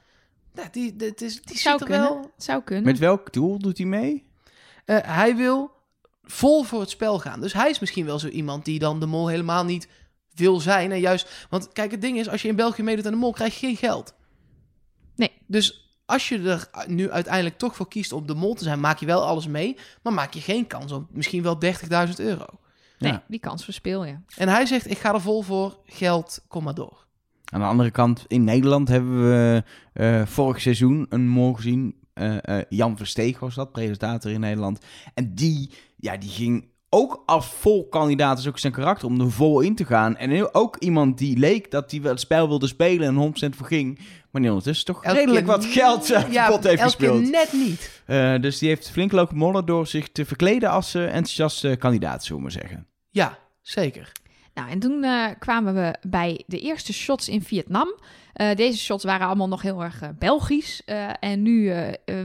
nou, 0.54 0.68
die, 0.70 0.96
dit 0.96 1.20
is, 1.20 1.42
die 1.42 1.58
Zou 1.58 1.78
er 1.78 1.84
kunnen. 1.86 2.02
wel... 2.08 2.30
Zou 2.36 2.62
kunnen. 2.62 2.84
Met 2.84 2.98
welk 2.98 3.32
doel 3.32 3.58
doet 3.58 3.78
hij 3.78 3.86
mee? 3.86 4.26
Eh, 4.84 4.96
hij 5.02 5.36
wil 5.36 5.70
vol 6.22 6.62
voor 6.62 6.80
het 6.80 6.90
spel 6.90 7.18
gaan. 7.18 7.40
Dus 7.40 7.52
hij 7.52 7.70
is 7.70 7.78
misschien 7.78 8.04
wel 8.04 8.18
zo 8.18 8.28
iemand 8.28 8.64
die 8.64 8.78
dan 8.78 9.00
de 9.00 9.06
mol 9.06 9.28
helemaal 9.28 9.64
niet 9.64 9.88
wil 10.34 10.60
zijn. 10.60 10.92
En 10.92 11.00
juist, 11.00 11.46
want 11.50 11.72
kijk, 11.72 11.90
het 11.90 12.00
ding 12.00 12.18
is, 12.18 12.28
als 12.28 12.42
je 12.42 12.48
in 12.48 12.56
België 12.56 12.82
meedoet 12.82 13.06
aan 13.06 13.12
de 13.12 13.18
mol, 13.18 13.32
krijg 13.32 13.54
je 13.60 13.66
geen 13.66 13.76
geld. 13.76 14.14
Nee. 15.16 15.30
Dus 15.46 15.96
als 16.06 16.28
je 16.28 16.38
er 16.38 16.68
nu 16.86 17.10
uiteindelijk 17.10 17.58
toch 17.58 17.76
voor 17.76 17.88
kiest 17.88 18.12
om 18.12 18.26
de 18.26 18.34
mol 18.34 18.54
te 18.54 18.64
zijn, 18.64 18.80
maak 18.80 18.98
je 18.98 19.06
wel 19.06 19.24
alles 19.26 19.46
mee, 19.46 19.76
maar 20.02 20.12
maak 20.12 20.34
je 20.34 20.40
geen 20.40 20.66
kans 20.66 20.92
op 20.92 21.06
misschien 21.10 21.42
wel 21.42 21.58
30.000 21.64 22.14
euro. 22.16 22.44
Nee, 23.02 23.12
Ja. 23.12 23.22
die 23.28 23.40
kans 23.40 23.64
verspeel 23.64 24.04
je. 24.04 24.16
En 24.36 24.48
hij 24.48 24.66
zegt, 24.66 24.90
ik 24.90 24.98
ga 24.98 25.14
er 25.14 25.20
vol 25.20 25.42
voor, 25.42 25.76
geld, 25.86 26.44
kom 26.48 26.64
maar 26.64 26.74
door. 26.74 27.06
Aan 27.44 27.60
de 27.60 27.66
andere 27.66 27.90
kant, 27.90 28.24
in 28.28 28.44
Nederland 28.44 28.88
hebben 28.88 29.22
we 29.30 29.62
eh, 29.92 30.22
vorig 30.26 30.60
seizoen 30.60 31.06
een 31.08 31.28
mol 31.28 31.52
gezien. 31.52 31.94
Eh, 32.14 32.36
eh, 32.58 32.64
Jan 32.68 32.96
Versteeg 32.96 33.38
was 33.38 33.54
dat, 33.54 33.72
presentator 33.72 34.30
in 34.30 34.40
Nederland. 34.40 34.78
En 35.14 35.34
die, 35.34 35.70
ja, 35.96 36.16
die 36.16 36.30
ging 36.30 36.70
ook 36.88 37.22
als 37.26 37.46
vol 37.46 37.88
kandidaat, 37.88 38.38
is 38.38 38.48
ook 38.48 38.58
zijn 38.58 38.72
karakter, 38.72 39.08
om 39.08 39.20
er 39.20 39.30
vol 39.30 39.60
in 39.60 39.74
te 39.74 39.84
gaan. 39.84 40.16
En 40.16 40.54
ook 40.54 40.76
iemand 40.76 41.18
die 41.18 41.38
leek 41.38 41.70
dat 41.70 41.90
hij 41.90 42.00
wel 42.02 42.10
het 42.10 42.20
spel 42.20 42.48
wilde 42.48 42.66
spelen 42.66 43.06
en 43.08 43.14
100% 43.14 43.56
voor 43.56 43.66
ging. 43.66 43.98
Maar 44.30 44.40
die 44.42 44.50
ondertussen 44.50 44.86
toch 44.86 45.04
Elke 45.04 45.18
redelijk 45.18 45.46
wat 45.46 45.64
geld 45.64 46.12
uit 46.12 46.26
de 46.26 46.32
ja, 46.32 46.48
pot 46.48 46.64
heeft 46.64 46.82
gespeeld. 46.82 47.30
net 47.30 47.52
niet. 47.52 48.02
Eh, 48.06 48.40
dus 48.40 48.58
die 48.58 48.68
heeft 48.68 48.90
flink 48.90 49.12
lopen 49.12 49.36
mollen 49.36 49.66
door 49.66 49.86
zich 49.86 50.08
te 50.08 50.24
verkleden 50.24 50.70
als 50.70 50.94
enthousiaste 50.94 51.76
kandidaat, 51.78 52.24
zullen 52.24 52.36
we 52.36 52.42
maar 52.42 52.60
zeggen. 52.62 52.86
Ja, 53.12 53.38
zeker. 53.60 54.12
Nou, 54.54 54.70
en 54.70 54.78
toen 54.78 55.04
eh, 55.04 55.26
kwamen 55.38 55.74
we 55.74 55.94
bij 56.08 56.42
de 56.46 56.58
eerste 56.58 56.92
shots 56.92 57.28
in 57.28 57.42
Vietnam. 57.42 57.98
Eh, 58.32 58.56
deze 58.56 58.78
shots 58.78 59.04
waren 59.04 59.26
allemaal 59.26 59.48
nog 59.48 59.62
heel 59.62 59.82
erg 59.82 60.02
eh, 60.02 60.08
Belgisch. 60.18 60.82
En 61.20 61.42
nu 61.42 61.72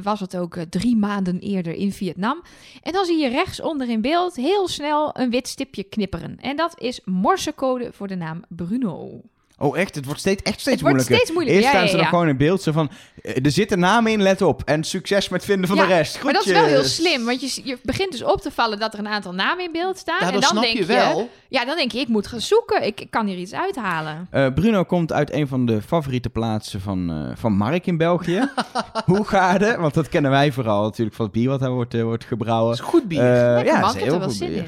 was 0.03 0.19
het 0.19 0.37
ook 0.37 0.57
drie 0.69 0.95
maanden 0.95 1.39
eerder 1.39 1.73
in 1.73 1.91
Vietnam. 1.91 2.41
En 2.81 2.91
dan 2.91 3.05
zie 3.05 3.17
je 3.17 3.29
rechtsonder 3.29 3.89
in 3.89 4.01
beeld 4.01 4.35
heel 4.35 4.67
snel 4.67 5.19
een 5.19 5.29
wit 5.29 5.47
stipje 5.47 5.83
knipperen. 5.83 6.37
En 6.39 6.55
dat 6.55 6.79
is 6.79 7.01
morsecode 7.05 7.93
voor 7.93 8.07
de 8.07 8.15
naam 8.15 8.43
Bruno. 8.49 9.21
Oh, 9.59 9.77
echt? 9.77 9.95
Het 9.95 10.05
wordt 10.05 10.19
steeds, 10.19 10.41
echt 10.43 10.59
steeds 10.59 10.81
het 10.81 10.91
wordt 10.91 10.95
moeilijker. 10.95 11.15
steeds 11.15 11.31
moeilijker. 11.31 11.63
Eerst 11.63 11.73
ja, 11.73 11.79
staan 11.79 11.83
ja, 11.83 11.89
ze 11.91 11.95
ja. 11.95 12.01
dan 12.01 12.11
gewoon 12.11 12.27
in 12.27 12.37
beeld 12.37 12.61
zo 12.61 12.71
van... 12.71 12.89
eh, 13.23 13.45
Er 13.45 13.51
zit 13.51 13.71
een 13.71 13.79
naam 13.79 14.07
in, 14.07 14.21
let 14.21 14.41
op. 14.41 14.61
En 14.65 14.83
succes 14.83 15.29
met 15.29 15.45
vinden 15.45 15.67
van 15.67 15.77
Ja, 15.77 15.87
de 15.87 15.93
rest. 15.93 16.23
Maar 16.23 16.33
dat 16.33 16.45
is 16.45 16.51
wel 16.51 16.65
heel 16.65 16.83
slim, 16.83 17.25
want 17.25 17.41
je, 17.55 17.61
je 17.63 17.77
begint 17.83 18.11
dus 18.11 18.23
op 18.23 18.41
te 18.41 18.51
vallen 18.51 18.79
dat 18.79 18.93
er 18.93 18.99
een 18.99 19.07
aantal 19.07 19.33
namen 19.33 19.65
in 19.65 19.71
beeld 19.71 19.97
staan. 19.97 20.19
Ja, 20.19 20.25
en 20.25 20.33
dan 20.33 20.41
snap 20.43 20.63
denk 20.63 20.77
je 20.77 20.85
wel. 20.85 21.29
ja, 21.49 21.65
dan 21.65 21.75
denk 21.75 21.91
je, 21.91 21.99
ik 21.99 22.07
moet 22.07 22.27
gaan 22.27 22.41
zoeken. 22.41 22.85
Ik, 22.85 23.01
ik 23.01 23.11
kan 23.11 23.25
hier 23.27 23.37
iets 23.37 23.53
uithalen. 23.53 24.27
Eh, 24.31 24.47
Bruno 24.53 24.83
komt 24.83 25.13
uit 25.13 25.33
een 25.33 25.47
van 25.47 25.65
de 25.65 25.81
favoriete 25.81 26.29
plaatsen 26.29 26.81
van, 26.81 27.09
eh, 27.09 27.35
van 27.35 27.53
Mark 27.53 27.85
in 27.85 27.97
België. 27.97 28.49
Hoegaarden, 29.05 29.79
want 29.81 29.93
dat 29.93 30.09
kennen 30.09 30.31
wij 30.31 30.51
vooral 30.51 30.83
natuurlijk 30.83 31.15
van 31.15 31.25
het 31.25 31.33
bier 31.33 31.49
wat 31.49 31.59
daar 31.59 31.71
wordt, 31.71 32.01
wordt 32.01 32.25
gebrouwen. 32.25 32.75
Dat 32.75 32.85
is 32.85 32.91
goed 32.91 33.07
bier. 33.07 33.65
Ja, 33.65 33.79
man. 33.79 33.81
dat 33.81 33.89
is 33.95 34.01
er 34.01 34.07
heel 34.07 34.19
wel 34.19 34.27
goed 34.27 34.37
zin 34.37 34.47
bier. 34.51 34.63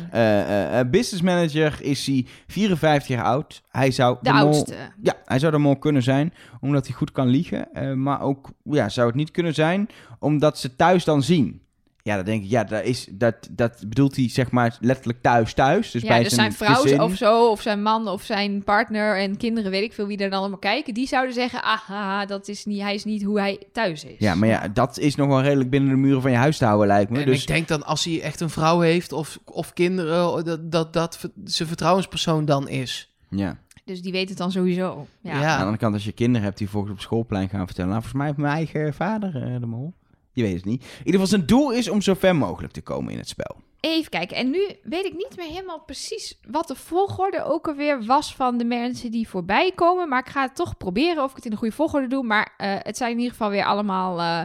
in. 0.80 0.90
Business 0.90 1.22
manager 1.22 1.78
is 1.82 2.06
hij 2.06 2.26
54 2.48 3.08
jaar 3.08 3.24
oud. 3.24 3.62
Hij 3.72 3.92
zou 3.92 4.18
De 4.22 4.32
oudste. 4.32 4.74
Ja, 5.02 5.14
hij 5.26 5.40
zou 5.40 5.52
de 5.52 5.58
mol 5.58 5.78
kunnen 5.78 6.04
zijn, 6.04 6.34
omdat 6.62 6.88
hij 6.88 6.96
goed 6.96 7.12
kan 7.12 7.28
liegen. 7.28 7.74
Eh, 7.74 7.94
maar 7.94 8.22
ook, 8.22 8.50
ja, 8.64 8.90
zou 8.90 9.08
het 9.08 9.16
niet 9.16 9.32
kunnen 9.32 9.54
zijn, 9.54 9.90
omdat 10.20 10.58
ze 10.58 10.76
thuis 10.76 11.04
dan 11.04 11.24
zien. 11.24 11.62
Ja, 12.04 12.16
dan 12.16 12.26
denk 12.26 12.44
ik, 12.44 12.50
ja, 12.50 12.64
dat, 12.64 12.84
is, 12.84 13.08
dat, 13.12 13.36
dat 13.52 13.80
bedoelt 13.88 14.16
hij 14.16 14.30
zeg 14.30 14.52
maar 14.52 14.78
letterlijk 14.80 15.22
thuis 15.22 15.54
thuis. 15.54 15.92
Dus 15.92 16.02
ja, 16.02 16.08
bij 16.08 16.24
dus 16.24 16.34
zijn, 16.34 16.52
zijn 16.52 16.70
vrouw 16.70 16.82
gezin. 16.82 17.02
of 17.02 17.16
zo, 17.16 17.50
of 17.50 17.62
zijn 17.62 17.82
man 17.82 18.08
of 18.08 18.24
zijn 18.24 18.64
partner 18.64 19.18
en 19.18 19.38
kinderen, 19.38 19.72
weet 19.72 19.84
ik 19.84 19.94
veel 19.94 20.08
wie 20.08 20.18
er 20.18 20.30
dan 20.30 20.40
allemaal 20.40 20.60
kijken, 20.60 20.94
die 20.94 21.08
zouden 21.08 21.34
zeggen, 21.34 21.64
aha, 21.64 22.26
dat 22.26 22.48
is 22.48 22.66
niet, 22.66 22.82
hij 22.82 22.94
is 22.94 23.04
niet 23.04 23.24
hoe 23.24 23.40
hij 23.40 23.64
thuis 23.74 24.04
is. 24.04 24.16
Ja, 24.18 24.36
maar 24.36 24.50
ja, 24.50 24.68
dat 24.68 24.98
is 24.98 25.16
nog 25.16 25.28
wel 25.28 25.42
redelijk 25.42 25.70
binnen 25.70 25.90
de 25.90 25.96
muren 25.96 26.22
van 26.22 26.32
je 26.32 26.38
huis 26.38 26.58
te 26.58 26.66
houden, 26.66 26.88
lijkt 26.88 27.12
me. 27.12 27.20
En 27.20 27.26
dus 27.26 27.42
ik 27.42 27.48
denk 27.48 27.68
dan 27.68 27.84
als 27.86 28.06
hij 28.06 28.22
echt 28.22 28.40
een 28.40 28.50
vrouw 28.50 28.80
heeft 28.80 29.12
of, 29.12 29.40
of 29.46 29.74
kinderen, 29.74 30.46
dat, 30.46 30.72
dat 30.72 30.94
dat 30.94 31.20
zijn 31.44 31.68
vertrouwenspersoon 31.68 32.46
dan 32.46 32.68
is. 32.68 33.14
ja. 33.30 33.58
Dus 33.90 34.02
die 34.02 34.12
weet 34.12 34.30
het 34.30 34.38
dan 34.38 34.52
sowieso. 34.52 35.08
Ja. 35.22 35.34
Aan 35.34 35.42
de 35.42 35.58
andere 35.58 35.78
kant, 35.78 35.94
als 35.94 36.06
je 36.06 36.12
kinderen 36.12 36.48
hebt 36.48 36.58
die 36.58 36.70
volgens 36.70 36.94
op 36.94 37.00
schoolplein 37.00 37.50
gaan 37.50 37.66
vertellen... 37.66 37.90
Nou, 37.90 38.02
volgens 38.02 38.22
mij 38.22 38.26
heeft 38.26 38.40
mijn 38.40 38.54
eigen 38.54 38.94
vader 38.94 39.36
eh, 39.44 39.60
de 39.60 39.66
mol. 39.66 39.94
Je 40.32 40.42
weet 40.42 40.56
het 40.56 40.66
niet. 40.66 40.82
In 40.82 40.98
ieder 40.98 41.12
geval, 41.12 41.28
zijn 41.28 41.46
doel 41.46 41.72
is 41.72 41.90
om 41.90 42.02
zo 42.02 42.14
ver 42.14 42.36
mogelijk 42.36 42.74
te 42.74 42.82
komen 42.82 43.12
in 43.12 43.18
het 43.18 43.28
spel. 43.28 43.56
Even 43.80 44.10
kijken. 44.10 44.38
En 44.38 44.50
nu 44.50 44.60
weet 44.84 45.06
ik 45.06 45.14
niet 45.14 45.38
meer 45.38 45.48
helemaal 45.48 45.80
precies 45.80 46.40
wat 46.48 46.68
de 46.68 46.76
volgorde 46.76 47.44
ook 47.44 47.68
alweer 47.68 48.06
was 48.06 48.36
van 48.36 48.58
de 48.58 48.66
mensen 48.66 49.12
die 49.12 49.30
voorbij 49.30 49.72
komen. 49.76 50.10
Maar 50.10 50.20
ik 50.20 50.30
ga 50.30 50.42
het 50.42 50.56
toch 50.56 50.78
proberen 50.78 51.24
of 51.24 51.30
ik 51.30 51.36
het 51.36 51.46
in 51.46 51.52
de 51.52 51.58
goede 51.58 51.76
volgorde 51.76 52.08
doe. 52.08 52.24
Maar 52.24 52.54
eh, 52.58 52.76
het 52.78 52.98
zijn 52.98 53.12
in 53.12 53.18
ieder 53.18 53.32
geval 53.32 53.50
weer 53.50 53.66
allemaal 53.66 54.20
eh, 54.20 54.42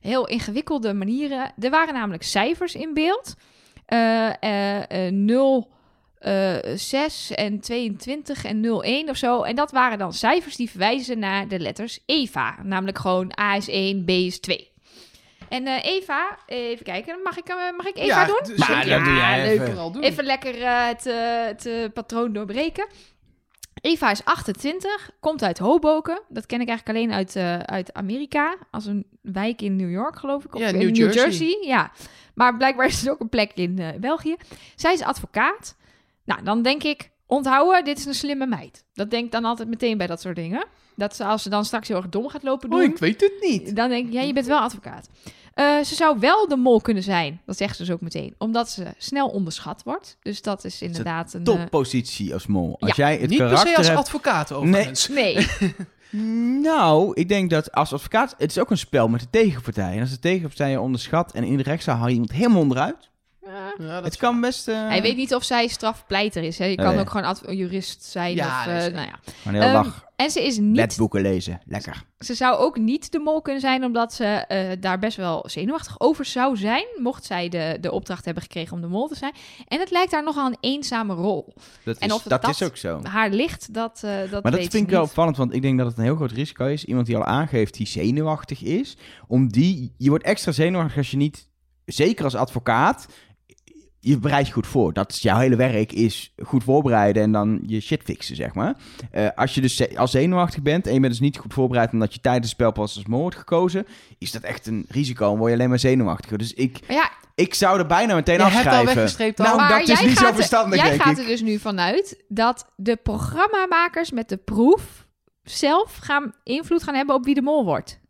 heel 0.00 0.26
ingewikkelde 0.26 0.94
manieren. 0.94 1.52
Er 1.58 1.70
waren 1.70 1.94
namelijk 1.94 2.22
cijfers 2.22 2.74
in 2.74 2.94
beeld. 2.94 3.34
Eh, 3.86 5.08
0, 5.10 5.70
eh, 6.24 6.76
6 6.76 7.30
en 7.30 7.60
22 7.60 8.44
en 8.44 8.64
01 8.64 9.08
of 9.08 9.16
zo. 9.16 9.42
En 9.42 9.54
dat 9.56 9.70
waren 9.70 9.98
dan 9.98 10.12
cijfers 10.12 10.56
die 10.56 10.70
verwijzen 10.70 11.18
naar 11.18 11.48
de 11.48 11.58
letters 11.58 11.98
EVA. 12.06 12.56
Namelijk 12.62 12.98
gewoon 12.98 13.32
A 13.40 13.56
is 13.56 13.68
1, 13.68 14.04
B 14.04 14.08
is 14.10 14.40
2. 14.40 14.72
En 15.48 15.66
eh, 15.66 15.84
Eva, 15.84 16.38
even 16.46 16.84
kijken, 16.84 17.22
mag 17.22 17.38
ik, 17.38 17.48
eh, 17.48 17.56
mag 17.76 17.86
ik 17.86 17.98
Eva 17.98 18.24
doen? 18.24 18.40
dus- 18.44 18.56
Maar 18.58 18.86
ja, 18.86 18.96
dat 18.96 19.04
doe 19.04 19.14
jij 19.14 19.48
even. 19.50 19.92
doen. 19.92 20.02
Even 20.02 20.24
lekker 20.24 20.54
het, 20.86 21.04
het 21.04 21.92
patroon 21.92 22.32
doorbreken. 22.32 22.86
Eva 23.84 24.10
is 24.10 24.24
28, 24.24 25.10
komt 25.20 25.42
uit 25.42 25.58
Hoboken. 25.58 26.20
Dat 26.28 26.46
ken 26.46 26.60
ik 26.60 26.68
eigenlijk 26.68 26.98
alleen 26.98 27.12
uit, 27.12 27.36
eh, 27.36 27.58
uit 27.58 27.92
Amerika. 27.92 28.56
Als 28.70 28.86
een 28.86 29.06
wijk 29.22 29.62
in 29.62 29.76
New 29.76 29.90
York, 29.90 30.18
geloof 30.18 30.44
ik. 30.44 30.54
Of 30.54 30.60
Ja, 30.60 30.66
in 30.68 30.78
New 30.92 31.12
Jersey. 31.12 31.58
Ja, 31.60 31.90
maar 32.34 32.56
blijkbaar 32.56 32.86
is 32.86 33.00
het 33.00 33.10
ook 33.10 33.20
een 33.20 33.28
plek 33.28 33.52
in 33.54 33.78
eh, 33.78 33.88
België. 34.00 34.36
Zij 34.74 34.92
is 34.92 35.02
advocaat. 35.02 35.76
Nou, 36.24 36.42
dan 36.42 36.62
denk 36.62 36.82
ik, 36.82 37.10
onthouden, 37.26 37.84
dit 37.84 37.98
is 37.98 38.04
een 38.04 38.14
slimme 38.14 38.46
meid. 38.46 38.84
Dat 38.94 39.10
denk 39.10 39.24
ik 39.24 39.32
dan 39.32 39.44
altijd 39.44 39.68
meteen 39.68 39.98
bij 39.98 40.06
dat 40.06 40.20
soort 40.20 40.36
dingen. 40.36 40.66
Dat 40.96 41.16
ze, 41.16 41.24
als 41.24 41.42
ze 41.42 41.48
dan 41.48 41.64
straks 41.64 41.88
heel 41.88 41.96
erg 41.96 42.08
dom 42.08 42.28
gaat 42.28 42.42
lopen 42.42 42.70
doen, 42.70 42.78
Oh, 42.78 42.84
ik 42.84 42.98
weet 42.98 43.20
het 43.20 43.32
niet. 43.40 43.76
dan 43.76 43.88
denk 43.88 44.06
ik, 44.06 44.12
ja, 44.12 44.20
je 44.20 44.32
bent 44.32 44.46
wel 44.46 44.58
advocaat. 44.58 45.08
Eh, 45.54 45.80
ze 45.80 45.94
zou 45.94 46.18
wel 46.18 46.48
de 46.48 46.56
mol 46.56 46.80
kunnen 46.80 47.02
zijn, 47.02 47.40
dat 47.46 47.56
zegt 47.56 47.76
ze 47.76 47.82
dus 47.84 47.92
ook 47.94 48.00
meteen, 48.00 48.34
omdat 48.38 48.70
ze 48.70 48.84
snel 48.98 49.28
onderschat 49.28 49.82
wordt. 49.84 50.16
Dus 50.22 50.42
dat 50.42 50.64
is 50.64 50.82
inderdaad 50.82 51.32
een... 51.34 51.44
eh, 51.44 51.54
Toppositie 51.54 52.32
als 52.32 52.46
mol. 52.46 52.76
Als 52.80 52.96
Ja, 52.96 53.08
jij 53.08 53.16
het 53.20 53.28
niet 53.30 53.38
per 53.38 53.46
karakter 53.48 53.70
se 53.72 53.76
als 53.78 53.86
hebt... 53.86 53.98
advocaat 53.98 54.52
overigens. 54.52 55.08
nee, 55.20 55.46
Nou, 56.62 57.10
ik 57.14 57.28
denk 57.28 57.50
dat 57.50 57.72
als 57.72 57.92
advocaat... 57.92 58.34
Het 58.38 58.50
is 58.50 58.58
ook 58.58 58.70
een 58.70 58.78
spel 58.78 59.08
met 59.08 59.20
de 59.20 59.26
tegenpartij. 59.30 59.94
En 59.94 60.00
als 60.00 60.10
de 60.10 60.18
tegenpartij 60.18 60.70
je 60.70 60.80
onderschat 60.80 61.32
en 61.32 61.44
in 61.44 61.56
de 61.56 61.62
rechtszaal 61.62 61.96
haal 61.96 62.06
je 62.06 62.12
iemand 62.12 62.32
helemaal 62.32 62.60
onderuit... 62.60 63.10
Ja, 63.46 63.74
dat 63.94 64.04
Het 64.04 64.16
kan 64.16 64.40
best... 64.40 64.68
eh, 64.68 64.88
hij 64.88 65.02
weet 65.02 65.16
niet 65.16 65.34
of 65.34 65.44
zij 65.44 65.66
strafpleiter 65.66 66.42
is. 66.42 66.58
Hè. 66.58 66.64
Je 66.64 66.76
kan 66.76 66.94
Nee. 66.94 66.98
ook 67.00 67.10
gewoon 67.10 67.56
jurist 67.56 68.04
zijn. 68.04 68.34
Ja, 68.34 68.58
of, 68.58 68.64
dat 68.64 68.74
eh, 68.74 68.86
is- 68.86 68.92
nou 68.92 69.06
ja. 69.06 69.18
Maar 69.44 69.54
een 69.54 69.60
hele 69.60 69.64
Ehm, 69.64 69.82
dag 69.84 70.04
En 70.16 70.30
ze 70.30 70.46
is 70.46 70.58
niet 70.58 70.72
netboeken 70.72 71.22
lezen. 71.22 71.60
Lekker. 71.64 72.04
Ze 72.18 72.34
zou 72.34 72.56
ook 72.58 72.78
niet 72.78 73.12
de 73.12 73.18
mol 73.18 73.42
kunnen 73.42 73.60
zijn, 73.60 73.84
omdat 73.84 74.12
ze 74.14 74.24
eh, 74.24 74.76
daar 74.80 74.98
best 74.98 75.16
wel 75.16 75.44
zenuwachtig 75.48 76.00
over 76.00 76.24
zou 76.24 76.56
zijn. 76.56 76.84
Mocht 76.96 77.24
zij 77.24 77.48
de, 77.48 77.78
de 77.80 77.92
opdracht 77.92 78.24
hebben 78.24 78.42
gekregen 78.42 78.72
om 78.72 78.80
de 78.80 78.86
mol 78.86 79.08
te 79.08 79.14
zijn. 79.14 79.32
En 79.68 79.80
het 79.80 79.90
lijkt 79.90 80.12
haar 80.12 80.22
nogal 80.22 80.46
een 80.46 80.56
eenzame 80.60 81.14
rol. 81.14 81.54
Dat, 81.84 81.98
En 81.98 82.08
is, 82.08 82.14
of 82.14 82.20
het 82.20 82.30
dat, 82.30 82.42
dat- 82.42 82.50
is 82.50 82.62
ook 82.62 82.76
zo. 82.76 83.00
Haar 83.02 83.30
licht, 83.30 83.74
dat, 83.74 84.00
eh 84.04 84.10
dat 84.10 84.30
Maar 84.30 84.42
dat 84.42 84.52
weet 84.52 84.60
vind 84.60 84.72
ze 84.72 84.78
ik 84.78 84.88
wel 84.90 85.02
opvallend, 85.02 85.36
want 85.36 85.54
ik 85.54 85.62
denk 85.62 85.78
dat 85.78 85.86
het 85.86 85.98
een 85.98 86.04
heel 86.04 86.16
groot 86.16 86.32
risico 86.32 86.66
is. 86.66 86.84
Iemand 86.84 87.06
die 87.06 87.16
al 87.16 87.24
aangeeft 87.24 87.74
die 87.76 87.86
zenuwachtig 87.86 88.62
is, 88.62 88.96
om 89.26 89.48
die... 89.52 89.94
Je 89.98 90.08
wordt 90.08 90.24
extra 90.24 90.52
zenuwachtig 90.52 90.96
als 90.96 91.10
je 91.10 91.16
niet, 91.16 91.48
zeker 91.84 92.24
als 92.24 92.34
advocaat, 92.34 93.06
je 94.04 94.18
bereidt 94.18 94.46
je 94.46 94.52
goed 94.52 94.66
voor. 94.66 94.92
Dat 94.92 95.12
is 95.12 95.22
jouw 95.22 95.38
hele 95.38 95.56
werk, 95.56 95.92
is 95.92 96.32
goed 96.42 96.64
voorbereiden 96.64 97.22
en 97.22 97.32
dan 97.32 97.62
je 97.66 97.80
shit 97.80 98.02
fixen, 98.02 98.36
zeg 98.36 98.54
maar. 98.54 98.74
Eh, 99.10 99.28
als 99.34 99.54
je 99.54 99.60
dus 99.60 99.96
als 99.96 100.10
zenuwachtig 100.10 100.62
bent 100.62 100.86
en 100.86 100.94
je 100.94 101.00
bent 101.00 101.12
dus 101.12 101.20
niet 101.20 101.38
goed 101.38 101.52
voorbereid 101.52 101.92
omdat 101.92 102.14
je 102.14 102.20
tijdens 102.20 102.44
het 102.44 102.54
spel 102.54 102.72
pas 102.72 102.96
als 102.96 103.06
mol 103.06 103.20
wordt 103.20 103.36
gekozen, 103.36 103.86
is 104.18 104.30
dat 104.30 104.42
echt 104.42 104.66
een 104.66 104.84
risico 104.88 105.32
en 105.32 105.38
word 105.38 105.50
je 105.50 105.56
alleen 105.56 105.68
maar 105.68 105.78
zenuwachtiger. 105.78 106.38
Dus 106.38 106.54
ik, 106.54 106.78
ja, 106.88 107.10
ik 107.34 107.54
zou 107.54 107.78
er 107.78 107.86
bijna 107.86 108.14
meteen 108.14 108.36
Je 108.36 108.42
hebt 108.42 108.66
al 108.66 108.72
afschrijven. 108.72 109.34
al. 109.36 109.44
Nou, 109.44 109.56
maar 109.56 109.78
dat 109.78 109.88
is 109.88 110.00
niet 110.00 110.18
zo 110.18 110.32
verstandig, 110.32 110.82
Jij 110.82 110.98
gaat 110.98 111.18
er 111.18 111.26
dus 111.26 111.42
nu 111.42 111.58
vanuit 111.58 112.24
dat 112.28 112.66
de 112.76 112.96
programmamakers 112.96 114.10
met 114.10 114.28
de 114.28 114.36
proef 114.36 115.06
zelf 115.42 115.96
gaan 116.00 116.32
invloed 116.42 116.82
gaan 116.82 116.94
hebben 116.94 117.14
op 117.14 117.24
wie 117.24 117.34
de 117.34 117.42
mol 117.42 117.64
wordt. 117.64 118.02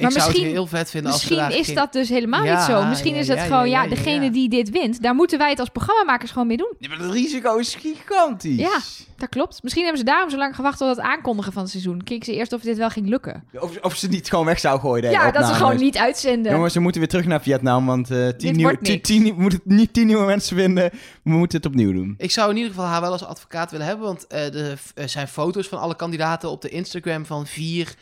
Ik 0.00 0.06
Maar 0.06 0.12
zou 0.12 0.26
misschien- 0.26 0.46
het 0.46 0.56
heel 0.56 0.66
vet 0.66 0.90
vinden 0.90 1.12
als 1.12 1.28
Misschien 1.28 1.58
is 1.58 1.74
dat 1.74 1.92
dus 1.92 2.08
helemaal 2.08 2.44
Ja, 2.44 2.56
niet 2.56 2.64
zo. 2.64 2.84
Misschien 2.84 3.14
ja, 3.14 3.20
is 3.20 3.28
het 3.28 3.36
ja, 3.36 3.44
gewoon, 3.44 3.68
ja, 3.68 3.76
ja, 3.76 3.82
ja, 3.82 3.88
ja, 3.88 3.94
degene 3.94 4.24
ja. 4.24 4.30
die 4.30 4.48
dit 4.48 4.70
wint, 4.70 5.02
daar 5.02 5.14
moeten 5.14 5.38
wij 5.38 5.50
het 5.50 5.58
als 5.58 5.68
programmamakers 5.68 6.30
gewoon 6.30 6.46
mee 6.46 6.56
doen. 6.56 6.74
Ja, 6.78 6.88
maar 6.88 6.98
het 6.98 7.12
risico 7.12 7.56
is 7.56 7.74
gigantisch. 7.74 8.58
Ja. 8.58 8.78
Dat 9.16 9.28
klopt. 9.28 9.62
Misschien 9.62 9.84
hebben 9.84 10.00
ze 10.00 10.06
daarom 10.06 10.30
zo 10.30 10.36
lang 10.36 10.54
gewacht 10.54 10.78
tot 10.78 10.88
het 10.88 11.00
aankondigen 11.00 11.52
van 11.52 11.62
het 11.62 11.70
seizoen. 11.70 12.02
Keken 12.04 12.24
ze 12.24 12.34
eerst 12.34 12.52
of 12.52 12.60
dit 12.60 12.76
wel 12.76 12.90
ging 12.90 13.08
lukken. 13.08 13.44
Of, 13.60 13.78
of 13.80 13.96
ze 13.96 14.08
niet 14.08 14.28
gewoon 14.28 14.44
weg 14.44 14.58
zou 14.58 14.80
gooien. 14.80 15.10
Ja, 15.10 15.30
dat 15.30 15.46
ze 15.46 15.54
gewoon 15.54 15.76
niet 15.76 15.96
uitzenden. 15.96 16.52
Jongens, 16.52 16.74
we 16.74 16.80
moeten 16.80 17.00
weer 17.00 17.10
terug 17.10 17.26
naar 17.26 17.42
Vietnam, 17.42 17.86
want 17.86 18.10
eh 18.10 18.28
tien 18.28 18.56
nieuwe, 18.56 18.78
tien, 18.78 19.00
tien, 19.00 19.24
we 19.24 19.40
moeten 19.40 19.60
niet 19.64 19.92
tien 19.92 20.06
nieuwe 20.06 20.24
mensen 20.24 20.56
vinden. 20.56 20.90
We 21.22 21.30
moeten 21.30 21.58
het 21.58 21.66
opnieuw 21.66 21.92
doen. 21.92 22.14
Ik 22.18 22.30
zou 22.30 22.50
in 22.50 22.56
ieder 22.56 22.70
geval 22.72 22.86
haar 22.86 23.00
wel 23.00 23.12
als 23.12 23.24
advocaat 23.24 23.70
willen 23.70 23.86
hebben, 23.86 24.06
want 24.06 24.26
eh, 24.26 24.54
er 24.54 24.78
eh, 24.94 25.06
zijn 25.06 25.28
foto's 25.28 25.68
van 25.68 25.78
alle 25.78 25.96
kandidaten 25.96 26.50
op 26.50 26.62
de 26.62 26.68
Instagram 26.68 27.26
van 27.26 27.46
vier, 27.46 27.86
eh, 27.86 27.94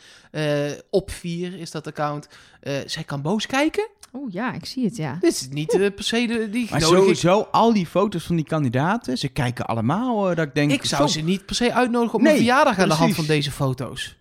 op 0.89 1.11
vier 1.11 1.59
is 1.59 1.71
dat 1.71 1.87
account. 1.87 2.27
Eh, 2.61 2.73
zij 2.85 3.03
kan 3.03 3.21
boos 3.21 3.45
kijken. 3.45 3.87
Oeh, 4.13 4.33
ja, 4.33 4.53
ik 4.53 4.65
zie 4.65 4.85
het, 4.85 4.95
ja. 4.95 5.17
Dit 5.19 5.31
is 5.31 5.47
niet 5.49 5.73
eh, 5.73 5.93
per 5.95 6.03
se 6.03 6.25
de, 6.27 6.49
die 6.49 6.67
Maar 6.69 6.79
nodig 6.79 6.97
ik- 6.97 7.03
sowieso, 7.03 7.47
al 7.51 7.73
die 7.73 7.85
foto's 7.85 8.23
van 8.23 8.35
die 8.35 8.45
kandidaten, 8.45 9.17
ze 9.17 9.27
kijken 9.27 9.65
allemaal 9.65 10.29
eh, 10.29 10.35
dat 10.35 10.45
ik 10.47 10.55
denk... 10.55 10.71
Ik 10.71 10.85
zou 10.85 11.01
zo, 11.01 11.19
ze 11.19 11.21
niet 11.25 11.45
per 11.45 11.55
se 11.55 11.73
uitnodigen 11.73 12.13
op 12.15 12.21
Nee, 12.21 12.31
mijn 12.33 12.45
verjaardag 12.45 12.79
aan 12.79 12.87
de 12.89 12.93
hand 12.95 13.15
van 13.15 13.25
deze 13.25 13.51
foto's. 13.51 14.17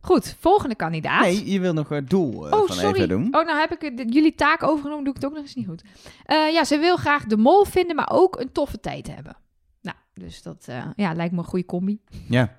Goed, 0.00 0.36
volgende 0.40 0.74
kandidaat. 0.74 1.20
Nee, 1.20 1.50
je 1.50 1.60
wil 1.60 1.72
nog 1.72 1.88
het 1.88 2.10
doel 2.10 2.48
eh, 2.48 2.58
Oh, 2.60 2.66
van 2.66 2.76
sorry. 2.76 2.94
even 2.96 3.08
doen. 3.08 3.24
Oh, 3.24 3.46
nou 3.46 3.58
heb 3.58 3.82
ik 3.82 4.12
jullie 4.12 4.34
taak 4.34 4.62
overgenomen, 4.62 5.04
doe 5.04 5.14
ik 5.14 5.20
het 5.20 5.30
ook 5.30 5.36
nog 5.36 5.42
eens 5.44 5.54
niet 5.54 5.66
goed. 5.66 5.82
Eh, 6.24 6.52
ja, 6.52 6.64
ze 6.64 6.78
wil 6.78 6.96
graag 6.96 7.24
de 7.24 7.36
mol 7.36 7.64
vinden, 7.64 7.96
maar 7.96 8.08
ook 8.12 8.40
een 8.40 8.52
toffe 8.52 8.80
tijd 8.80 9.14
hebben. 9.14 9.36
Nou, 9.82 9.96
dus 10.14 10.42
dat 10.42 10.64
eh, 10.68 10.84
ja, 10.96 11.12
lijkt 11.14 11.32
me 11.32 11.38
een 11.38 11.44
goede 11.44 11.66
combi. 11.66 12.00
Ja. 12.28 12.56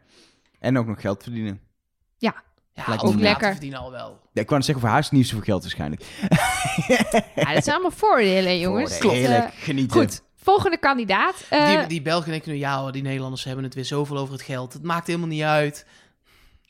En 0.60 0.78
ook 0.78 0.86
nog 0.88 1.02
geld 1.02 1.24
verdienen. 1.24 1.60
Ja, 2.22 2.44
ook 2.98 3.16
me 3.16 3.22
lekker. 3.22 3.52
verdienen 3.52 3.80
al 3.80 3.92
wel. 3.92 4.20
Ja, 4.34 4.42
ik 4.42 4.48
wou 4.50 4.56
net 4.56 4.66
zeggen, 4.66 4.80
voor 4.80 4.90
haar 4.90 5.00
is 5.00 5.06
het 5.06 5.14
niet 5.14 5.28
zoveel 5.28 5.44
geld 5.44 5.62
waarschijnlijk. 5.62 6.02
Ja, 7.36 7.54
dat 7.54 7.64
zijn 7.64 7.76
allemaal 7.76 7.92
voordelen, 7.92 8.60
jongens. 8.66 8.98
Voordelen. 8.98 9.22
Klopt. 9.22 9.34
Heerlijk, 9.36 9.54
Eh, 9.54 9.64
genieten. 9.64 10.02
goed, 10.02 10.22
volgende 10.36 10.78
kandidaat. 10.78 11.46
Eh, 11.50 11.78
die, 11.80 11.88
die 11.88 12.02
Belgen 12.02 12.32
denken 12.32 12.52
nu, 12.52 12.58
ja 12.58 12.82
hoor, 12.82 12.92
die 12.92 13.02
Nederlanders 13.02 13.44
hebben 13.44 13.64
het 13.64 13.74
weer 13.74 13.86
zoveel 13.86 14.18
over 14.18 14.34
het 14.34 14.44
geld. 14.44 14.74
Het 14.74 14.84
maakt 14.84 15.08
helemaal 15.08 15.28
niet 15.28 15.42
uit. 15.42 15.86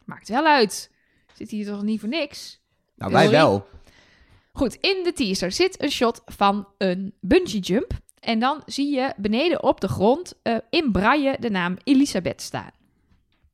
Maakt 0.06 0.30
wel 0.30 0.46
uit. 0.46 0.92
Zit 1.34 1.50
hier 1.50 1.66
toch 1.66 1.82
niet 1.82 2.00
voor 2.00 2.10
niks? 2.10 2.60
Nou, 2.96 3.12
wij 3.12 3.24
Sorry. 3.24 3.38
wel. 3.38 3.68
Goed, 4.54 4.76
in 4.76 5.02
de 5.04 5.14
teaser 5.14 5.52
zit 5.52 5.82
een 5.84 5.92
shot 5.92 6.22
van 6.26 6.68
een 6.78 7.14
bungee 7.22 7.60
jump. 7.60 7.92
En 8.20 8.40
dan 8.40 8.62
zie 8.66 8.96
je 8.96 9.14
beneden 9.18 9.64
op 9.64 9.82
de 9.82 9.88
grond 9.88 10.34
eh, 10.44 10.56
in 10.70 10.92
braille 10.92 11.38
de 11.40 11.50
naam 11.50 11.78
Elisabeth 11.84 12.42
staan. 12.42 12.72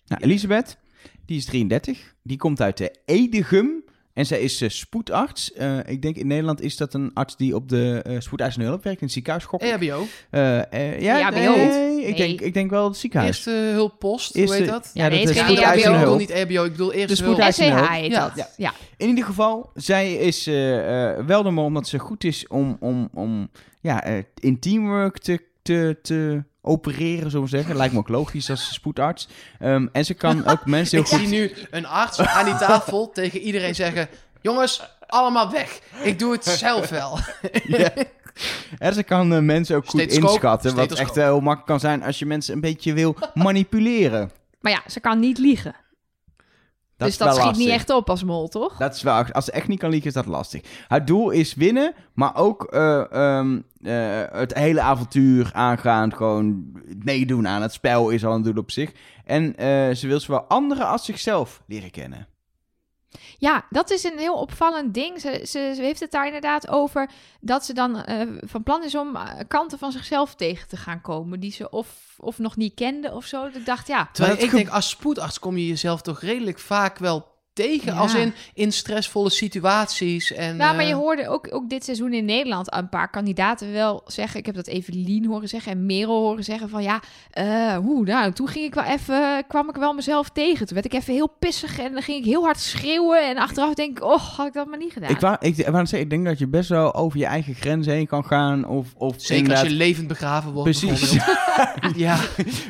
Nou, 0.05 0.21
Elisabeth, 0.23 0.77
die 1.25 1.37
is 1.37 1.45
33. 1.45 2.13
Die 2.23 2.37
komt 2.37 2.61
uit 2.61 2.77
de 2.77 2.95
Edegum. 3.05 3.83
En 4.13 4.25
zij 4.25 4.39
is 4.39 4.61
eh, 4.61 4.69
spoedarts. 4.69 5.53
Eh, 5.53 5.77
ik 5.85 6.01
denk 6.01 6.15
in 6.15 6.27
Nederland 6.27 6.61
is 6.61 6.77
dat 6.77 6.93
een 6.93 7.11
arts 7.13 7.37
die 7.37 7.55
op 7.55 7.69
de 7.69 8.01
eh 8.05 8.19
spoedeisende 8.19 8.65
hulp 8.65 8.83
werkt 8.83 8.99
in 8.99 9.05
het 9.05 9.13
ziekenhuis. 9.15 9.45
gok 9.45 9.61
ik. 9.61 9.67
EHBO. 9.81 10.05
Eh, 10.29 10.57
eh, 10.73 11.01
ja, 11.01 11.17
Ja, 11.17 11.29
nee, 11.29 11.47
EHBO. 11.47 12.07
ik, 12.07 12.17
denk, 12.17 12.41
ik 12.41 12.53
denk 12.53 12.69
wel 12.69 12.87
het 12.87 12.97
ziekenhuis. 12.97 13.35
Eerste 13.35 13.51
hulppost, 13.51 14.35
Eerste- 14.35 14.55
hoe 14.55 14.63
heet 14.63 14.71
dat? 14.73 14.91
Ja, 14.93 15.07
nee, 15.07 15.19
het 15.19 15.29
is 15.29 15.35
is 15.35 15.41
geen 15.41 15.77
ik 15.93 15.99
bedoel 15.99 16.17
niet 16.17 16.29
EHBO, 16.29 16.63
ik 16.63 16.71
bedoel 16.71 16.93
eerste 16.93 17.15
De 17.15 17.21
hulp. 17.23 17.33
spoedeisende 17.35 17.71
SCH 17.71 17.77
hulp. 17.87 17.99
heet 18.01 18.11
Ja. 18.11 18.31
dat. 18.35 18.53
Ja. 18.57 18.73
In 18.97 19.07
ieder 19.07 19.25
geval, 19.25 19.71
zij 19.73 20.13
is 20.15 20.47
eh, 20.47 21.09
eh, 21.17 21.25
wel 21.25 21.43
de 21.43 21.51
mol 21.51 21.65
omdat 21.65 21.87
ze 21.87 21.99
goed 21.99 22.23
is 22.23 22.47
om, 22.47 22.77
om, 22.79 23.09
om 23.13 23.49
ja, 23.81 24.03
eh, 24.03 24.23
in 24.39 24.59
teamwork 24.59 25.17
te, 25.17 25.39
te, 25.61 25.97
te 26.01 26.43
opereren, 26.65 27.29
zullen 27.29 27.45
we 27.45 27.57
zeggen. 27.57 27.75
Lijkt 27.75 27.93
me 27.93 27.99
ook 27.99 28.07
logisch 28.07 28.49
als 28.49 28.73
spoedarts. 28.73 29.27
Ehm, 29.59 29.87
en 29.91 30.05
ze 30.05 30.13
kan 30.13 30.45
ook 30.47 30.65
mensen 30.77 30.97
heel 30.97 31.19
Ik 31.19 31.27
zie 31.27 31.47
goed... 31.47 31.59
nu 31.59 31.67
een 31.71 31.85
arts 31.85 32.19
aan 32.19 32.45
die 32.45 32.55
tafel 32.55 33.09
tegen 33.09 33.39
iedereen 33.39 33.75
zeggen... 33.75 34.07
Jongens, 34.41 34.81
allemaal 35.07 35.51
weg. 35.51 35.79
Ik 36.03 36.19
doe 36.19 36.31
het 36.31 36.43
zelf 36.45 36.89
wel. 36.89 37.19
Ja. 37.67 37.93
En 38.77 38.93
ze 38.93 39.03
kan 39.03 39.33
eh, 39.33 39.39
mensen 39.39 39.75
ook 39.75 39.85
goed 39.85 40.01
inschatten. 40.01 40.75
Wat 40.75 40.91
echt 40.91 41.15
heel 41.15 41.39
makkelijk 41.39 41.65
kan 41.65 41.79
zijn 41.79 42.03
als 42.03 42.19
je 42.19 42.25
mensen 42.25 42.53
een 42.53 42.61
beetje 42.61 42.93
wil 42.93 43.15
manipuleren. 43.33 44.31
Maar 44.61 44.71
ja, 44.71 44.81
ze 44.87 44.99
kan 44.99 45.19
niet 45.19 45.37
liegen. 45.37 45.75
Dat 46.97 47.07
dus 47.07 47.17
dat 47.17 47.33
schiet 47.33 47.45
lastig. 47.45 47.65
niet 47.65 47.73
echt 47.73 47.89
op 47.89 48.09
als 48.09 48.23
mol, 48.23 48.47
toch? 48.47 48.77
Dat 48.77 48.95
is 48.95 49.01
wel, 49.01 49.23
als 49.31 49.45
ze 49.45 49.51
echt 49.51 49.67
niet 49.67 49.79
kan 49.79 49.89
liegen, 49.89 50.07
is 50.07 50.13
dat 50.13 50.25
lastig. 50.25 50.61
Haar 50.87 51.05
doel 51.05 51.29
is 51.29 51.53
winnen, 51.53 51.93
maar 52.13 52.35
ook 52.35 52.63
eh, 52.63 53.11
ehm, 53.11 53.59
eh, 53.81 54.23
het 54.31 54.53
hele 54.53 54.81
avontuur 54.81 55.49
aangaan. 55.53 56.13
Gewoon 56.13 56.71
meedoen 57.03 57.47
aan 57.47 57.61
het 57.61 57.73
spel 57.73 58.09
is 58.09 58.25
al 58.25 58.33
een 58.33 58.41
doel 58.41 58.57
op 58.57 58.71
zich. 58.71 58.91
En 59.25 59.55
eh, 59.55 59.95
ze 59.95 60.07
wil 60.07 60.19
zowel 60.19 60.43
anderen 60.43 60.87
als 60.87 61.05
zichzelf 61.05 61.63
leren 61.67 61.91
kennen. 61.91 62.27
Ja, 63.37 63.65
dat 63.69 63.89
is 63.89 64.03
een 64.03 64.17
heel 64.17 64.35
opvallend 64.35 64.93
ding. 64.93 65.21
Ze, 65.21 65.41
ze, 65.45 65.71
ze 65.75 65.81
heeft 65.81 65.99
het 65.99 66.11
daar 66.11 66.25
inderdaad 66.25 66.67
over 66.67 67.09
dat 67.39 67.65
ze 67.65 67.73
dan 67.73 68.03
eh, 68.03 68.21
van 68.39 68.63
plan 68.63 68.83
is 68.83 68.95
om 68.95 69.15
eh, 69.15 69.29
kanten 69.47 69.77
van 69.77 69.91
zichzelf 69.91 70.35
tegen 70.35 70.67
te 70.67 70.77
gaan 70.77 71.01
komen. 71.01 71.39
Die 71.39 71.51
ze 71.51 71.69
of, 71.69 71.87
of 72.17 72.37
nog 72.37 72.55
niet 72.55 72.73
kende 72.73 73.11
of 73.11 73.25
zo. 73.25 73.43
Dat 73.43 73.55
ik 73.55 73.65
dacht, 73.65 73.87
ja, 73.87 74.09
Terwijl 74.11 74.41
ik 74.41 74.51
denk, 74.51 74.69
als 74.69 74.89
spoedarts 74.89 75.39
kom 75.39 75.57
je 75.57 75.67
jezelf 75.67 76.01
toch 76.01 76.21
redelijk 76.21 76.59
vaak 76.59 76.97
wel 76.97 77.34
tegen. 77.55 77.93
Ja. 77.93 77.99
Als 77.99 78.13
in, 78.13 78.33
in 78.53 78.71
stressvolle 78.71 79.29
situaties. 79.29 80.33
En, 80.33 80.57
Nou, 80.57 80.75
maar 80.75 80.83
eh, 80.83 80.89
je 80.89 80.95
hoorde 80.95 81.29
ook, 81.29 81.47
ook 81.49 81.69
dit 81.69 81.83
seizoen 81.83 82.13
in 82.13 82.25
Nederland 82.25 82.73
een 82.73 82.89
paar 82.89 83.09
kandidaten 83.09 83.71
wel 83.71 84.01
zeggen. 84.05 84.39
Ik 84.39 84.45
heb 84.45 84.55
dat 84.55 84.67
Evelien 84.67 85.25
horen 85.25 85.49
zeggen 85.49 85.71
en 85.71 85.85
Merel 85.85 86.21
horen 86.21 86.43
zeggen 86.43 86.69
van 86.69 86.83
ja, 86.83 87.01
eh 87.31 87.77
hoe, 87.77 88.03
nou, 88.03 88.31
toen 88.31 88.47
ging 88.47 88.65
ik 88.65 88.73
wel 88.73 88.83
even, 88.83 89.43
kwam 89.47 89.69
ik 89.69 89.75
wel 89.75 89.93
mezelf 89.93 90.29
tegen. 90.29 90.65
Toen 90.65 90.75
werd 90.75 90.93
ik 90.93 90.93
even 90.93 91.13
heel 91.13 91.35
pissig 91.39 91.79
en 91.79 91.93
dan 91.93 92.01
ging 92.01 92.17
ik 92.17 92.25
heel 92.25 92.43
hard 92.43 92.59
schreeuwen. 92.59 93.29
En 93.29 93.37
achteraf 93.37 93.73
denk 93.73 93.97
ik, 93.97 94.03
oh, 94.03 94.21
had 94.21 94.47
ik 94.47 94.53
dat 94.53 94.67
maar 94.67 94.77
niet 94.77 94.93
gedaan. 94.93 95.09
Ik, 95.09 95.19
wou, 95.19 95.37
ik, 95.39 95.57
ik 95.57 95.65
wou 95.65 95.77
net 95.77 95.89
zeggen, 95.89 96.09
ik 96.09 96.09
denk 96.09 96.25
dat 96.25 96.39
je 96.39 96.47
best 96.47 96.69
wel 96.69 96.93
over 96.93 97.19
je 97.19 97.25
eigen 97.25 97.53
grenzen 97.53 97.93
heen 97.93 98.07
kan 98.07 98.25
gaan. 98.25 98.67
Of, 98.67 98.87
of 98.97 99.15
Zeker 99.17 99.51
als 99.51 99.61
je 99.61 99.69
levend 99.69 100.07
begraven 100.07 100.51
wordt. 100.51 100.69
Precies. 100.69 101.17
ja. 101.95 102.19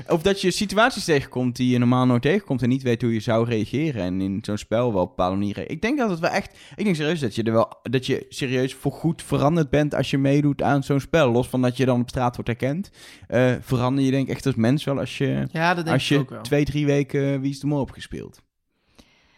Of 0.07 0.21
dat 0.21 0.41
je 0.41 0.51
situaties 0.51 1.05
tegenkomt 1.05 1.55
die 1.55 1.69
je 1.69 1.77
normaal 1.77 2.05
nooit 2.05 2.21
tegenkomt 2.21 2.61
en 2.61 2.69
niet 2.69 2.83
weet 2.83 3.01
hoe 3.01 3.13
je 3.13 3.19
zou 3.19 3.47
reageren. 3.49 4.01
En 4.01 4.21
in 4.21 4.39
zo'n 4.41 4.57
spel 4.57 4.93
wel 4.93 5.01
op 5.01 5.07
bepaalde 5.07 5.35
manier. 5.37 5.69
Ik 5.69 5.81
denk 5.81 5.97
dat 5.97 6.09
het 6.09 6.19
wel 6.19 6.29
echt. 6.29 6.57
Ik 6.75 6.83
denk 6.83 6.95
serieus 6.95 7.19
dat 7.19 7.35
je 7.35 7.43
er 7.43 7.51
wel. 7.53 7.73
Dat 7.81 8.05
je 8.05 8.25
serieus 8.29 8.73
voor 8.73 8.91
goed 8.91 9.21
veranderd 9.23 9.69
bent 9.69 9.93
als 9.95 10.09
je 10.09 10.17
meedoet 10.17 10.61
aan 10.61 10.83
zo'n 10.83 10.99
spel. 10.99 11.31
Los 11.31 11.47
van 11.47 11.61
dat 11.61 11.77
je 11.77 11.85
dan 11.85 12.01
op 12.01 12.09
straat 12.09 12.35
wordt 12.35 12.49
herkend. 12.49 12.89
eh, 13.27 13.53
verander 13.61 14.03
je 14.03 14.11
denk 14.11 14.27
ik 14.27 14.33
echt 14.33 14.45
als 14.45 14.55
mens 14.55 14.83
wel 14.83 14.99
als 14.99 15.17
je. 15.17 15.47
ja, 15.51 15.73
dat 15.73 15.83
denk 15.85 15.95
Als 15.95 16.03
ik 16.03 16.09
je 16.09 16.17
ook 16.19 16.29
wel. 16.29 16.41
twee, 16.41 16.65
drie 16.65 16.85
weken 16.85 17.41
Wie 17.41 17.51
is 17.51 17.59
de 17.59 17.67
Mol 17.67 17.79
hebt 17.79 17.93
gespeeld. 17.93 18.43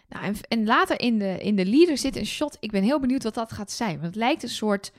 Nou, 0.09 0.25
en, 0.25 0.35
en 0.47 0.65
later 0.65 0.99
in 1.01 1.17
de, 1.19 1.37
in 1.39 1.55
de 1.55 1.65
leader 1.65 1.97
zit 1.97 2.15
een 2.15 2.25
shot. 2.25 2.57
Ik 2.59 2.71
ben 2.71 2.83
heel 2.83 2.99
benieuwd 2.99 3.23
wat 3.23 3.33
dat 3.33 3.51
gaat 3.51 3.71
zijn. 3.71 3.93
Want 3.93 4.05
het 4.05 4.15
lijkt 4.15 4.43
een 4.43 4.49
soort 4.49 4.91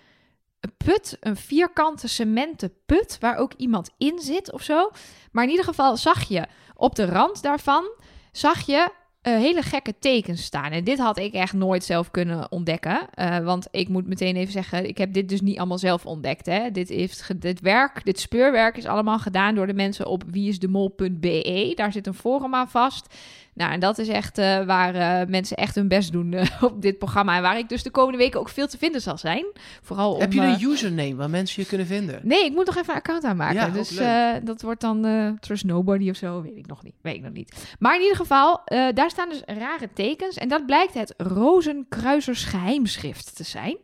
een 0.60 0.72
put, 0.76 1.16
een 1.20 1.36
vierkante 1.36 2.08
cementen 2.08 2.72
put, 2.86 3.16
waar 3.20 3.36
ook 3.36 3.52
iemand 3.56 3.90
in 3.98 4.18
zit 4.18 4.52
of 4.52 4.62
zo. 4.62 4.90
Maar 5.32 5.44
in 5.44 5.50
ieder 5.50 5.64
geval 5.64 5.96
zag 5.96 6.28
je 6.28 6.46
op 6.74 6.94
de 6.94 7.04
rand 7.04 7.42
daarvan, 7.42 7.84
zag 8.32 8.66
je 8.66 8.88
eh, 9.22 9.34
hele 9.34 9.62
gekke 9.62 9.94
tekens 9.98 10.42
staan. 10.42 10.70
En 10.72 10.84
dit 10.84 10.98
had 10.98 11.18
ik 11.18 11.32
echt 11.32 11.52
nooit 11.52 11.84
zelf 11.84 12.10
kunnen 12.10 12.52
ontdekken. 12.52 13.10
Eh, 13.14 13.38
want 13.38 13.68
ik 13.70 13.88
moet 13.88 14.06
meteen 14.06 14.36
even 14.36 14.52
zeggen, 14.52 14.88
ik 14.88 14.98
heb 14.98 15.12
dit 15.12 15.28
dus 15.28 15.40
niet 15.40 15.58
allemaal 15.58 15.78
zelf 15.78 16.06
ontdekt. 16.06 16.46
Hè. 16.46 16.70
Dit, 16.70 17.12
ge- 17.22 17.38
dit 17.38 17.60
werk, 17.60 18.04
dit 18.04 18.20
speurwerk 18.20 18.76
is 18.76 18.86
allemaal 18.86 19.18
gedaan 19.18 19.54
door 19.54 19.66
de 19.66 19.74
mensen 19.74 20.06
op 20.06 20.22
wieisdemol.be. 20.30 21.72
Daar 21.74 21.92
zit 21.92 22.06
een 22.06 22.14
forum 22.14 22.54
aan 22.54 22.68
vast. 22.70 23.14
Nou, 23.58 23.72
en 23.72 23.80
dat 23.80 23.98
is 23.98 24.08
echt 24.08 24.38
eh, 24.38 24.64
waar 24.64 24.94
eh, 24.94 25.28
mensen 25.28 25.56
echt 25.56 25.74
hun 25.74 25.88
best 25.88 26.12
doen 26.12 26.32
eh, 26.32 26.62
op 26.70 26.82
dit 26.82 26.98
programma. 26.98 27.36
En 27.36 27.42
waar 27.42 27.58
ik 27.58 27.68
dus 27.68 27.82
de 27.82 27.90
komende 27.90 28.18
weken 28.18 28.40
ook 28.40 28.48
veel 28.48 28.66
te 28.66 28.78
vinden 28.78 29.00
zal 29.00 29.18
zijn. 29.18 29.46
Vooral 29.82 30.12
om, 30.12 30.20
Heb 30.20 30.32
je 30.32 30.40
een 30.40 30.62
username 30.62 31.14
waar 31.14 31.30
mensen 31.30 31.62
je 31.62 31.68
kunnen 31.68 31.86
vinden? 31.86 32.20
Nee, 32.22 32.44
ik 32.44 32.52
moet 32.52 32.66
nog 32.66 32.76
even 32.76 32.90
een 32.90 32.98
account 32.98 33.24
aanmaken. 33.24 33.54
Ja, 33.54 33.68
dus 33.68 34.00
dat 34.44 34.62
wordt 34.62 34.80
dan 34.80 35.36
Trust 35.40 35.64
Nobody 35.64 36.10
of 36.10 36.16
zo. 36.16 36.42
Weet 36.42 36.56
ik 36.56 36.66
nog 36.66 36.82
niet. 36.82 36.94
Weet 37.00 37.14
ik 37.14 37.22
nog 37.22 37.32
niet. 37.32 37.68
Maar 37.78 37.94
in 37.94 38.00
ieder 38.00 38.16
geval, 38.16 38.60
daar 38.94 39.10
staan 39.10 39.28
dus 39.28 39.42
rare 39.46 39.88
tekens. 39.94 40.36
En 40.36 40.48
dat 40.48 40.66
blijkt 40.66 40.94
het 40.94 41.14
Rozenkruisers 41.16 42.44
geheimschrift 42.44 43.36
te 43.36 43.44
zijn. 43.44 43.76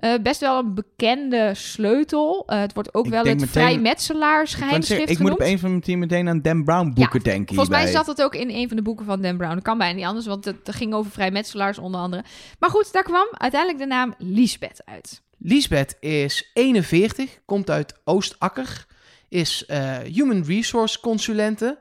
Eh, 0.00 0.14
best 0.22 0.40
wel 0.40 0.58
een 0.58 0.74
bekende 0.74 1.52
sleutel. 1.54 2.42
Eh, 2.46 2.60
het 2.60 2.72
wordt 2.74 2.94
ook 2.94 3.04
Ik 3.04 3.10
wel 3.10 3.24
het 3.24 3.32
meteen- 3.34 3.48
vrijmetselaars 3.48 4.54
geheimschrift 4.54 5.10
ik 5.10 5.18
moet 5.18 5.30
op 5.30 5.40
een 5.40 5.58
van 5.58 5.70
mijn 5.70 5.82
team 5.82 5.98
meteen 5.98 6.28
aan 6.28 6.42
Dan 6.42 6.64
Brown 6.64 6.92
boeken 6.94 7.20
denken 7.20 7.54
Volgens 7.54 7.76
mij 7.76 7.86
zat 7.86 8.06
het 8.06 8.22
ook 8.22 8.34
in 8.34 8.50
een 8.50 8.68
van 8.68 8.76
de 8.76 8.82
boeken 8.82 9.04
van 9.04 9.22
Dan 9.22 9.36
Brown. 9.36 9.54
Dat 9.54 9.62
kan 9.62 9.78
bijna 9.78 9.94
niet 9.96 10.04
anders, 10.04 10.26
want 10.26 10.44
het, 10.44 10.56
het 10.66 10.76
ging 10.76 10.94
over 10.94 11.10
vrijmetselaars 11.10 11.78
onder 11.78 12.00
andere. 12.00 12.24
Maar 12.58 12.70
goed, 12.70 12.92
daar 12.92 13.02
kwam 13.02 13.26
uiteindelijk 13.32 13.80
de 13.80 13.86
naam 13.86 14.14
Lisbeth 14.18 14.82
uit. 14.84 15.22
Lisbeth 15.38 15.96
is 16.00 16.50
41, 16.54 17.38
komt 17.44 17.70
uit 17.70 17.94
Oostakker, 18.04 18.86
is 19.28 19.66
eh, 19.66 19.96
Human 19.98 20.44
Resource 20.44 21.00
Consulente. 21.00 21.78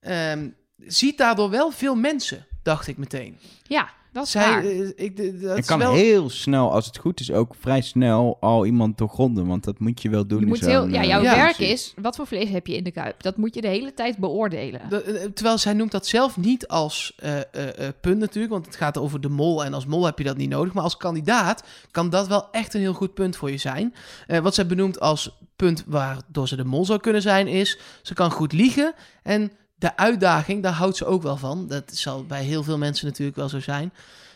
Ehm, 0.00 0.48
ziet 0.78 1.18
daardoor 1.18 1.50
wel 1.50 1.70
veel 1.70 1.94
mensen, 1.94 2.46
dacht 2.62 2.86
ik 2.86 2.96
meteen. 2.96 3.38
Ja, 3.62 3.88
dat 4.16 4.24
is 4.24 4.30
Zij, 4.30 4.50
waar. 4.50 4.64
eh, 4.64 4.88
ik, 4.96 5.40
dat 5.42 5.64
kan 5.64 5.78
wel... 5.78 5.92
heel 5.92 6.30
snel, 6.30 6.72
als 6.72 6.86
het 6.86 6.98
goed 6.98 7.20
is, 7.20 7.32
ook 7.32 7.54
vrij 7.58 7.80
snel 7.80 8.36
al 8.40 8.66
iemand 8.66 8.98
doorgronden. 8.98 9.46
Want 9.46 9.64
dat 9.64 9.78
moet 9.78 10.02
je 10.02 10.08
wel 10.10 10.26
doen. 10.26 10.40
Je 10.40 10.46
moet 10.46 10.60
heel, 10.60 10.88
ja, 10.88 11.00
eh, 11.02 11.08
jouw 11.08 11.22
Ja, 11.22 11.34
werk 11.36 11.58
is, 11.58 11.94
wat 12.00 12.16
voor 12.16 12.26
vlees 12.26 12.48
heb 12.48 12.66
je 12.66 12.76
in 12.76 12.84
de 12.84 12.90
kuip? 12.90 13.22
Dat 13.22 13.36
moet 13.36 13.54
je 13.54 13.60
de 13.60 13.68
hele 13.68 13.94
tijd 13.94 14.18
beoordelen. 14.18 14.80
De- 14.88 15.02
eh, 15.02 15.24
terwijl 15.34 15.58
zij 15.58 15.72
noemt 15.72 15.90
dat 15.90 16.06
zelf 16.06 16.36
niet 16.36 16.68
als 16.68 17.12
eh, 17.16 17.36
eh, 17.38 17.42
eh, 17.52 17.92
punt 18.00 18.18
natuurlijk, 18.18 18.52
want 18.52 18.66
het 18.66 18.76
gaat 18.76 18.98
over 18.98 19.20
de 19.20 19.28
mol 19.28 19.64
en 19.64 19.74
als 19.74 19.86
mol 19.86 20.04
heb 20.04 20.18
je 20.18 20.24
dat 20.24 20.36
niet 20.36 20.50
nodig. 20.50 20.72
Maar 20.72 20.82
als 20.84 20.96
kandidaat 20.96 21.64
kan 21.90 22.10
dat 22.10 22.26
wel 22.28 22.50
echt 22.50 22.74
een 22.74 22.80
heel 22.80 22.92
goed 22.94 23.14
punt 23.14 23.36
voor 23.36 23.50
je 23.50 23.58
zijn. 23.58 23.94
Eh, 24.26 24.38
wat 24.38 24.54
zij 24.54 24.66
benoemt 24.66 25.00
als 25.00 25.38
punt 25.56 25.84
waardoor 25.86 26.48
ze 26.48 26.56
de 26.56 26.64
mol 26.64 26.84
zou 26.84 27.00
kunnen 27.00 27.22
zijn 27.22 27.46
is, 27.46 27.78
ze 28.02 28.14
kan 28.14 28.30
goed 28.30 28.52
liegen 28.52 28.94
en 29.22 29.52
de 29.78 29.96
uitdaging, 29.96 30.62
daar 30.62 30.72
houdt 30.72 30.96
ze 30.96 31.04
ook 31.04 31.22
wel 31.22 31.36
van. 31.36 31.66
Dat 31.66 31.90
zal 31.94 32.24
bij 32.24 32.44
heel 32.44 32.62
veel 32.62 32.78
mensen 32.78 33.06
natuurlijk 33.06 33.36
wel 33.36 33.48
zo 33.48 33.60
zijn. 33.60 33.92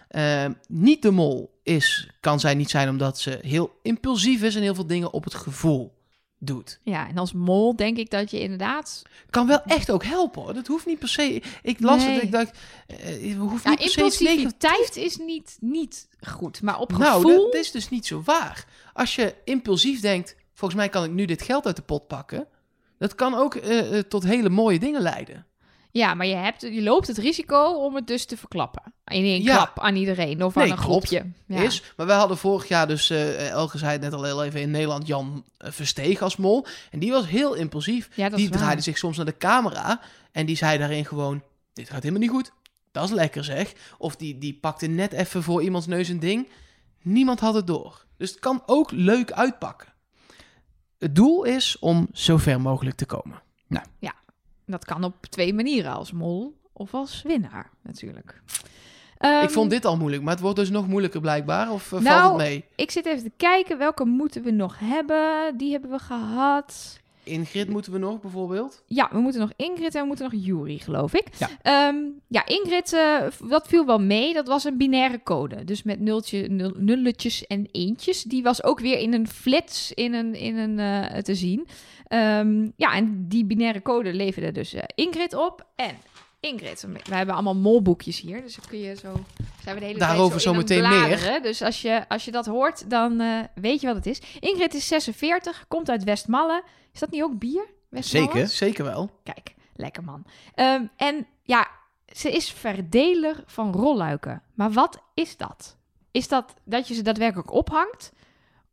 Eh, 0.09 0.47
niet 0.68 1.03
de 1.03 1.11
mol 1.11 1.59
is, 1.62 2.09
kan 2.20 2.41
zij 2.41 2.55
niet 2.55 2.70
zijn 2.70 2.88
omdat 2.88 3.18
ze 3.18 3.38
heel 3.43 3.78
impulsief 3.82 4.43
is 4.43 4.55
en 4.55 4.62
heel 4.62 4.74
veel 4.74 4.86
dingen 4.86 5.12
op 5.12 5.24
het 5.24 5.34
gevoel 5.34 5.99
doet. 6.38 6.80
Ja, 6.82 7.09
en 7.09 7.18
als 7.18 7.32
mol 7.32 7.76
denk 7.76 7.97
ik 7.97 8.11
dat 8.11 8.30
je 8.30 8.41
inderdaad... 8.41 9.03
Kan 9.30 9.47
wel 9.47 9.62
echt 9.62 9.91
ook 9.91 10.05
helpen 10.05 10.43
hoor. 10.43 10.55
Dat 10.55 10.66
hoeft 10.66 10.86
niet 10.86 10.99
per 10.99 11.09
se. 11.09 11.43
Ik 11.62 11.80
las 11.80 12.05
Nee. 12.05 12.14
het 12.14 12.22
ik 12.22 12.32
dacht, 12.32 12.59
je 13.22 13.34
hoeft 13.34 13.64
Ja, 13.64 13.70
niet 13.70 13.78
per 13.78 13.88
se 13.88 13.95
impulsiviteit 13.95 14.97
is 14.97 15.16
niet, 15.16 15.57
niet 15.61 16.09
goed, 16.20 16.62
maar 16.62 16.78
op 16.78 16.99
Nou, 16.99 17.22
gevoel... 17.22 17.45
dat 17.45 17.55
is 17.55 17.70
dus 17.70 17.88
niet 17.88 18.07
zo 18.07 18.22
waar. 18.24 18.64
Als 18.93 19.14
je 19.14 19.34
impulsief 19.45 20.01
denkt, 20.01 20.36
volgens 20.55 20.80
mij 20.80 20.88
kan 20.88 21.05
ik 21.05 21.11
nu 21.11 21.24
dit 21.24 21.43
geld 21.43 21.66
uit 21.66 21.76
de 21.76 21.82
pot 21.82 22.07
pakken. 22.07 22.47
Dat 23.01 23.14
kan 23.14 23.34
ook 23.34 23.55
eh, 23.55 23.98
eh, 23.98 24.05
tot 24.05 24.24
hele 24.24 24.48
mooie 24.48 24.78
dingen 24.78 25.01
leiden. 25.01 25.46
Ja, 25.90 26.14
maar 26.14 26.26
je, 26.26 26.34
hebt, 26.34 26.61
je 26.61 26.82
loopt 26.82 27.07
het 27.07 27.18
risico 27.18 27.64
om 27.84 27.94
het 27.94 28.07
dus 28.07 28.24
te 28.24 28.36
verklappen. 28.36 28.82
In 29.05 29.24
één 29.24 29.42
Ja. 29.42 29.55
klap 29.57 29.78
aan 29.80 29.96
iedereen 29.96 30.44
of 30.44 30.55
Nee, 30.55 30.64
aan 30.64 30.70
een 30.70 30.84
klopt. 30.84 31.07
groepje. 31.07 31.30
Ja. 31.46 31.62
Is. 31.62 31.82
Maar 31.96 32.07
wij 32.07 32.16
hadden 32.16 32.36
vorig 32.38 32.68
jaar 32.68 32.86
dus, 32.88 33.11
eh 33.11 33.48
Elke 33.48 33.78
zei 33.78 33.92
het 33.92 34.01
net 34.01 34.12
al 34.12 34.22
heel 34.24 34.44
even 34.44 34.61
in 34.61 34.70
Nederland, 34.70 35.07
Jan 35.07 35.44
Versteeg 35.59 36.22
als 36.22 36.36
mol. 36.36 36.66
En 36.90 36.98
die 36.98 37.11
was 37.11 37.26
heel 37.26 37.55
impulsief. 37.55 38.09
Ja, 38.14 38.28
die 38.28 38.48
waar. 38.48 38.59
draaide 38.59 38.82
zich 38.82 38.98
soms 38.98 39.16
naar 39.16 39.26
de 39.26 39.36
camera 39.36 40.01
en 40.32 40.46
die 40.46 40.57
zei 40.57 40.78
daarin 40.78 41.05
gewoon, 41.07 41.42
dit 41.72 41.86
gaat 41.90 42.03
helemaal 42.03 42.22
niet 42.22 42.30
goed. 42.30 42.53
Dat 42.92 43.05
is 43.05 43.11
lekker 43.11 43.44
zeg. 43.44 43.72
Of 43.98 44.16
die, 44.16 44.38
die 44.38 44.59
pakte 44.61 44.86
net 44.86 45.12
even 45.12 45.42
voor 45.42 45.62
iemands 45.62 45.86
neus 45.86 46.09
een 46.09 46.20
ding. 46.20 46.48
Niemand 47.03 47.40
had 47.40 47.55
het 47.55 47.66
door. 47.66 48.05
Dus 48.16 48.30
het 48.30 48.38
kan 48.38 48.62
ook 48.66 48.90
leuk 48.90 49.32
uitpakken. 49.32 49.88
Het 51.01 51.14
doel 51.14 51.44
is 51.44 51.78
om 51.78 52.09
zo 52.12 52.36
ver 52.36 52.61
mogelijk 52.61 52.96
te 52.96 53.07
komen. 53.07 53.42
Dat 54.70 54.84
kan 54.84 55.05
op 55.05 55.26
twee 55.26 55.55
manieren, 55.55 55.92
als 55.92 56.12
mol 56.12 56.61
of 56.72 56.94
als 56.94 57.22
winnaar 57.22 57.70
natuurlijk. 57.82 58.42
Ehm, 59.18 59.42
ik 59.42 59.51
vond 59.51 59.70
dit 59.70 59.84
al 59.84 59.96
moeilijk, 59.96 60.22
maar 60.22 60.32
het 60.32 60.42
wordt 60.42 60.57
dus 60.57 60.70
nog 60.70 60.86
moeilijker 60.86 61.20
blijkbaar. 61.20 61.72
Of 61.72 61.92
eh, 61.92 62.01
Nou, 62.01 62.20
valt 62.20 62.38
het 62.40 62.48
mee? 62.48 62.64
Ik 62.74 62.90
zit 62.90 63.07
even 63.07 63.22
te 63.22 63.32
kijken, 63.36 63.78
welke 63.78 64.05
moeten 64.05 64.42
we 64.42 64.51
nog 64.51 64.78
hebben? 64.78 65.57
Die 65.57 65.72
hebben 65.72 65.90
we 65.90 65.98
gehad. 65.98 67.01
Ingrid 67.31 67.68
moeten 67.68 67.93
we 67.93 67.99
nog 67.99 68.20
bijvoorbeeld. 68.20 68.83
Ja, 68.87 69.09
we 69.12 69.18
moeten 69.18 69.41
nog 69.41 69.53
Ingrid 69.57 69.95
en 69.95 70.01
we 70.01 70.07
moeten 70.07 70.31
nog 70.31 70.45
Jury, 70.45 70.78
geloof 70.78 71.14
ik. 71.14 71.26
Ja. 71.39 71.49
Ehm, 71.62 71.97
ja, 72.28 72.47
Ingrid, 72.47 72.93
eh, 72.93 73.49
dat 73.49 73.68
viel 73.68 73.87
wel 73.87 74.01
mee. 74.01 74.33
Dat 74.35 74.47
was 74.49 74.64
een 74.64 74.76
binaire 74.76 75.22
code. 75.22 75.64
Dus 75.64 75.83
met 75.83 76.01
nultje, 76.01 76.49
nul- 76.49 76.74
nulletjes 76.76 77.47
en 77.47 77.68
eentjes. 77.72 78.22
Die 78.22 78.43
was 78.43 78.62
ook 78.64 78.81
weer 78.81 78.99
in 78.99 79.14
een 79.14 79.28
flits 79.28 79.93
in 79.93 80.14
een, 80.14 80.35
in 80.35 80.57
een, 80.57 80.78
eh, 80.78 81.18
te 81.22 81.35
zien. 81.35 81.66
Ehm, 82.07 82.68
ja, 82.76 82.95
en 82.95 83.24
die 83.28 83.45
binaire 83.45 83.83
code 83.83 84.12
leverde 84.12 84.53
dus 84.53 84.74
eh, 84.74 84.83
Ingrid 84.95 85.35
op. 85.35 85.66
En 85.76 85.97
Ingrid, 86.41 86.87
we 87.09 87.14
hebben 87.14 87.35
allemaal 87.35 87.57
molboekjes 87.57 88.20
hier. 88.20 88.43
Dus 88.43 88.55
dan 88.57 88.64
kun 88.68 88.78
je 88.78 88.95
zo... 88.97 89.12
Zijn 89.62 89.74
we 89.74 89.81
de 89.81 89.87
hele 89.87 89.99
Daarover 89.99 90.31
tijd 90.31 90.43
zo 90.43 90.53
zo 90.53 90.59
meteen 90.59 90.89
meer. 90.89 91.39
Dus 91.43 91.62
als 91.62 91.83
je, 91.83 92.09
als 92.09 92.24
je 92.24 92.31
dat 92.31 92.47
hoort, 92.47 92.91
dan 92.91 93.20
eh, 93.20 93.39
weet 93.55 93.81
je 93.81 93.87
wat 93.87 93.97
het 93.97 94.07
is. 94.07 94.20
Ingrid 94.41 94.74
is 94.74 94.87
46, 94.87 95.64
komt 95.68 95.91
uit 95.91 96.05
Westmalle. 96.05 96.62
Is 96.93 97.01
dat 97.01 97.11
niet 97.11 97.22
ook 97.22 97.38
bier? 97.38 97.66
Zeker. 97.91 98.49
Zeker 98.49 98.84
wel. 98.84 99.11
Kijk, 99.22 99.55
lekker 99.74 100.05
man. 100.05 100.24
Ehm, 100.55 100.84
en 100.97 101.26
ja, 101.43 101.68
ze 102.07 102.32
is 102.32 102.51
verdeler 102.53 103.43
van 103.47 103.72
rolluiken. 103.72 104.43
Maar 104.55 104.70
wat 104.72 105.03
is 105.14 105.36
dat? 105.36 105.76
Is 106.11 106.28
dat 106.28 106.55
dat 106.64 106.88
je 106.88 106.95
ze 106.95 107.03
daadwerkelijk 107.03 107.53
ophangt? 107.53 108.12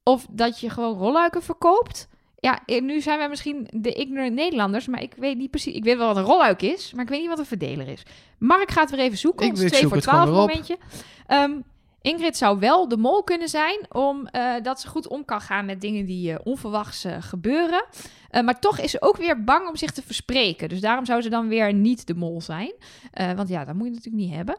Of 0.03 0.25
dat 0.29 0.59
je 0.59 0.69
gewoon 0.69 0.97
rolluiken 0.97 1.43
verkoopt? 1.43 2.07
Ja, 2.39 2.59
eh, 2.65 2.81
nu 2.81 3.01
zijn 3.01 3.17
wij 3.17 3.29
misschien 3.29 3.67
de 3.71 3.93
ignorant 3.93 4.33
Nederlanders, 4.33 4.87
maar 4.87 5.01
ik 5.01 5.13
weet 5.17 5.37
niet 5.37 5.49
precies. 5.51 5.75
Ik 5.75 5.83
weet 5.83 5.97
wel 5.97 6.07
wat 6.07 6.17
een 6.17 6.23
rolluik 6.23 6.61
is, 6.61 6.93
maar 6.93 7.03
ik 7.03 7.09
weet 7.09 7.19
niet 7.19 7.29
wat 7.29 7.39
een 7.39 7.45
verdeler 7.45 7.87
is. 7.87 8.03
Mark 8.39 8.71
gaat 8.71 8.89
weer 8.89 8.99
even 8.99 9.17
zoeken. 9.17 9.45
Ik- 9.45 9.51
ons 9.51 9.61
ik 9.61 9.67
2 9.67 9.79
zoek 9.79 9.89
voor 9.89 9.97
het 9.97 10.07
gewoon 10.09 10.25
12 10.25 10.45
weer 10.47 10.55
op. 10.55 10.63
momentje. 10.65 10.77
Ehm, 11.27 11.59
Ingrid 12.07 12.37
zou 12.37 12.59
wel 12.59 12.87
de 12.87 12.97
mol 12.97 13.23
kunnen 13.23 13.49
zijn, 13.49 13.85
om 13.89 14.27
eh, 14.27 14.53
dat 14.61 14.81
ze 14.81 14.87
goed 14.87 15.07
om 15.07 15.25
kan 15.25 15.41
gaan 15.41 15.65
met 15.65 15.81
dingen 15.81 16.05
die 16.05 16.31
eh, 16.31 16.39
onverwachts 16.43 17.03
eh, 17.03 17.17
gebeuren. 17.19 17.85
Maar 18.43 18.59
toch 18.59 18.79
is 18.79 18.91
ze 18.91 19.01
ook 19.01 19.17
weer 19.17 19.43
bang 19.43 19.67
om 19.67 19.75
zich 19.75 19.91
te 19.91 20.01
verspreken. 20.01 20.69
Dus 20.69 20.81
daarom 20.81 21.05
zou 21.05 21.21
ze 21.21 21.29
dan 21.29 21.47
weer 21.47 21.73
niet 21.73 22.07
de 22.07 22.15
mol 22.15 22.41
zijn. 22.41 22.73
Want 23.35 23.49
ja, 23.49 23.65
dat 23.65 23.75
moet 23.75 23.87
je 23.87 23.93
natuurlijk 23.93 24.23
niet 24.23 24.33
hebben. 24.33 24.57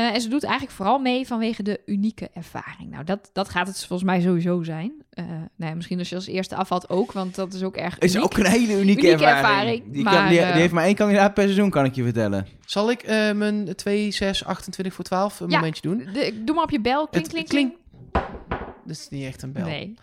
Eh, 0.00 0.14
en 0.14 0.20
ze 0.20 0.28
doet 0.28 0.42
eigenlijk 0.44 0.74
vooral 0.76 0.98
mee 0.98 1.26
vanwege 1.26 1.62
de 1.62 1.80
unieke 1.86 2.30
ervaring. 2.34 2.90
Nou, 2.90 3.04
dat, 3.04 3.30
dat 3.32 3.48
gaat 3.48 3.66
het 3.66 3.78
volgens 3.78 4.02
mij 4.10 4.20
sowieso 4.20 4.62
zijn. 4.62 4.92
Eh, 5.10 5.24
nou 5.26 5.70
ja, 5.70 5.74
misschien 5.74 5.98
als 5.98 6.08
je 6.08 6.14
als 6.14 6.26
eerste 6.26 6.56
afvalt 6.56 6.88
ook, 6.88 7.12
want 7.12 7.34
dat 7.34 7.52
is 7.54 7.62
ook 7.62 7.76
erg 7.76 7.98
Is 7.98 8.18
ook 8.18 8.36
een 8.38 8.46
hele 8.46 8.72
unieke, 8.80 8.82
Unieke 8.82 9.06
ervaring. 9.10 9.46
ervaring, 9.46 9.92
Die, 9.92 10.02
maar, 10.04 10.14
kan, 10.14 10.28
die, 10.28 10.40
eh, 10.40 10.52
die 10.52 10.60
heeft 10.60 10.72
maar 10.72 10.84
één 10.84 10.94
kandidaat 10.94 11.34
per 11.34 11.42
seizoen, 11.42 11.70
kan 11.70 11.84
ik 11.84 11.94
je 11.94 12.02
vertellen. 12.02 12.46
Zal 12.64 12.90
ik 12.90 13.02
eh, 13.02 13.32
mijn 13.32 13.74
2, 13.76 14.10
6, 14.10 14.44
28 14.44 14.94
voor 14.94 15.04
12 15.04 15.40
een 15.40 15.50
Ja. 15.50 15.56
momentje 15.56 15.82
doen? 15.82 16.08
De, 16.12 16.42
doe 16.44 16.54
maar 16.54 16.64
op 16.64 16.70
je 16.70 16.80
bel. 16.80 17.08
Klink, 17.08 17.24
Het 17.24 17.34
klink, 17.34 17.48
klink. 17.48 17.74
Dat 18.84 18.96
is 18.96 19.08
niet 19.10 19.24
echt 19.24 19.42
een 19.42 19.52
bel. 19.52 19.64
Nee. 19.66 19.94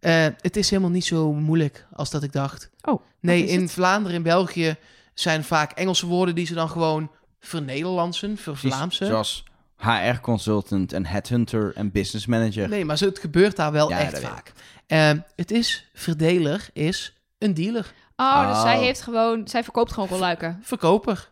Eh, 0.00 0.26
het 0.40 0.56
is 0.56 0.70
helemaal 0.70 0.90
niet 0.90 1.04
zo 1.04 1.32
moeilijk 1.32 1.86
als 1.92 2.10
dat 2.10 2.22
ik 2.22 2.32
dacht. 2.32 2.70
Oh, 2.82 3.00
Nee, 3.20 3.46
in 3.46 3.60
het? 3.60 3.72
Vlaanderen 3.72 4.16
en 4.16 4.22
België 4.22 4.76
zijn 5.14 5.44
vaak 5.44 5.72
Engelse 5.72 6.06
woorden 6.06 6.34
die 6.34 6.46
ze 6.46 6.54
dan 6.54 6.68
gewoon 6.68 7.10
vernederlandsen, 7.44 8.36
vervlaamsen. 8.36 9.06
Zoals 9.06 9.44
HR-consultant 9.76 10.92
en 10.92 11.06
headhunter 11.06 11.72
en 11.74 11.90
business 11.90 12.26
manager. 12.26 12.68
Nee, 12.68 12.84
maar 12.84 12.98
zo, 12.98 13.04
het 13.06 13.18
gebeurt 13.18 13.56
daar 13.56 13.72
wel 13.72 13.88
Ja, 13.88 13.98
echt 13.98 14.18
vaak. 14.20 14.52
Eh, 14.86 15.10
het 15.36 15.50
is, 15.50 15.90
verdeler 15.94 16.68
is 16.72 17.16
een 17.38 17.54
dealer, 17.54 17.92
Oh, 18.16 18.48
dus 18.48 18.56
Oh. 18.56 18.62
zij 18.62 18.78
heeft 18.78 19.00
gewoon... 19.02 19.48
Zij 19.48 19.62
verkoopt 19.64 19.92
gewoon 19.92 20.08
rolluiken. 20.08 20.58
verkoper. 20.62 21.28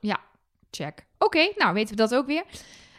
Check. 0.70 1.04
Oké, 1.18 1.52
nou 1.56 1.74
weten 1.74 1.90
we 1.90 1.96
dat 2.02 2.14
ook 2.14 2.26
weer. 2.26 2.42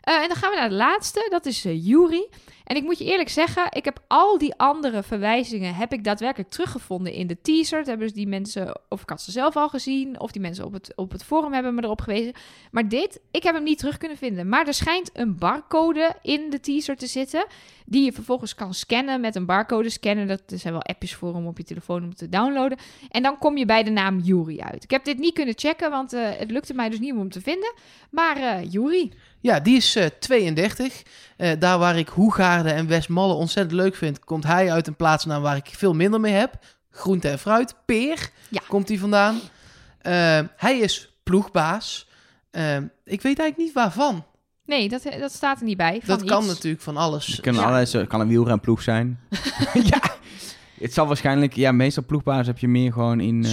Eh, 0.02 0.14
en 0.16 0.28
dan 0.28 0.38
gaan 0.38 0.50
we 0.52 0.56
naar 0.58 0.70
de 0.70 0.76
laatste. 0.76 1.28
Dat 1.30 1.46
is 1.46 1.66
eh 1.66 1.86
Yuri. 1.86 2.28
En 2.64 2.76
ik 2.76 2.84
moet 2.84 2.98
je 2.98 3.06
eerlijk 3.06 3.30
zeggen, 3.30 3.68
ik 3.70 3.86
heb 3.86 4.00
al 4.08 4.38
die 4.38 4.56
andere 4.56 5.04
verwijzingen 5.04 5.76
heb 5.76 5.94
ik 5.94 6.04
daadwerkelijk 6.04 6.50
teruggevonden 6.50 7.14
in 7.14 7.28
de 7.28 7.42
teaser. 7.42 7.78
Dat 7.78 7.88
hebben 7.88 8.08
dus 8.08 8.16
die 8.16 8.28
mensen, 8.28 8.80
of 8.90 9.02
ik 9.02 9.10
had 9.10 9.22
ze 9.22 9.32
zelf 9.32 9.56
al 9.56 9.70
gezien, 9.70 10.20
of 10.20 10.32
die 10.32 10.42
mensen 10.42 10.66
op 10.66 10.74
het, 10.74 10.94
op 10.96 11.12
het 11.12 11.24
forum 11.24 11.54
hebben 11.54 11.76
me 11.76 11.84
erop 11.84 12.02
gewezen. 12.02 12.34
Maar 12.72 12.88
dit, 12.88 13.20
ik 13.32 13.44
heb 13.44 13.56
hem 13.56 13.64
niet 13.64 13.78
terug 13.78 13.98
kunnen 13.98 14.18
vinden. 14.18 14.50
Maar 14.50 14.68
er 14.68 14.74
schijnt 14.74 15.10
een 15.14 15.38
barcode 15.38 16.16
in 16.22 16.50
de 16.50 16.60
teaser 16.60 16.98
te 16.98 17.08
zitten, 17.08 17.46
die 17.86 18.04
je 18.06 18.14
vervolgens 18.14 18.56
kan 18.56 18.74
scannen 18.74 19.22
met 19.22 19.36
een 19.36 19.46
barcode 19.46 19.90
scannen. 19.90 20.28
Dat 20.28 20.42
er 20.48 20.58
zijn 20.58 20.74
wel 20.74 20.84
appjes 20.84 21.16
voor 21.16 21.34
om 21.34 21.48
op 21.48 21.58
je 21.58 21.64
telefoon 21.64 22.04
om 22.04 22.16
te 22.16 22.30
downloaden. 22.30 22.78
En 23.10 23.24
dan 23.24 23.38
kom 23.38 23.58
je 23.58 23.66
bij 23.66 23.84
de 23.84 23.92
naam 23.92 24.20
Yuri 24.20 24.60
uit. 24.60 24.84
Ik 24.84 24.92
heb 24.92 25.04
dit 25.04 25.18
niet 25.18 25.34
kunnen 25.34 25.54
checken, 25.58 25.90
want 25.90 26.14
eh, 26.14 26.30
het 26.38 26.52
lukte 26.52 26.74
mij 26.74 26.90
dus 26.90 27.00
niet 27.00 27.12
om 27.12 27.20
hem 27.20 27.30
te 27.30 27.42
vinden. 27.42 27.74
Maar 28.10 28.64
Yuri, 28.64 29.12
Ja, 29.40 29.60
die 29.60 29.76
is 29.76 29.96
eh, 29.96 30.06
32. 30.20 31.04
Eh, 31.38 31.52
daar 31.60 31.78
waar 31.80 31.98
ik 31.98 32.08
Hoegaarde 32.08 32.70
en 32.72 32.88
Westmalle 32.88 33.34
ontzettend 33.34 33.76
leuk 33.82 33.96
vind, 33.96 34.20
komt 34.20 34.44
hij 34.44 34.72
uit 34.72 34.88
een 34.88 34.96
plaatsnaam 34.96 35.42
waar 35.42 35.56
ik 35.56 35.68
veel 35.72 35.94
minder 35.94 36.20
mee 36.20 36.34
heb. 36.34 36.54
Groente 36.92 37.30
en 37.30 37.40
fruit. 37.40 37.76
Peer 37.86 38.30
Ja. 38.50 38.62
komt 38.68 38.88
hij 38.90 38.98
vandaan. 38.98 39.40
Eh, 40.02 40.40
hij 40.58 40.78
is 40.80 41.14
ploegbaas. 41.24 42.08
Eh, 42.52 42.76
ik 43.04 43.22
weet 43.22 43.40
eigenlijk 43.40 43.58
niet 43.58 43.74
waarvan. 43.74 44.24
nee, 44.66 44.90
dat, 44.90 45.04
dat 45.20 45.32
staat 45.32 45.60
er 45.60 45.66
niet 45.66 45.78
bij. 45.78 46.00
Van 46.04 46.18
Dat 46.18 46.28
kan 46.28 46.44
iets. 46.44 46.54
natuurlijk 46.54 46.84
van 46.84 46.98
alles. 46.98 47.28
Het 47.28 47.42
kan, 47.42 47.54
Ja. 47.54 47.62
alles, 47.64 47.94
het 47.94 48.08
kan 48.08 48.20
een 48.22 48.28
wielrenploeg 48.28 48.82
zijn. 48.82 49.20
ja. 49.92 50.00
Het 50.80 50.94
zal 50.94 51.08
waarschijnlijk, 51.08 51.54
ja, 51.56 51.72
meestal 51.72 52.04
ploegbaas 52.04 52.48
heb 52.48 52.58
je 52.60 52.68
meer 52.68 52.94
gewoon 52.94 53.20
in 53.20 53.44
eh, 53.44 53.50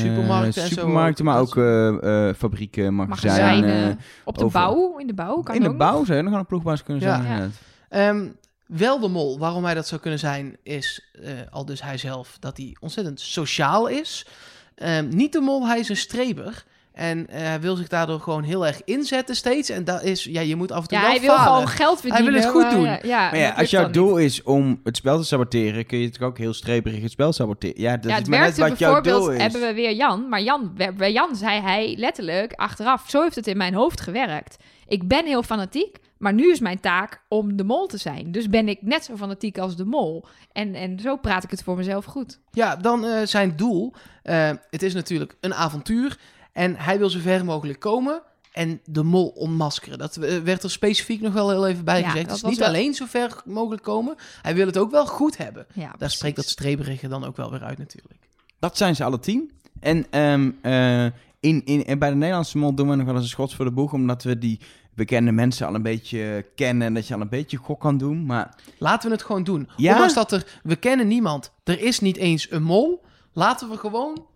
Supermarkten 0.52 1.24
maar 1.24 1.38
ook 1.40 1.56
eh, 1.56 2.28
eh, 2.28 2.34
fabrieken, 2.36 2.94
magazijnen. 2.94 3.60
Magazijnen. 3.60 4.00
Op 4.24 4.38
de 4.38 4.46
bouw, 4.46 4.98
in 4.98 5.06
de 5.06 5.14
bouw 5.14 5.42
kan 5.42 5.54
in 5.54 5.62
de 5.62 5.68
ook 5.68 5.76
bouw 5.78 6.04
zou 6.04 6.16
je 6.16 6.22
nog 6.22 6.30
wel 6.32 6.40
een 6.40 6.46
ploegbaas 6.46 6.82
kunnen 6.82 7.02
Ja. 7.02 7.22
zijn. 7.22 7.40
Ja. 7.42 7.48
Ehm, 7.90 8.28
wel 8.66 9.00
de 9.00 9.08
mol, 9.08 9.38
waarom 9.38 9.64
hij 9.64 9.74
dat 9.74 9.86
zou 9.88 10.00
kunnen 10.00 10.18
zijn, 10.20 10.56
is 10.62 11.10
eh, 11.22 11.32
al 11.50 11.64
dus 11.64 11.82
hij 11.82 11.98
zelf 11.98 12.36
dat 12.40 12.56
hij 12.56 12.76
ontzettend 12.80 13.20
sociaal 13.20 13.86
is. 13.86 14.26
Ehm, 14.74 15.08
niet 15.08 15.32
de 15.32 15.40
mol, 15.40 15.66
hij 15.66 15.78
is 15.78 15.88
een 15.88 15.96
streber. 15.96 16.64
En 16.92 17.26
eh, 17.28 17.40
hij 17.42 17.60
wil 17.60 17.76
zich 17.76 17.88
daardoor 17.88 18.20
gewoon 18.20 18.42
heel 18.42 18.66
erg 18.66 18.80
inzetten 18.84 19.36
steeds. 19.36 19.68
En 19.68 19.84
dat 19.84 20.02
is, 20.02 20.24
ja, 20.24 20.40
je 20.40 20.56
moet 20.56 20.72
af 20.72 20.82
en 20.82 20.88
toe 20.88 20.96
Ja, 20.98 21.02
wel 21.02 21.12
hij 21.12 21.20
wil 21.20 21.34
falen. 21.34 21.52
gewoon 21.52 21.68
geld 21.68 22.00
wil 22.00 22.12
verdienen. 22.12 22.40
het 22.40 22.50
goed 22.50 22.62
maar, 22.62 22.70
doen. 22.70 22.86
eh, 22.86 23.02
Ja, 23.02 23.30
Maar 23.30 23.38
ja, 23.38 23.50
als 23.50 23.70
jouw 23.70 23.90
doel 23.90 24.16
is 24.18 24.42
om 24.42 24.80
het 24.84 24.96
spel 24.96 25.18
te 25.18 25.24
saboteren, 25.24 25.86
kun 25.86 25.98
je 25.98 26.04
natuurlijk 26.04 26.32
ook 26.32 26.38
heel 26.38 26.52
streberig 26.54 27.02
het 27.02 27.10
spel 27.10 27.32
saboteren. 27.32 27.80
Ja, 27.80 27.96
dat 27.96 28.04
ja, 28.04 28.10
is 28.10 28.16
het 28.18 28.28
maar 28.28 28.40
net 28.40 28.56
wat 28.56 28.78
jouw 28.78 29.00
bijvoorbeeld, 29.00 29.24
doel 29.24 29.30
is. 29.34 29.40
hebben 29.40 29.60
we 29.60 29.74
weer 29.74 29.92
Jan. 29.92 30.28
Maar 30.28 30.42
Jan, 30.42 30.72
bij 30.96 31.12
Jan 31.12 31.36
zei 31.36 31.60
hij 31.60 31.94
letterlijk 31.98 32.52
achteraf, 32.52 33.04
zo 33.08 33.22
heeft 33.22 33.36
het 33.36 33.46
in 33.46 33.56
mijn 33.56 33.74
hoofd 33.74 34.00
gewerkt. 34.00 34.56
Ik 34.86 35.08
ben 35.08 35.26
heel 35.26 35.42
fanatiek, 35.42 35.96
maar 36.20 36.32
nu 36.34 36.50
is 36.50 36.60
mijn 36.60 36.80
taak 36.80 37.22
om 37.28 37.56
de 37.56 37.64
mol 37.64 37.86
te 37.86 37.96
zijn. 37.96 38.32
Dus 38.32 38.48
ben 38.48 38.68
ik 38.68 38.82
net 38.82 39.04
zo 39.04 39.16
fanatiek 39.16 39.58
als 39.58 39.76
de 39.76 39.84
mol. 39.84 40.24
En, 40.52 40.74
en 40.74 40.98
zo 41.00 41.16
praat 41.16 41.44
ik 41.44 41.50
het 41.50 41.62
voor 41.62 41.76
mezelf 41.76 42.04
goed. 42.04 42.40
Ja, 42.50 42.76
dan 42.76 43.04
eh, 43.04 43.26
zijn 43.26 43.56
doel. 43.56 43.92
eh, 44.22 44.50
het 44.70 44.82
is 44.82 44.94
natuurlijk 44.94 45.36
een 45.40 45.54
avontuur. 45.54 46.18
En 46.52 46.76
hij 46.76 46.98
wil 46.98 47.10
zo 47.10 47.18
ver 47.20 47.44
mogelijk 47.44 47.80
komen. 47.80 48.22
En 48.52 48.80
de 48.84 49.02
mol 49.02 49.28
onmaskeren. 49.28 49.98
Dat 49.98 50.16
eh, 50.16 50.38
werd 50.38 50.62
er 50.62 50.70
specifiek 50.70 51.20
nog 51.20 51.32
wel 51.32 51.50
heel 51.50 51.66
even 51.66 51.84
bij 51.84 52.00
Ja, 52.00 52.08
gezegd. 52.08 52.28
Dus 52.30 52.40
was 52.40 52.50
niet 52.50 52.58
wel- 52.60 52.68
alleen 52.68 52.94
zo 52.94 53.04
ver 53.06 53.42
mogelijk 53.44 53.82
komen. 53.82 54.14
Hij 54.42 54.54
wil 54.54 54.66
het 54.66 54.78
ook 54.78 54.90
wel 54.90 55.06
goed 55.06 55.36
hebben. 55.36 55.66
Ja, 55.74 55.82
Daar 55.86 55.96
precies. 55.96 56.16
spreekt 56.16 56.36
dat 56.36 56.48
streberige 56.48 57.08
dan 57.08 57.24
ook 57.24 57.36
wel 57.36 57.50
weer 57.50 57.62
uit 57.64 57.78
natuurlijk. 57.78 58.28
Dat 58.58 58.76
zijn 58.76 58.96
ze 58.96 59.04
alle 59.04 59.18
tien. 59.18 59.50
En 59.80 60.06
ehm, 60.10 60.50
eh, 60.62 61.04
in, 61.40 61.64
in, 61.64 61.84
en 61.84 61.98
bij 61.98 62.10
de 62.10 62.16
Nederlandse 62.16 62.58
mol 62.58 62.74
doen 62.74 62.88
we 62.88 62.94
nog 62.96 63.06
wel 63.06 63.14
eens 63.14 63.22
een 63.24 63.28
schots 63.30 63.54
voor 63.54 63.64
de 63.64 63.70
boeg, 63.70 63.92
omdat 63.92 64.22
we 64.22 64.38
die 64.38 64.60
bekende 65.00 65.32
mensen 65.32 65.66
al 65.66 65.74
een 65.74 65.82
beetje 65.82 66.46
kennen 66.54 66.86
en 66.86 66.94
dat 66.94 67.08
je 67.08 67.14
al 67.14 67.20
een 67.20 67.28
beetje 67.28 67.56
gok 67.56 67.80
kan 67.80 67.98
doen. 67.98 68.26
Maar 68.26 68.54
Laten 68.78 69.08
we 69.08 69.14
het 69.14 69.24
gewoon 69.24 69.44
doen. 69.44 69.68
Ja? 69.76 69.92
Ondanks 69.92 70.14
dat 70.14 70.32
er, 70.32 70.60
we 70.62 70.76
kennen 70.76 71.08
niemand, 71.08 71.52
er 71.64 71.80
is 71.80 72.00
niet 72.00 72.16
eens 72.16 72.50
een 72.50 72.62
mol. 72.62 73.04
Laten 73.32 73.70
we 73.70 73.76
gewoon 73.76 74.26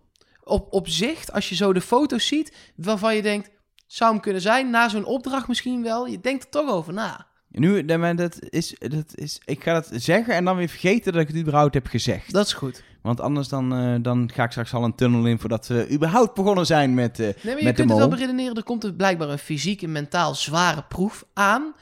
op, 0.43 0.73
op 0.73 0.87
zicht, 0.87 1.31
als 1.31 1.49
je 1.49 1.55
zo 1.55 1.73
de 1.73 1.81
foto's 1.81 2.27
ziet, 2.27 2.53
waarvan 2.75 3.15
je 3.15 3.21
denkt, 3.21 3.51
zou 3.87 4.11
hem 4.11 4.21
kunnen 4.21 4.41
zijn, 4.41 4.69
na 4.69 4.89
zo'n 4.89 5.05
opdracht 5.05 5.47
misschien 5.47 5.83
wel. 5.83 6.07
Je 6.07 6.19
denkt 6.19 6.43
er 6.43 6.49
toch 6.49 6.69
over 6.69 6.93
na. 6.93 7.27
Nu, 7.59 7.85
dat- 7.85 8.39
is, 8.49 8.75
dat 8.79 9.15
is, 9.15 9.41
ik 9.45 9.63
ga 9.63 9.73
dat 9.73 9.89
zeggen 9.93 10.33
en 10.33 10.45
dan 10.45 10.55
weer 10.55 10.67
vergeten 10.67 11.13
dat 11.13 11.21
ik 11.21 11.27
het 11.27 11.37
überhaupt 11.37 11.73
heb 11.73 11.87
gezegd. 11.87 12.31
Dat 12.31 12.45
is 12.45 12.53
goed. 12.53 12.83
Want 13.01 13.19
anders 13.19 13.47
dan, 13.47 13.73
eh, 13.75 13.95
dan 14.01 14.29
ga 14.33 14.43
ik 14.43 14.51
straks 14.51 14.73
al 14.73 14.83
een 14.83 14.95
tunnel 14.95 15.25
in 15.25 15.39
voordat 15.39 15.67
we 15.67 15.87
überhaupt 15.91 16.33
begonnen 16.33 16.65
zijn 16.65 16.93
met, 16.93 17.19
eh, 17.19 17.25
Nee, 17.25 17.33
maar 17.43 17.57
je 17.57 17.63
met 17.63 17.63
de 17.63 17.73
kunt 17.73 17.89
het 17.89 17.99
wel 17.99 18.07
beredeneren. 18.09 18.55
Er 18.55 18.63
komt 18.63 18.83
er 18.83 18.93
blijkbaar 18.93 19.29
een 19.29 19.37
fysiek 19.37 19.81
en 19.81 19.91
mentaal 19.91 20.35
zware 20.35 20.83
proef 20.89 21.25
aan. 21.33 21.73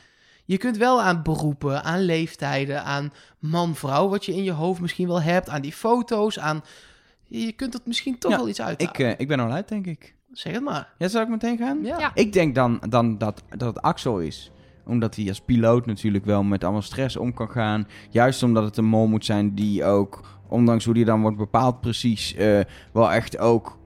Je 0.46 0.58
kunt 0.58 0.78
wel 0.78 1.02
aan 1.02 1.24
beroepen, 1.24 1.84
aan 1.84 2.02
leeftijden, 2.02 2.84
aan 2.84 3.14
man-vrouw, 3.40 4.10
wat 4.10 4.26
je 4.26 4.36
in 4.36 4.44
je 4.44 4.52
hoofd 4.52 4.82
misschien 4.82 5.08
wel 5.08 5.22
hebt, 5.22 5.50
aan 5.50 5.62
die 5.62 5.74
foto's, 5.74 6.40
aan... 6.40 6.64
Je 7.28 7.52
kunt 7.52 7.74
het 7.74 7.86
misschien 7.86 8.18
toch 8.18 8.32
Ja, 8.32 8.38
wel 8.38 8.48
iets 8.48 8.62
uit. 8.62 8.82
Ik, 8.82 9.00
eh, 9.00 9.12
ik 9.18 9.28
ben 9.28 9.40
al 9.40 9.52
uit, 9.52 9.68
denk 9.68 9.86
ik. 9.86 10.16
Zeg 10.32 10.54
het 10.54 10.64
maar. 10.64 10.94
Ja, 10.98 11.08
zal 11.08 11.22
ik 11.22 11.28
meteen 11.28 11.58
gaan? 11.58 11.80
Ja. 11.84 12.00
Ja. 12.00 12.12
Ik 12.14 12.34
denk 12.34 12.56
dan, 12.56 12.82
dan 12.90 13.18
dat, 13.18 13.44
dat 13.50 13.76
het 13.76 13.82
Axel 13.82 14.20
is. 14.20 14.52
Omdat 14.86 15.16
hij 15.16 15.28
als 15.28 15.42
piloot 15.42 15.86
natuurlijk 15.86 16.26
wel 16.26 16.44
met 16.44 16.64
allemaal 16.64 16.82
stress 16.82 17.18
om 17.18 17.34
kan 17.34 17.50
gaan. 17.50 17.88
Juist 18.10 18.44
omdat 18.44 18.64
het 18.64 18.78
een 18.78 18.86
mol 18.86 19.08
moet 19.08 19.26
zijn 19.26 19.56
die 19.56 19.86
ook, 19.86 20.22
ondanks 20.48 20.86
hoe 20.86 20.94
die 20.94 21.06
dan 21.06 21.22
wordt 21.22 21.38
bepaald 21.38 21.82
precies, 21.82 22.36
eh, 22.36 22.60
wel 22.92 23.12
echt 23.12 23.38
ook 23.38 23.78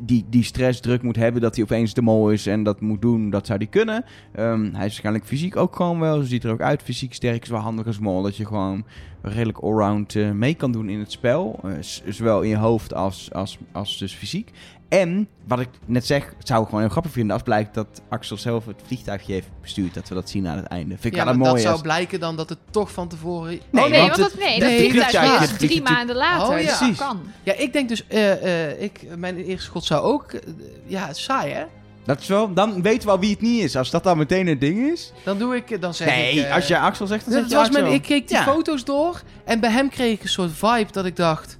die, 0.00 0.24
die 0.28 0.42
stressdruk 0.42 1.02
moet 1.02 1.16
hebben 1.16 1.40
dat 1.40 1.54
hij 1.54 1.64
opeens 1.64 1.94
de 1.94 2.02
mol 2.02 2.30
is 2.30 2.46
en 2.46 2.62
dat 2.62 2.80
moet 2.80 3.02
doen. 3.02 3.30
Dat 3.30 3.46
zou 3.46 3.58
hij 3.58 3.66
kunnen. 3.66 4.04
Ehm, 4.32 4.62
hij 4.62 4.70
is 4.70 4.74
waarschijnlijk 4.76 5.24
fysiek 5.24 5.56
ook 5.56 5.76
gewoon 5.76 6.00
wel. 6.00 6.22
Ziet 6.22 6.44
er 6.44 6.52
ook 6.52 6.60
uit. 6.60 6.82
Fysiek 6.82 7.14
sterk 7.14 7.42
is 7.42 7.48
wel 7.48 7.60
handig 7.60 7.86
als 7.86 7.98
mol. 7.98 8.22
Dat 8.22 8.36
je 8.36 8.46
gewoon 8.46 8.84
redelijk 9.22 9.58
allround 9.58 10.14
eh, 10.14 10.30
mee 10.30 10.54
kan 10.54 10.72
doen 10.72 10.88
in 10.88 10.98
het 10.98 11.12
spel. 11.12 11.60
Eh, 11.62 11.70
zowel 12.08 12.42
in 12.42 12.48
je 12.48 12.56
hoofd 12.56 12.94
als, 12.94 13.32
als, 13.32 13.58
als 13.72 13.98
dus 13.98 14.14
fysiek. 14.14 14.50
En, 14.88 15.28
wat 15.46 15.60
ik 15.60 15.68
net 15.86 16.06
zeg, 16.06 16.32
het 16.38 16.46
zou 16.46 16.60
ik 16.60 16.66
gewoon 16.66 16.80
heel 16.80 16.90
grappig 16.90 17.12
vinden 17.12 17.32
als 17.32 17.42
blijkt 17.42 17.74
dat 17.74 17.86
Axel 18.08 18.36
zelf 18.36 18.66
het 18.66 18.80
vliegtuigje 18.86 19.32
heeft 19.32 19.48
bestuurd. 19.60 19.94
Dat 19.94 20.08
we 20.08 20.14
dat 20.14 20.28
zien 20.30 20.48
aan 20.48 20.56
het 20.56 20.66
einde. 20.66 20.88
Vind 20.88 21.04
ik 21.04 21.14
Ja, 21.14 21.24
wel 21.24 21.32
een 21.34 21.38
dat 21.42 21.60
zou 21.60 21.80
blijken 21.82 22.20
dan 22.20 22.36
dat 22.36 22.48
het 22.48 22.58
toch 22.70 22.92
van 22.92 23.08
tevoren... 23.08 23.48
Nee, 23.48 23.60
Nee, 23.70 23.88
nee, 23.88 24.00
want 24.00 24.16
want, 24.16 24.30
het- 24.32 24.40
dat, 24.40 24.48
nee, 24.48 24.58
nee, 24.58 24.78
dat 24.82 24.90
vliegtuig 24.90 25.26
vliegtuig- 25.26 25.50
is 25.62 25.68
drie 25.68 25.82
maanden 25.82 26.16
later. 26.16 26.56
Oh, 26.56 26.62
ja. 26.62 26.86
dus 26.86 26.96
kan. 26.96 27.20
Ja, 27.42 27.52
ik 27.54 27.72
denk 27.72 27.88
dus... 27.88 28.06
eh, 28.06 28.68
eh, 28.70 28.82
ik, 28.82 29.00
mijn 29.16 29.36
eerste 29.36 29.64
schot 29.66 29.84
zou 29.84 30.02
ook... 30.02 30.32
eh, 30.32 30.40
ja, 30.86 31.12
saai, 31.12 31.52
hè? 31.52 31.64
Dat 32.04 32.20
is 32.20 32.26
wel, 32.28 32.52
dan 32.54 32.82
weten 32.82 33.06
we 33.06 33.12
al 33.14 33.18
wie 33.20 33.30
het 33.30 33.40
niet 33.40 33.62
is. 33.62 33.76
Als 33.76 33.90
dat 33.90 34.02
dan 34.04 34.18
meteen 34.18 34.46
het 34.46 34.60
ding 34.60 34.90
is. 34.92 35.12
Dan 35.24 35.38
doe 35.38 35.56
ik... 35.56 35.80
Dan 35.80 35.94
zeg 35.94 36.08
nee, 36.08 36.32
ik... 36.34 36.44
eh, 36.44 36.54
als 36.54 36.66
je 36.68 36.78
Axel 36.78 37.06
zegt, 37.06 37.24
dan 37.24 37.32
dat 37.34 37.42
zeg 37.42 37.50
je 37.50 37.56
was 37.56 37.66
Axel. 37.66 37.82
mijn, 37.82 37.94
ik 37.94 38.02
keek 38.02 38.28
die 38.28 38.36
Ja. 38.36 38.42
foto's 38.42 38.84
door 38.84 39.22
en 39.44 39.60
bij 39.60 39.70
hem 39.70 39.88
kreeg 39.88 40.12
ik 40.12 40.22
een 40.22 40.28
soort 40.28 40.50
vibe 40.52 40.92
dat 40.92 41.04
ik 41.04 41.16
dacht... 41.16 41.57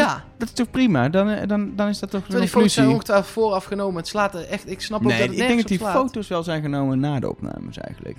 Ja, 0.00 0.24
Dat 0.38 0.48
is 0.48 0.54
toch 0.54 0.70
prima? 0.70 1.08
Dan, 1.08 1.28
eh, 1.28 1.48
dan, 1.48 1.72
dan 1.76 1.88
is 1.88 1.98
dat 1.98 2.10
toch 2.10 2.20
een 2.20 2.26
terwijl 2.26 2.44
die 2.44 2.52
foto's 2.54 2.72
zijn 2.74 2.86
conclusie. 2.86 3.14
ongetwijfeld 3.14 3.32
vooraf 3.32 3.64
genomen. 3.64 3.96
Het 3.96 4.08
slaat 4.08 4.34
er 4.34 4.48
echt... 4.48 4.70
Ik 4.70 4.80
snap 4.80 5.00
ook 5.00 5.06
Nee, 5.06 5.18
dat 5.18 5.30
ik 5.30 5.36
het 5.38 5.46
denk 5.46 5.58
dat 5.60 5.68
die 5.68 5.78
slaat. 5.78 5.92
foto's 5.94 6.28
wel 6.28 6.42
zijn 6.42 6.62
genomen 6.62 7.00
na 7.00 7.20
de 7.20 7.28
opnames 7.28 7.78
eigenlijk. 7.78 8.16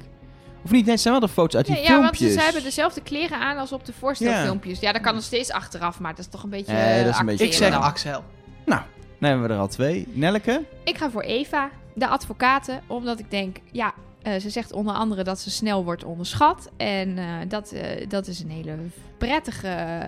Of 0.64 0.72
niet? 0.72 0.84
Nee, 0.84 0.92
het 0.94 1.02
zijn 1.02 1.14
wel 1.20 1.28
de 1.28 1.34
foto's 1.34 1.56
uit 1.56 1.66
die 1.66 1.76
Nee, 1.76 1.84
ja, 1.84 1.90
want 1.90 2.02
filmpjes. 2.04 2.28
ze, 2.32 2.38
ze 2.38 2.44
hebben 2.44 2.64
dezelfde 2.64 3.02
kleren 3.02 3.40
aan 3.40 3.58
als 3.58 3.72
op 3.72 3.86
de 3.86 3.94
voorstelfilmpjes. 4.00 4.80
Ja, 4.80 4.92
dat 4.92 5.02
kan 5.02 5.14
nog 5.14 5.24
steeds 5.24 5.52
achteraf, 5.52 6.00
maar 6.00 6.12
dat 6.16 6.20
is 6.20 6.28
toch 6.32 6.44
een 6.44 6.50
beetje... 6.50 6.74
Nee, 6.74 7.04
dat 7.04 7.14
is 7.14 7.20
een 7.20 7.26
beetje- 7.26 7.46
Ik 7.46 7.54
zeg 7.54 7.72
dan. 7.72 7.82
Axel. 7.82 8.24
Dan 9.20 9.32
hebben 9.32 9.48
we 9.48 9.54
er 9.54 9.60
al 9.62 9.68
twee. 9.68 10.08
Nelke? 10.14 10.64
Ik 10.84 10.98
ga 10.98 11.10
voor 11.10 11.22
Eva, 11.22 11.70
de 11.96 12.08
advocaten, 12.08 12.82
omdat 12.88 13.20
ik 13.20 13.32
denk, 13.32 13.58
ja, 13.72 13.94
eh, 14.24 14.40
ze 14.40 14.50
zegt 14.50 14.72
onder 14.72 14.94
andere 14.94 15.24
dat 15.24 15.40
ze 15.40 15.50
snel 15.52 15.84
wordt 15.84 16.04
onderschat. 16.04 16.70
En 16.78 17.18
eh, 17.18 17.26
dat, 17.48 17.72
eh, 17.72 18.10
dat 18.10 18.28
is 18.28 18.40
een 18.40 18.50
hele 18.50 18.76
prettige 19.18 20.08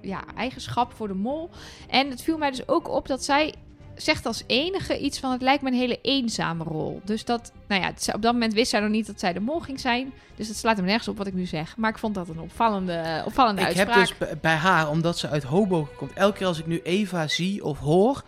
ja, 0.00 0.24
eigenschap 0.36 0.92
voor 0.92 1.08
de 1.08 1.14
mol. 1.14 1.50
En 1.88 2.10
het 2.10 2.22
viel 2.22 2.38
mij 2.38 2.50
dus 2.50 2.68
ook 2.68 2.88
op 2.88 3.06
dat 3.06 3.24
zij 3.24 3.54
zegt 3.94 4.26
als 4.26 4.42
enige 4.46 4.98
iets 4.98 5.18
van 5.18 5.32
het 5.32 5.42
lijkt 5.42 5.62
me 5.62 5.70
een 5.70 5.76
hele 5.76 5.98
eenzame 6.02 6.64
rol. 6.64 7.00
Dus 7.04 7.24
dat, 7.24 7.52
nou 7.68 7.82
ja, 7.82 8.12
op 8.14 8.22
dat 8.22 8.32
moment 8.32 8.54
wist 8.54 8.70
zij 8.70 8.80
nog 8.80 8.90
niet 8.90 9.06
dat 9.06 9.20
zij 9.20 9.32
de 9.32 9.40
mol 9.40 9.60
ging 9.60 9.80
zijn. 9.80 10.12
Dus 10.34 10.48
het 10.48 10.56
slaat 10.56 10.76
hem 10.76 10.86
nergens 10.86 11.08
op 11.08 11.16
wat 11.16 11.26
ik 11.26 11.34
nu 11.34 11.46
zeg. 11.46 11.76
Maar 11.76 11.90
ik 11.90 11.98
vond 11.98 12.14
dat 12.14 12.28
een 12.28 12.40
opvallende, 12.40 13.22
opvallende 13.26 13.60
Ik 13.60 13.66
uitspraak. 13.66 14.08
heb 14.08 14.18
dus 14.28 14.40
bij- 14.40 14.54
haar, 14.54 14.90
omdat 14.90 15.18
ze 15.18 15.28
uit 15.28 15.42
Hoboken 15.42 15.96
komt... 15.96 16.12
Elke 16.12 16.38
keer 16.38 16.46
als 16.46 16.58
ik 16.58 16.66
nu 16.66 16.80
Eva 16.82 17.28
zie 17.28 17.64
of 17.64 17.78
hoor... 17.78 18.22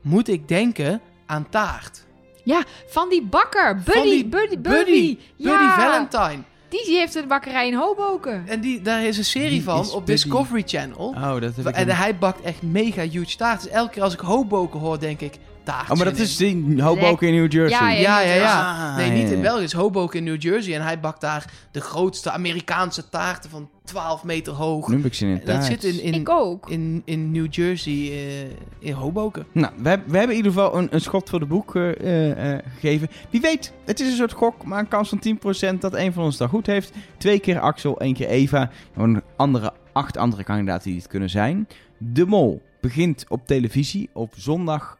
Moet 0.00 0.28
ik 0.28 0.48
denken 0.48 1.00
aan 1.26 1.48
taart. 1.48 2.04
Ja, 2.44 2.64
van 2.86 3.08
die 3.08 3.22
bakker. 3.22 3.74
Buddy, 3.74 3.92
Van 3.92 4.02
die 4.02 4.26
Buddy, 4.26 4.58
Buddy. 4.58 4.78
Buddy. 4.78 5.18
Ja, 5.36 5.50
Buddy 5.50 5.82
Valentine. 5.82 6.42
Die 6.68 6.96
heeft 6.96 7.14
een 7.14 7.28
bakkerij 7.28 7.66
in 7.66 7.74
Hoboken. 7.74 8.44
En 8.46 8.60
die, 8.60 8.82
daar 8.82 9.04
is 9.04 9.18
een 9.18 9.24
serie 9.24 9.62
van 9.62 9.78
op 9.78 9.92
Buddy? 9.92 10.04
Discovery 10.04 10.62
Channel. 10.66 11.06
Oh, 11.08 11.40
dat 11.40 11.56
heb 11.56 11.68
ik... 11.68 11.74
En 11.74 11.88
hij 11.88 12.18
bakt 12.18 12.40
echt 12.40 12.62
mega 12.62 13.02
huge 13.02 13.36
taart. 13.36 13.62
Dus 13.62 13.70
elke 13.70 13.92
keer 13.92 14.02
als 14.02 14.12
ik 14.12 14.20
Hoboken 14.20 14.80
hoor, 14.80 14.98
denk 14.98 15.20
ik... 15.20 15.38
Oh, 15.68 15.88
maar 15.88 16.04
dat 16.04 16.16
in. 16.16 16.22
is 16.22 16.40
in 16.40 16.80
Hoboken 16.80 17.28
in 17.28 17.34
New 17.34 17.52
Jersey. 17.52 17.78
Ja, 17.80 17.90
ja, 17.90 18.20
Ja, 18.20 18.20
ja, 18.20 18.34
ja. 18.34 18.88
Ah, 18.90 18.96
Nee, 18.96 19.10
niet 19.10 19.30
in. 19.30 19.40
België. 19.40 19.60
Het 19.60 19.72
is 19.72 19.78
Hoboken 19.78 20.18
in 20.18 20.24
New 20.24 20.42
Jersey. 20.42 20.74
En 20.74 20.82
hij 20.82 21.00
bakt 21.00 21.20
daar 21.20 21.52
de 21.70 21.80
grootste 21.80 22.30
Amerikaanse 22.30 23.08
taarten 23.08 23.50
van 23.50 23.68
12 23.84 24.24
meter 24.24 24.52
hoog. 24.52 24.88
Nu 24.88 24.96
heb 24.96 25.04
ik 25.04 25.14
zin 25.14 25.28
in 25.28 25.34
Dat 25.34 25.44
taart. 25.44 25.64
zit 25.64 25.84
in, 25.84 26.02
in, 26.02 26.14
ik 26.14 26.28
ook. 26.28 26.70
in, 26.70 27.02
in 27.04 27.32
New 27.32 27.46
Jersey, 27.52 27.92
eh, 27.92 28.50
in 28.78 28.92
Hoboken. 28.92 29.46
Nou, 29.52 29.72
we, 29.76 29.82
we 29.82 30.16
hebben 30.18 30.30
in 30.30 30.36
ieder 30.36 30.52
geval 30.52 30.78
een, 30.78 30.88
een 30.90 31.00
schot 31.00 31.30
voor 31.30 31.38
de 31.38 31.46
boek 31.46 31.76
eh, 31.76 32.52
eh, 32.54 32.58
gegeven. 32.74 33.08
Wie 33.30 33.40
weet, 33.40 33.72
het 33.84 34.00
is 34.00 34.06
een 34.10 34.16
soort 34.16 34.32
gok, 34.32 34.64
maar 34.64 34.78
een 34.78 34.88
kans 34.88 35.08
van 35.08 35.22
10% 35.74 35.78
dat 35.78 35.94
een 35.94 36.12
van 36.12 36.24
ons 36.24 36.36
dat 36.36 36.48
goed 36.48 36.66
heeft. 36.66 36.92
Twee 37.18 37.38
keer 37.38 37.58
Axel, 37.60 38.00
één 38.00 38.14
keer 38.14 38.28
Eva. 38.28 38.70
Gewoon 38.94 39.22
andere, 39.36 39.72
acht 39.92 40.16
andere 40.16 40.44
kandidaten 40.44 40.90
die 40.90 40.98
het 40.98 41.08
kunnen 41.08 41.30
zijn. 41.30 41.68
De 41.98 42.26
Mol 42.26 42.62
begint 42.80 43.24
op 43.28 43.46
televisie 43.46 44.08
op 44.12 44.32
zondag 44.36 44.98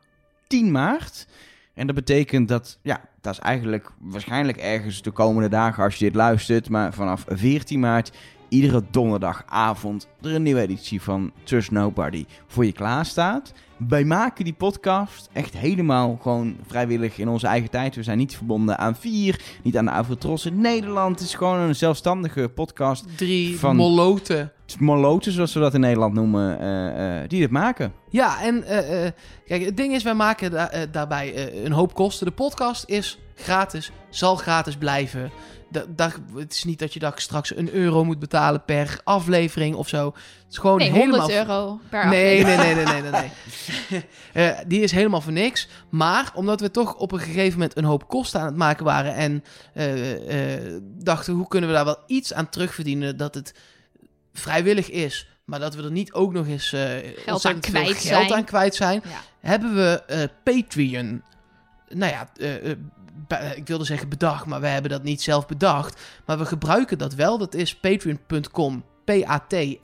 10 0.54 0.70
maart. 0.70 1.26
En 1.74 1.86
dat 1.86 1.94
betekent 1.94 2.48
dat, 2.48 2.78
ja, 2.82 3.00
dat 3.20 3.32
is 3.32 3.38
eigenlijk 3.38 3.90
waarschijnlijk 3.98 4.56
ergens 4.56 5.02
de 5.02 5.10
komende 5.10 5.48
dagen 5.48 5.84
als 5.84 5.96
je 5.96 6.04
dit 6.04 6.14
luistert. 6.14 6.68
Maar 6.68 6.92
vanaf 6.92 7.24
14 7.28 7.80
maart, 7.80 8.12
iedere 8.54 8.82
donderdagavond, 8.90 10.08
er 10.22 10.34
een 10.34 10.42
nieuwe 10.42 10.60
editie 10.60 11.02
van 11.02 11.32
Trust 11.44 11.70
Nobody 11.70 12.24
voor 12.46 12.64
je 12.64 12.72
klaar 12.72 13.06
staat. 13.06 13.52
Wij 13.88 14.04
maken 14.04 14.44
die 14.44 14.52
podcast 14.52 15.28
echt 15.32 15.56
helemaal 15.56 16.18
gewoon 16.22 16.56
vrijwillig 16.66 17.18
in 17.18 17.28
onze 17.28 17.46
eigen 17.46 17.70
tijd. 17.70 17.94
We 17.94 18.02
zijn 18.02 18.18
niet 18.18 18.36
verbonden 18.36 18.78
aan 18.78 18.96
Vier, 18.96 19.40
niet 19.62 19.76
aan 19.76 19.84
de 19.84 19.90
Avrotros 19.90 20.46
in 20.46 20.60
Nederland. 20.60 21.18
Het 21.18 21.28
is 21.28 21.34
gewoon 21.34 21.58
een 21.58 21.74
zelfstandige 21.74 22.48
podcast. 22.54 23.04
Drie 23.16 23.58
Van- 23.58 23.76
moloten. 23.76 24.52
Moloten, 24.78 25.32
zoals 25.32 25.54
we 25.54 25.60
dat 25.60 25.74
in 25.74 25.80
Nederland 25.80 26.14
noemen, 26.14 26.60
eh, 26.60 27.22
eh, 27.22 27.28
die 27.28 27.40
dit 27.40 27.50
maken. 27.50 27.92
Ja, 28.08 28.42
en 28.42 28.64
eh, 28.64 29.10
kijk, 29.46 29.64
het 29.64 29.76
ding 29.76 29.94
is, 29.94 30.02
wij 30.02 30.14
maken 30.14 30.50
da- 30.50 30.86
daarbij 30.90 31.52
een 31.64 31.72
hoop 31.72 31.94
kosten. 31.94 32.26
De 32.26 32.32
podcast 32.32 32.84
is 32.88 33.18
gratis, 33.34 33.90
zal 34.10 34.36
gratis 34.36 34.76
blijven. 34.76 35.30
Da- 35.74 35.84
daar- 35.88 36.14
het 36.34 36.52
is 36.52 36.64
niet 36.64 36.78
dat 36.78 36.92
je 36.92 36.98
daar 36.98 37.12
straks 37.16 37.56
een 37.56 37.70
euro 37.72 38.04
moet 38.04 38.18
betalen 38.18 38.64
per 38.64 39.00
aflevering 39.04 39.74
of 39.74 39.88
zo. 39.88 40.06
Het 40.06 40.52
is 40.52 40.58
gewoon 40.58 40.78
Nee, 40.78 40.90
helemaal... 40.90 41.18
100 41.20 41.38
euro 41.38 41.80
per 41.88 42.08
Nee, 42.08 42.44
aflevering. 42.44 42.62
nee, 42.62 42.84
nee, 42.84 42.84
nee, 42.84 43.10
nee, 43.10 43.10
nee. 43.20 43.30
nee. 44.32 44.48
Eh, 44.50 44.58
die 44.66 44.80
is 44.80 44.92
helemaal 44.92 45.20
voor 45.20 45.32
niks. 45.32 45.68
Maar 45.88 46.30
omdat 46.34 46.60
we 46.60 46.70
toch 46.70 46.94
op 46.94 47.12
een 47.12 47.18
gegeven 47.20 47.52
moment 47.58 47.76
een 47.76 47.84
hoop 47.84 48.08
kosten 48.08 48.40
aan 48.40 48.46
het 48.46 48.56
maken 48.56 48.84
waren... 48.84 49.14
en 49.14 49.44
eh, 49.74 50.54
eh, 50.54 50.82
dachten, 50.84 51.34
hoe 51.34 51.48
kunnen 51.48 51.68
we 51.70 51.74
daar 51.76 51.84
wel 51.84 52.02
iets 52.06 52.34
aan 52.34 52.48
terugverdienen... 52.48 53.16
dat 53.16 53.34
het 53.34 53.54
vrijwillig 54.32 54.90
is... 54.90 55.28
maar 55.44 55.60
dat 55.60 55.74
we 55.74 55.82
er 55.82 55.90
niet 55.90 56.12
ook 56.12 56.32
nog 56.32 56.46
eens 56.46 56.74
ontzettend 57.26 57.46
aan 57.46 57.60
kwijt 57.60 57.86
geld 57.96 57.98
zijn. 58.26 58.32
aan 58.32 58.44
kwijt 58.44 58.74
zijn... 58.74 59.02
Ja. 59.04 59.20
hebben 59.48 59.74
we 59.74 60.28
Patreon... 60.44 61.22
Nou 61.88 62.12
ja, 62.12 62.28
be- 62.36 62.78
ik 63.54 63.66
wilde 63.66 63.84
zeggen 63.84 64.08
bedacht, 64.08 64.46
maar 64.46 64.60
we 64.60 64.66
hebben 64.66 64.90
dat 64.90 65.02
niet 65.02 65.22
zelf 65.22 65.46
bedacht. 65.46 66.00
Maar 66.26 66.38
we 66.38 66.44
gebruiken 66.44 66.98
dat 66.98 67.14
wel. 67.14 67.38
Dat 67.38 67.54
is 67.54 67.74
patreon.com, 67.74 68.84
P-A-T-R-E-O-N.com 69.04 69.80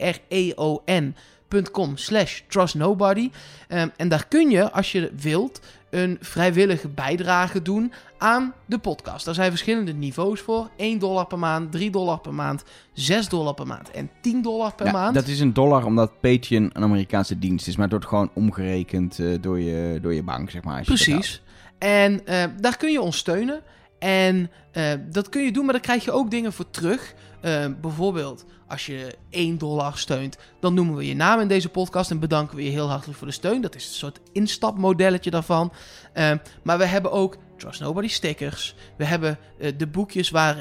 slash 1.97 2.41
trustnobody. 2.49 3.31
Ehm, 3.69 3.89
en 3.97 4.09
daar 4.09 4.27
kun 4.29 4.51
je, 4.51 4.73
als 4.73 4.93
je 4.93 5.13
wilt, 5.17 5.61
een 5.91 6.19
vrijwillige 6.21 6.89
bijdrage 6.89 7.63
doen 7.63 7.93
aan 8.19 8.55
de 8.67 8.79
podcast. 8.79 9.25
Daar 9.25 9.35
zijn 9.35 9.51
verschillende 9.51 9.93
niveaus 9.93 10.41
voor. 10.41 10.71
1 10.77 10.99
dollar 10.99 11.27
per 11.27 11.39
maand, 11.39 11.73
3 11.73 11.91
dollar 11.91 12.21
per 12.21 12.35
maand, 12.35 12.65
6 12.93 13.29
dollar 13.29 13.55
per 13.55 13.67
maand 13.67 13.91
en 13.91 14.11
10 14.21 14.43
dollar 14.43 14.75
per 14.75 14.87
Ja, 14.87 14.93
maand. 14.93 15.15
Dat 15.15 15.27
is 15.27 15.41
een 15.41 15.53
dollar 15.53 15.85
omdat 15.85 16.21
Patreon 16.21 16.71
een 16.73 16.83
Amerikaanse 16.83 17.39
dienst 17.39 17.67
is. 17.67 17.75
Maar 17.75 17.83
het 17.83 17.93
wordt 17.93 18.09
gewoon 18.09 18.31
omgerekend 18.35 19.19
eh, 19.19 19.27
door, 19.41 19.61
je, 19.61 19.99
door 20.03 20.15
je 20.15 20.23
bank, 20.23 20.51
zeg 20.51 20.63
maar. 20.63 20.83
Precies. 20.83 21.43
En 21.79 22.27
eh, 22.27 22.45
daar 22.61 22.77
kun 22.77 22.93
je 22.93 23.01
ons 23.01 23.17
steunen. 23.17 23.63
En 24.01 24.51
eh, 24.73 24.93
dat 25.11 25.29
kun 25.29 25.43
je 25.45 25.53
doen, 25.53 25.65
maar 25.65 25.73
daar 25.73 25.83
krijg 25.83 26.05
je 26.05 26.13
ook 26.13 26.31
dingen 26.31 26.53
voor 26.53 26.71
terug. 26.71 27.15
Eh, 27.41 27.67
bijvoorbeeld, 27.81 28.45
als 28.69 28.87
je 28.87 29.15
1 29.31 29.59
dollar 29.59 29.99
steunt, 29.99 30.39
dan 30.61 30.75
noemen 30.75 30.97
we 30.97 31.07
je 31.07 31.15
naam 31.15 31.41
in 31.41 31.49
deze 31.49 31.69
podcast 31.69 32.11
en 32.11 32.19
bedanken 32.19 32.57
we 32.57 32.65
je 32.65 32.71
heel 32.71 32.89
hartelijk 32.89 33.19
voor 33.19 33.27
de 33.27 33.33
steun. 33.33 33.61
Dat 33.61 33.75
is 33.75 33.87
een 33.87 33.95
soort 33.95 34.21
instapmodelletje 34.33 35.31
daarvan. 35.31 35.73
Eh, 36.13 36.33
maar 36.63 36.79
we 36.79 36.85
hebben 36.85 37.13
ook 37.13 37.37
Trust 37.57 37.81
Nobody 37.81 38.09
stickers. 38.09 38.75
We 38.97 39.05
hebben 39.05 39.39
de 39.77 39.87
boekjes 39.87 40.31
waar, 40.31 40.57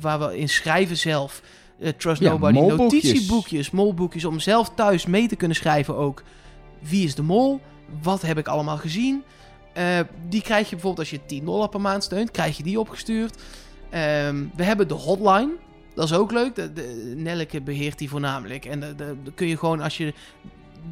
waar 0.00 0.18
we 0.18 0.38
in 0.38 0.48
schrijven 0.48 0.96
zelf. 0.96 1.42
Trust 1.96 2.20
Ja, 2.22 2.30
Nobody 2.30 2.52
molboekjes. 2.58 3.02
notitieboekjes, 3.02 3.70
molboekjes 3.70 4.24
om 4.24 4.38
zelf 4.40 4.70
thuis 4.74 5.06
mee 5.06 5.28
te 5.28 5.36
kunnen 5.36 5.56
schrijven 5.56 5.96
ook. 5.96 6.22
Wie 6.80 7.04
is 7.04 7.14
de 7.14 7.22
mol? 7.22 7.60
Wat 8.02 8.22
heb 8.22 8.38
ik 8.38 8.48
allemaal 8.48 8.76
gezien? 8.76 9.22
Eh, 9.80 10.00
die 10.28 10.42
krijg 10.42 10.64
je 10.64 10.70
bijvoorbeeld 10.70 10.98
als 10.98 11.10
je 11.10 11.26
10 11.26 11.44
dollar 11.44 11.68
per 11.68 11.80
maand 11.80 12.04
steunt, 12.04 12.30
krijg 12.30 12.56
je 12.56 12.62
die 12.62 12.80
opgestuurd. 12.80 13.36
Ehm, 13.90 14.44
we 14.56 14.64
hebben 14.64 14.88
de 14.88 14.94
hotline. 14.94 15.52
Dat 15.94 16.04
is 16.04 16.14
ook 16.16 16.32
leuk. 16.32 16.54
De, 16.54 17.60
beheert 17.64 17.98
die 17.98 18.08
voornamelijk. 18.08 18.64
En 18.64 18.80
dan 18.80 19.18
kun 19.34 19.46
je 19.46 19.56
gewoon 19.56 19.80
als 19.80 19.96
je 19.96 20.14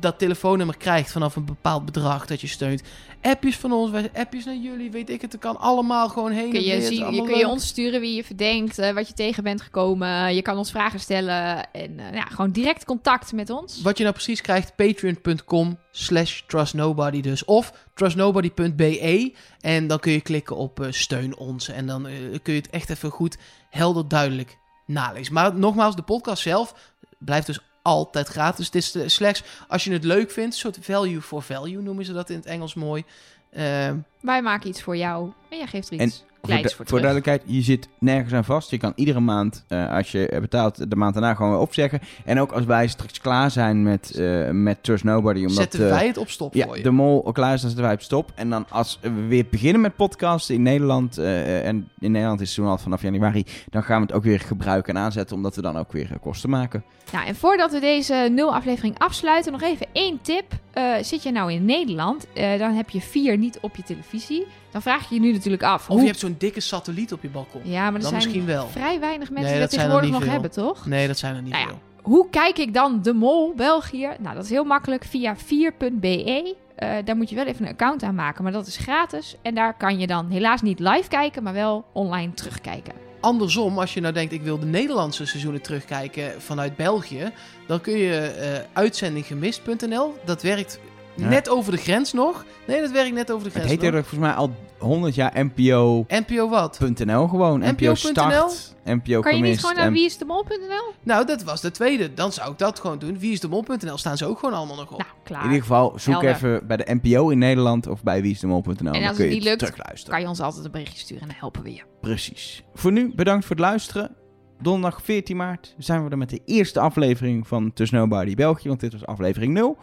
dat 0.00 0.18
telefoonnummer 0.18 0.76
krijgt 0.76 1.12
vanaf 1.12 1.36
een 1.36 1.44
bepaald 1.44 1.84
bedrag 1.84 2.26
dat 2.26 2.40
je 2.40 2.46
steunt. 2.46 2.82
Appjes 3.22 3.56
van 3.56 3.72
ons, 3.72 3.90
appjes 4.14 4.44
naar 4.44 4.56
jullie, 4.56 4.90
weet 4.90 5.10
ik 5.10 5.20
het. 5.20 5.32
Het 5.32 5.40
kan 5.40 5.56
allemaal 5.56 6.08
gewoon 6.08 6.30
heen 6.30 6.50
Kun 6.50 6.58
en 6.58 6.64
je, 6.64 6.76
weer. 6.76 6.86
zien, 6.86 7.14
je 7.14 7.22
kun 7.22 7.36
je 7.36 7.48
ons 7.48 7.66
sturen 7.66 8.00
wie 8.00 8.14
je 8.14 8.24
verdenkt, 8.24 8.78
eh, 8.78 8.92
wat 8.92 9.08
je 9.08 9.14
tegen 9.14 9.42
bent 9.42 9.62
gekomen. 9.62 10.34
Je 10.34 10.42
kan 10.42 10.56
ons 10.56 10.70
vragen 10.70 11.00
stellen 11.00 11.72
en 11.72 11.98
eh, 11.98 12.14
ja, 12.14 12.24
gewoon 12.24 12.50
direct 12.50 12.84
contact 12.84 13.32
met 13.32 13.50
ons. 13.50 13.82
Wat 13.82 13.96
je 13.96 14.02
nou 14.02 14.14
precies 14.14 14.40
krijgt, 14.40 14.76
patreon.com 14.76 15.78
slash 15.90 16.40
trustnobody 16.46 17.20
dus. 17.20 17.44
Of 17.44 17.72
trustnobody.be 17.94 19.34
en 19.60 19.86
dan 19.86 19.98
kun 19.98 20.12
je 20.12 20.20
klikken 20.20 20.56
op 20.56 20.80
eh, 20.80 20.86
steun 20.90 21.36
ons. 21.36 21.68
En 21.68 21.86
dan 21.86 22.02
kun 22.42 22.54
je 22.54 22.60
het 22.60 22.70
echt 22.70 22.90
even 22.90 23.10
goed 23.10 23.38
helder 23.70 24.08
duidelijk 24.08 24.58
nalezen. 24.86 25.34
Maar 25.34 25.54
nogmaals, 25.54 25.96
de 25.96 26.02
podcast 26.02 26.42
zelf 26.42 26.74
blijft 27.18 27.46
dus 27.46 27.60
altijd 27.88 28.28
gratis. 28.28 28.66
Het 28.66 28.74
is 28.74 28.94
eh, 28.94 29.02
slechts 29.08 29.42
als 29.68 29.84
je 29.84 29.92
het 29.92 30.04
leuk 30.04 30.30
vindt, 30.30 30.54
een 30.54 30.60
soort 30.60 30.78
value 30.80 31.20
for 31.20 31.42
value 31.42 31.82
noemen 31.82 32.04
ze 32.04 32.12
dat 32.12 32.30
in 32.30 32.36
het 32.36 32.46
Engels 32.46 32.74
mooi. 32.74 33.04
Eh, 33.50 33.90
Wij 34.20 34.42
maken 34.42 34.68
iets 34.68 34.82
voor 34.82 34.96
jou 34.96 35.32
en 35.50 35.56
jij 35.58 35.66
geeft 35.66 35.90
er 35.90 36.00
iets 36.00 36.24
kleins 36.40 36.74
voor, 36.74 36.98
duidelijkheid, 36.98 37.42
je 37.44 37.62
zit 37.62 37.88
nergens 37.98 38.32
aan 38.32 38.44
vast. 38.44 38.70
Je 38.70 38.78
kan 38.78 38.92
iedere 38.94 39.20
maand, 39.20 39.64
eh, 39.68 39.92
als 39.92 40.12
je 40.12 40.38
betaalt, 40.40 40.90
de 40.90 40.96
maand 40.96 41.14
daarna 41.14 41.34
gewoon 41.34 41.50
weer 41.50 41.60
opzeggen. 41.60 42.00
En 42.24 42.40
ook 42.40 42.52
als 42.52 42.64
wij 42.64 42.86
straks 42.86 43.20
klaar 43.20 43.50
zijn 43.50 43.82
met, 43.82 44.10
eh, 44.10 44.50
met 44.50 44.82
Trust 44.82 45.04
Nobody. 45.04 45.40
Omdat, 45.40 45.52
zetten 45.52 45.84
eh, 45.84 45.90
wij 45.90 46.06
het 46.06 46.16
op 46.16 46.30
stop 46.30 46.54
ja, 46.54 46.66
voor 46.66 46.76
je. 46.76 46.82
de 46.82 46.90
mol 46.90 47.22
klaar 47.32 47.54
is, 47.54 47.60
dan 47.60 47.70
zetten 47.70 47.86
wij 47.86 47.94
op 47.94 48.02
stop. 48.02 48.32
En 48.34 48.50
dan 48.50 48.66
als 48.68 48.98
we 49.00 49.26
weer 49.26 49.46
beginnen 49.50 49.80
met 49.80 49.96
podcasten 49.96 50.54
in 50.54 50.62
Nederland, 50.62 51.18
eh, 51.18 51.66
en 51.66 51.88
in 51.98 52.12
Nederland 52.12 52.40
is 52.40 52.48
het 52.48 52.56
toen 52.56 52.66
al 52.66 52.78
vanaf 52.78 53.02
januari, 53.02 53.44
dan 53.70 53.82
gaan 53.82 54.00
we 54.00 54.06
het 54.06 54.12
ook 54.16 54.22
weer 54.22 54.40
gebruiken 54.40 54.94
en 54.94 55.02
aanzetten, 55.02 55.36
omdat 55.36 55.56
we 55.56 55.62
dan 55.62 55.78
ook 55.78 55.92
weer 55.92 56.10
kosten 56.20 56.50
maken. 56.50 56.84
Nou, 57.12 57.26
en 57.26 57.36
voordat 57.36 57.72
we 57.72 57.80
deze 57.80 58.28
nul 58.32 58.54
aflevering 58.54 58.98
afsluiten, 58.98 59.52
nog 59.52 59.62
even 59.62 59.86
één 59.92 60.18
tip. 60.22 60.44
Eh, 60.78 60.94
zit 61.02 61.22
je 61.22 61.30
nou 61.32 61.52
in 61.52 61.64
Nederland, 61.64 62.26
eh, 62.32 62.58
dan 62.58 62.72
heb 62.72 62.90
je 62.90 63.00
vier 63.00 63.38
niet 63.38 63.58
op 63.60 63.76
je 63.76 63.82
televisie. 63.82 64.46
Dan 64.70 64.82
vraag 64.82 65.08
je 65.08 65.14
je 65.14 65.20
nu 65.20 65.32
natuurlijk 65.32 65.62
af. 65.62 65.80
Of 65.80 65.86
hoe- 65.86 66.00
je 66.00 66.06
hebt 66.06 66.18
zo'n 66.18 66.34
dikke 66.38 66.60
satelliet 66.60 67.12
op 67.12 67.22
je 67.22 67.28
balkon. 67.28 67.60
Ja, 67.64 67.82
maar 67.84 67.86
er 67.86 67.92
dan 67.92 68.00
zijn 68.02 68.14
misschien 68.14 68.46
wel. 68.46 68.66
vrij 68.68 69.00
weinig 69.00 69.30
mensen 69.30 69.34
Nee, 69.34 69.50
die 69.52 69.60
dat 69.60 69.70
dat 69.70 69.78
tegenwoordig 69.78 70.10
nog 70.10 70.24
hebben, 70.32 70.50
toch? 70.50 70.86
Nee, 70.86 71.06
dat 71.06 71.18
zijn 71.18 71.34
er 71.36 71.42
niet 71.42 71.52
Nou 71.52 71.62
ja, 71.64 71.68
veel. 71.68 71.80
Hoe 72.02 72.26
kijk 72.30 72.58
ik 72.58 72.74
dan 72.74 73.02
de 73.02 73.12
mol 73.12 73.52
België? 73.56 74.08
Nou, 74.18 74.34
dat 74.34 74.44
is 74.44 74.50
heel 74.50 74.64
makkelijk 74.64 75.04
via 75.04 75.36
4.be. 75.36 76.54
Eh, 76.74 76.90
daar 77.04 77.16
moet 77.16 77.28
je 77.28 77.34
wel 77.34 77.46
even 77.46 77.64
een 77.66 77.72
account 77.72 78.02
aan 78.02 78.14
maken, 78.14 78.42
maar 78.42 78.52
dat 78.52 78.66
is 78.66 78.76
gratis. 78.76 79.36
En 79.42 79.54
daar 79.54 79.74
kan 79.76 79.98
je 79.98 80.06
dan 80.06 80.30
helaas 80.30 80.62
niet 80.62 80.78
live 80.78 81.08
kijken, 81.08 81.42
maar 81.42 81.52
wel 81.52 81.84
online 81.92 82.34
terugkijken. 82.34 82.92
Andersom, 83.20 83.78
als 83.78 83.94
je 83.94 84.00
nou 84.00 84.14
denkt, 84.14 84.32
ik 84.32 84.42
wil 84.42 84.58
de 84.58 84.66
Nederlandse 84.66 85.26
seizoenen 85.26 85.62
terugkijken 85.62 86.42
vanuit 86.42 86.76
België, 86.76 87.32
dan 87.66 87.80
kun 87.80 87.98
je 87.98 88.20
eh 88.20 88.60
uitzendinggemist.nl. 88.72 90.14
Dat 90.24 90.42
werkt 90.42 90.78
Ja. 91.18 91.28
net 91.28 91.48
over 91.48 91.72
de 91.72 91.78
grens 91.78 92.12
nog. 92.12 92.44
Nee, 92.66 92.80
dat 92.80 92.90
werkt 92.90 93.14
net 93.14 93.30
over 93.32 93.42
de 93.42 93.48
Het 93.58 93.62
grens 93.62 93.70
heet 93.70 93.80
nog. 93.90 94.00
er 94.00 94.04
volgens 94.04 94.20
mij 94.20 94.32
al 94.32 94.50
100 94.78 95.14
jaar 95.14 95.32
NPO.nl 95.44 96.06
NPO 96.08 96.48
wat? 96.48 96.76
gewoon. 96.76 97.58
NPO 97.58 97.70
NPO.nl? 97.70 97.96
Start, 97.96 98.74
NPO 98.84 99.20
kan 99.20 99.36
je 99.36 99.42
niet 99.42 99.60
gewoon 99.60 99.74
naar 99.76 99.86
en- 99.86 99.92
wieisdemol.nl? 99.92 100.92
Nou, 101.02 101.26
dat 101.26 101.42
was 101.42 101.60
de 101.60 101.70
tweede. 101.70 102.14
Dan 102.14 102.32
zou 102.32 102.50
ik 102.52 102.58
dat 102.58 102.80
gewoon 102.80 102.98
doen. 102.98 103.18
Wie 103.18 103.32
is 103.32 103.40
de 103.40 103.48
mol.nl 103.48 103.96
staan 103.98 104.16
ze 104.16 104.26
ook 104.26 104.38
gewoon 104.38 104.54
allemaal 104.54 104.76
nog 104.76 104.92
op. 104.92 104.98
Nou, 104.98 105.10
klaar. 105.24 105.40
In 105.40 105.46
ieder 105.46 105.60
geval, 105.62 105.92
zoek 105.98 106.12
Helder. 106.12 106.30
even 106.30 106.66
bij 106.66 106.76
de 106.76 106.98
NPO 107.02 107.28
in 107.28 107.38
Nederland 107.38 107.86
of 107.86 108.02
bij 108.02 108.22
wieisdemol.nl. 108.22 108.72
En 108.76 108.76
Dan 108.76 108.92
als 108.92 109.00
kun 109.02 109.08
het 109.08 109.18
je 109.18 109.24
niet 109.28 109.42
lukt, 109.42 109.58
terugluisteren. 109.58 110.12
kan 110.12 110.20
je 110.22 110.28
ons 110.28 110.40
altijd 110.40 110.64
een 110.64 110.70
berichtje 110.70 110.98
sturen 110.98 111.22
en 111.22 111.28
dan 111.28 111.36
helpen 111.38 111.62
we 111.62 111.72
je. 111.74 111.82
Precies. 112.00 112.62
Voor 112.74 112.92
nu, 112.92 113.12
bedankt 113.14 113.44
voor 113.46 113.56
het 113.56 113.64
luisteren. 113.64 114.14
Donderdag 114.60 115.02
14 115.02 115.36
maart 115.36 115.74
zijn 115.78 116.04
we 116.04 116.10
er 116.10 116.18
met 116.18 116.30
de 116.30 116.40
eerste 116.44 116.80
aflevering 116.80 117.46
van 117.48 117.72
To 117.72 117.84
Nobody 117.90 118.34
België, 118.34 118.68
want 118.68 118.80
dit 118.80 118.92
was 118.92 119.06
aflevering 119.06 119.52
0. 119.52 119.76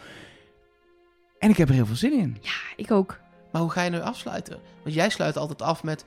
En 1.46 1.52
ik 1.52 1.58
heb 1.58 1.68
er 1.70 1.74
heel 1.74 1.86
veel 1.86 1.96
zin 1.96 2.14
in. 2.14 2.38
Ja, 2.42 2.52
ik 2.76 2.92
ook. 2.92 3.20
Maar 3.52 3.62
hoe 3.62 3.72
ga 3.72 3.82
je 3.82 3.90
nu 3.90 4.02
afsluiten? 4.02 4.60
Want 4.84 4.96
jij 4.96 5.10
sluit 5.10 5.38
altijd 5.38 5.62
af 5.62 5.84
met 5.84 6.06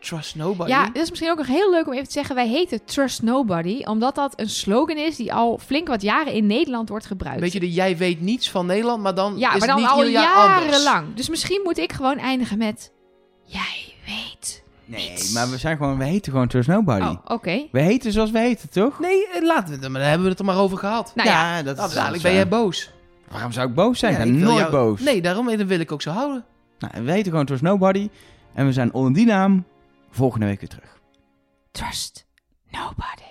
Trust 0.00 0.34
nobody. 0.34 0.70
Ja, 0.70 0.86
dat 0.86 1.02
is 1.02 1.08
misschien 1.08 1.30
ook 1.30 1.36
nog 1.36 1.46
heel 1.46 1.70
leuk 1.70 1.86
om 1.86 1.92
even 1.92 2.06
te 2.06 2.12
zeggen. 2.12 2.34
Wij 2.34 2.48
heten 2.48 2.84
Trust 2.84 3.22
Nobody, 3.22 3.82
omdat 3.84 4.14
dat 4.14 4.40
een 4.40 4.48
slogan 4.48 4.96
is 4.96 5.16
die 5.16 5.32
al 5.34 5.58
flink 5.58 5.88
wat 5.88 6.02
jaren 6.02 6.32
in 6.32 6.46
Nederland 6.46 6.88
wordt 6.88 7.06
gebruikt. 7.06 7.40
Weet 7.40 7.52
je, 7.52 7.60
de 7.60 7.72
jij 7.72 7.96
weet 7.96 8.20
niets 8.20 8.50
van 8.50 8.66
Nederland, 8.66 9.02
maar 9.02 9.14
dan 9.14 9.38
ja, 9.38 9.54
is 9.54 9.58
maar 9.58 9.68
het 9.68 9.68
dan 9.68 9.76
niet 9.76 9.86
al 9.88 9.98
ieder 9.98 10.20
jaar 10.22 10.34
anders. 10.34 10.64
jarenlang. 10.64 11.14
Dus 11.14 11.28
misschien 11.28 11.60
moet 11.64 11.78
ik 11.78 11.92
gewoon 11.92 12.18
eindigen 12.18 12.58
met... 12.58 12.92
Jij 13.44 13.94
weet. 14.06 14.62
Nee, 14.84 15.10
Niets. 15.10 15.32
maar 15.32 15.50
we 15.50 15.58
zijn 15.58 15.76
gewoon, 15.76 15.98
we 15.98 16.04
heten 16.04 16.32
gewoon 16.32 16.48
Trust 16.48 16.68
Nobody. 16.68 17.04
Oh, 17.04 17.16
oké. 17.24 17.66
We 17.72 17.80
heten 17.80 18.12
zoals 18.12 18.30
we 18.30 18.38
heten, 18.38 18.70
toch? 18.70 18.98
Nee, 18.98 19.28
eh, 19.28 19.42
laten 19.42 19.74
we 19.74 19.80
het, 19.80 19.90
maar 19.90 20.00
daar 20.00 20.08
hebben 20.08 20.24
we 20.26 20.30
het 20.30 20.38
er 20.38 20.44
maar 20.44 20.58
over 20.58 20.78
gehad. 20.78 21.12
Nou 21.14 21.28
ja, 21.28 21.62
dat 21.62 21.78
is 21.88 21.94
dadelijk 21.94 22.22
ben 22.22 22.32
jij 22.34 22.48
boos. 22.48 22.90
Waarom 23.30 23.52
zou 23.52 23.68
ik 23.68 23.74
boos 23.74 23.98
zijn? 23.98 24.12
Ja, 24.12 24.18
ik 24.18 24.24
ben 24.24 24.38
nooit 24.38 24.58
jou- 24.58 24.70
boos. 24.70 25.00
Nee, 25.00 25.20
daarom 25.22 25.48
eh, 25.48 25.58
wil 25.58 25.80
ik 25.80 25.92
ook 25.92 26.02
zo 26.02 26.10
houden. 26.10 26.44
Nou, 26.78 27.04
we 27.04 27.12
heten 27.12 27.30
gewoon 27.30 27.46
Trust 27.46 27.62
Nobody. 27.62 28.08
En 28.54 28.66
we 28.66 28.72
zijn 28.72 28.92
onder 28.92 29.12
die 29.12 29.26
naam 29.26 29.64
volgende 30.10 30.46
week 30.46 30.60
weer 30.60 30.68
terug. 30.68 31.00
Trust 31.70 32.26
Nobody. 32.70 33.27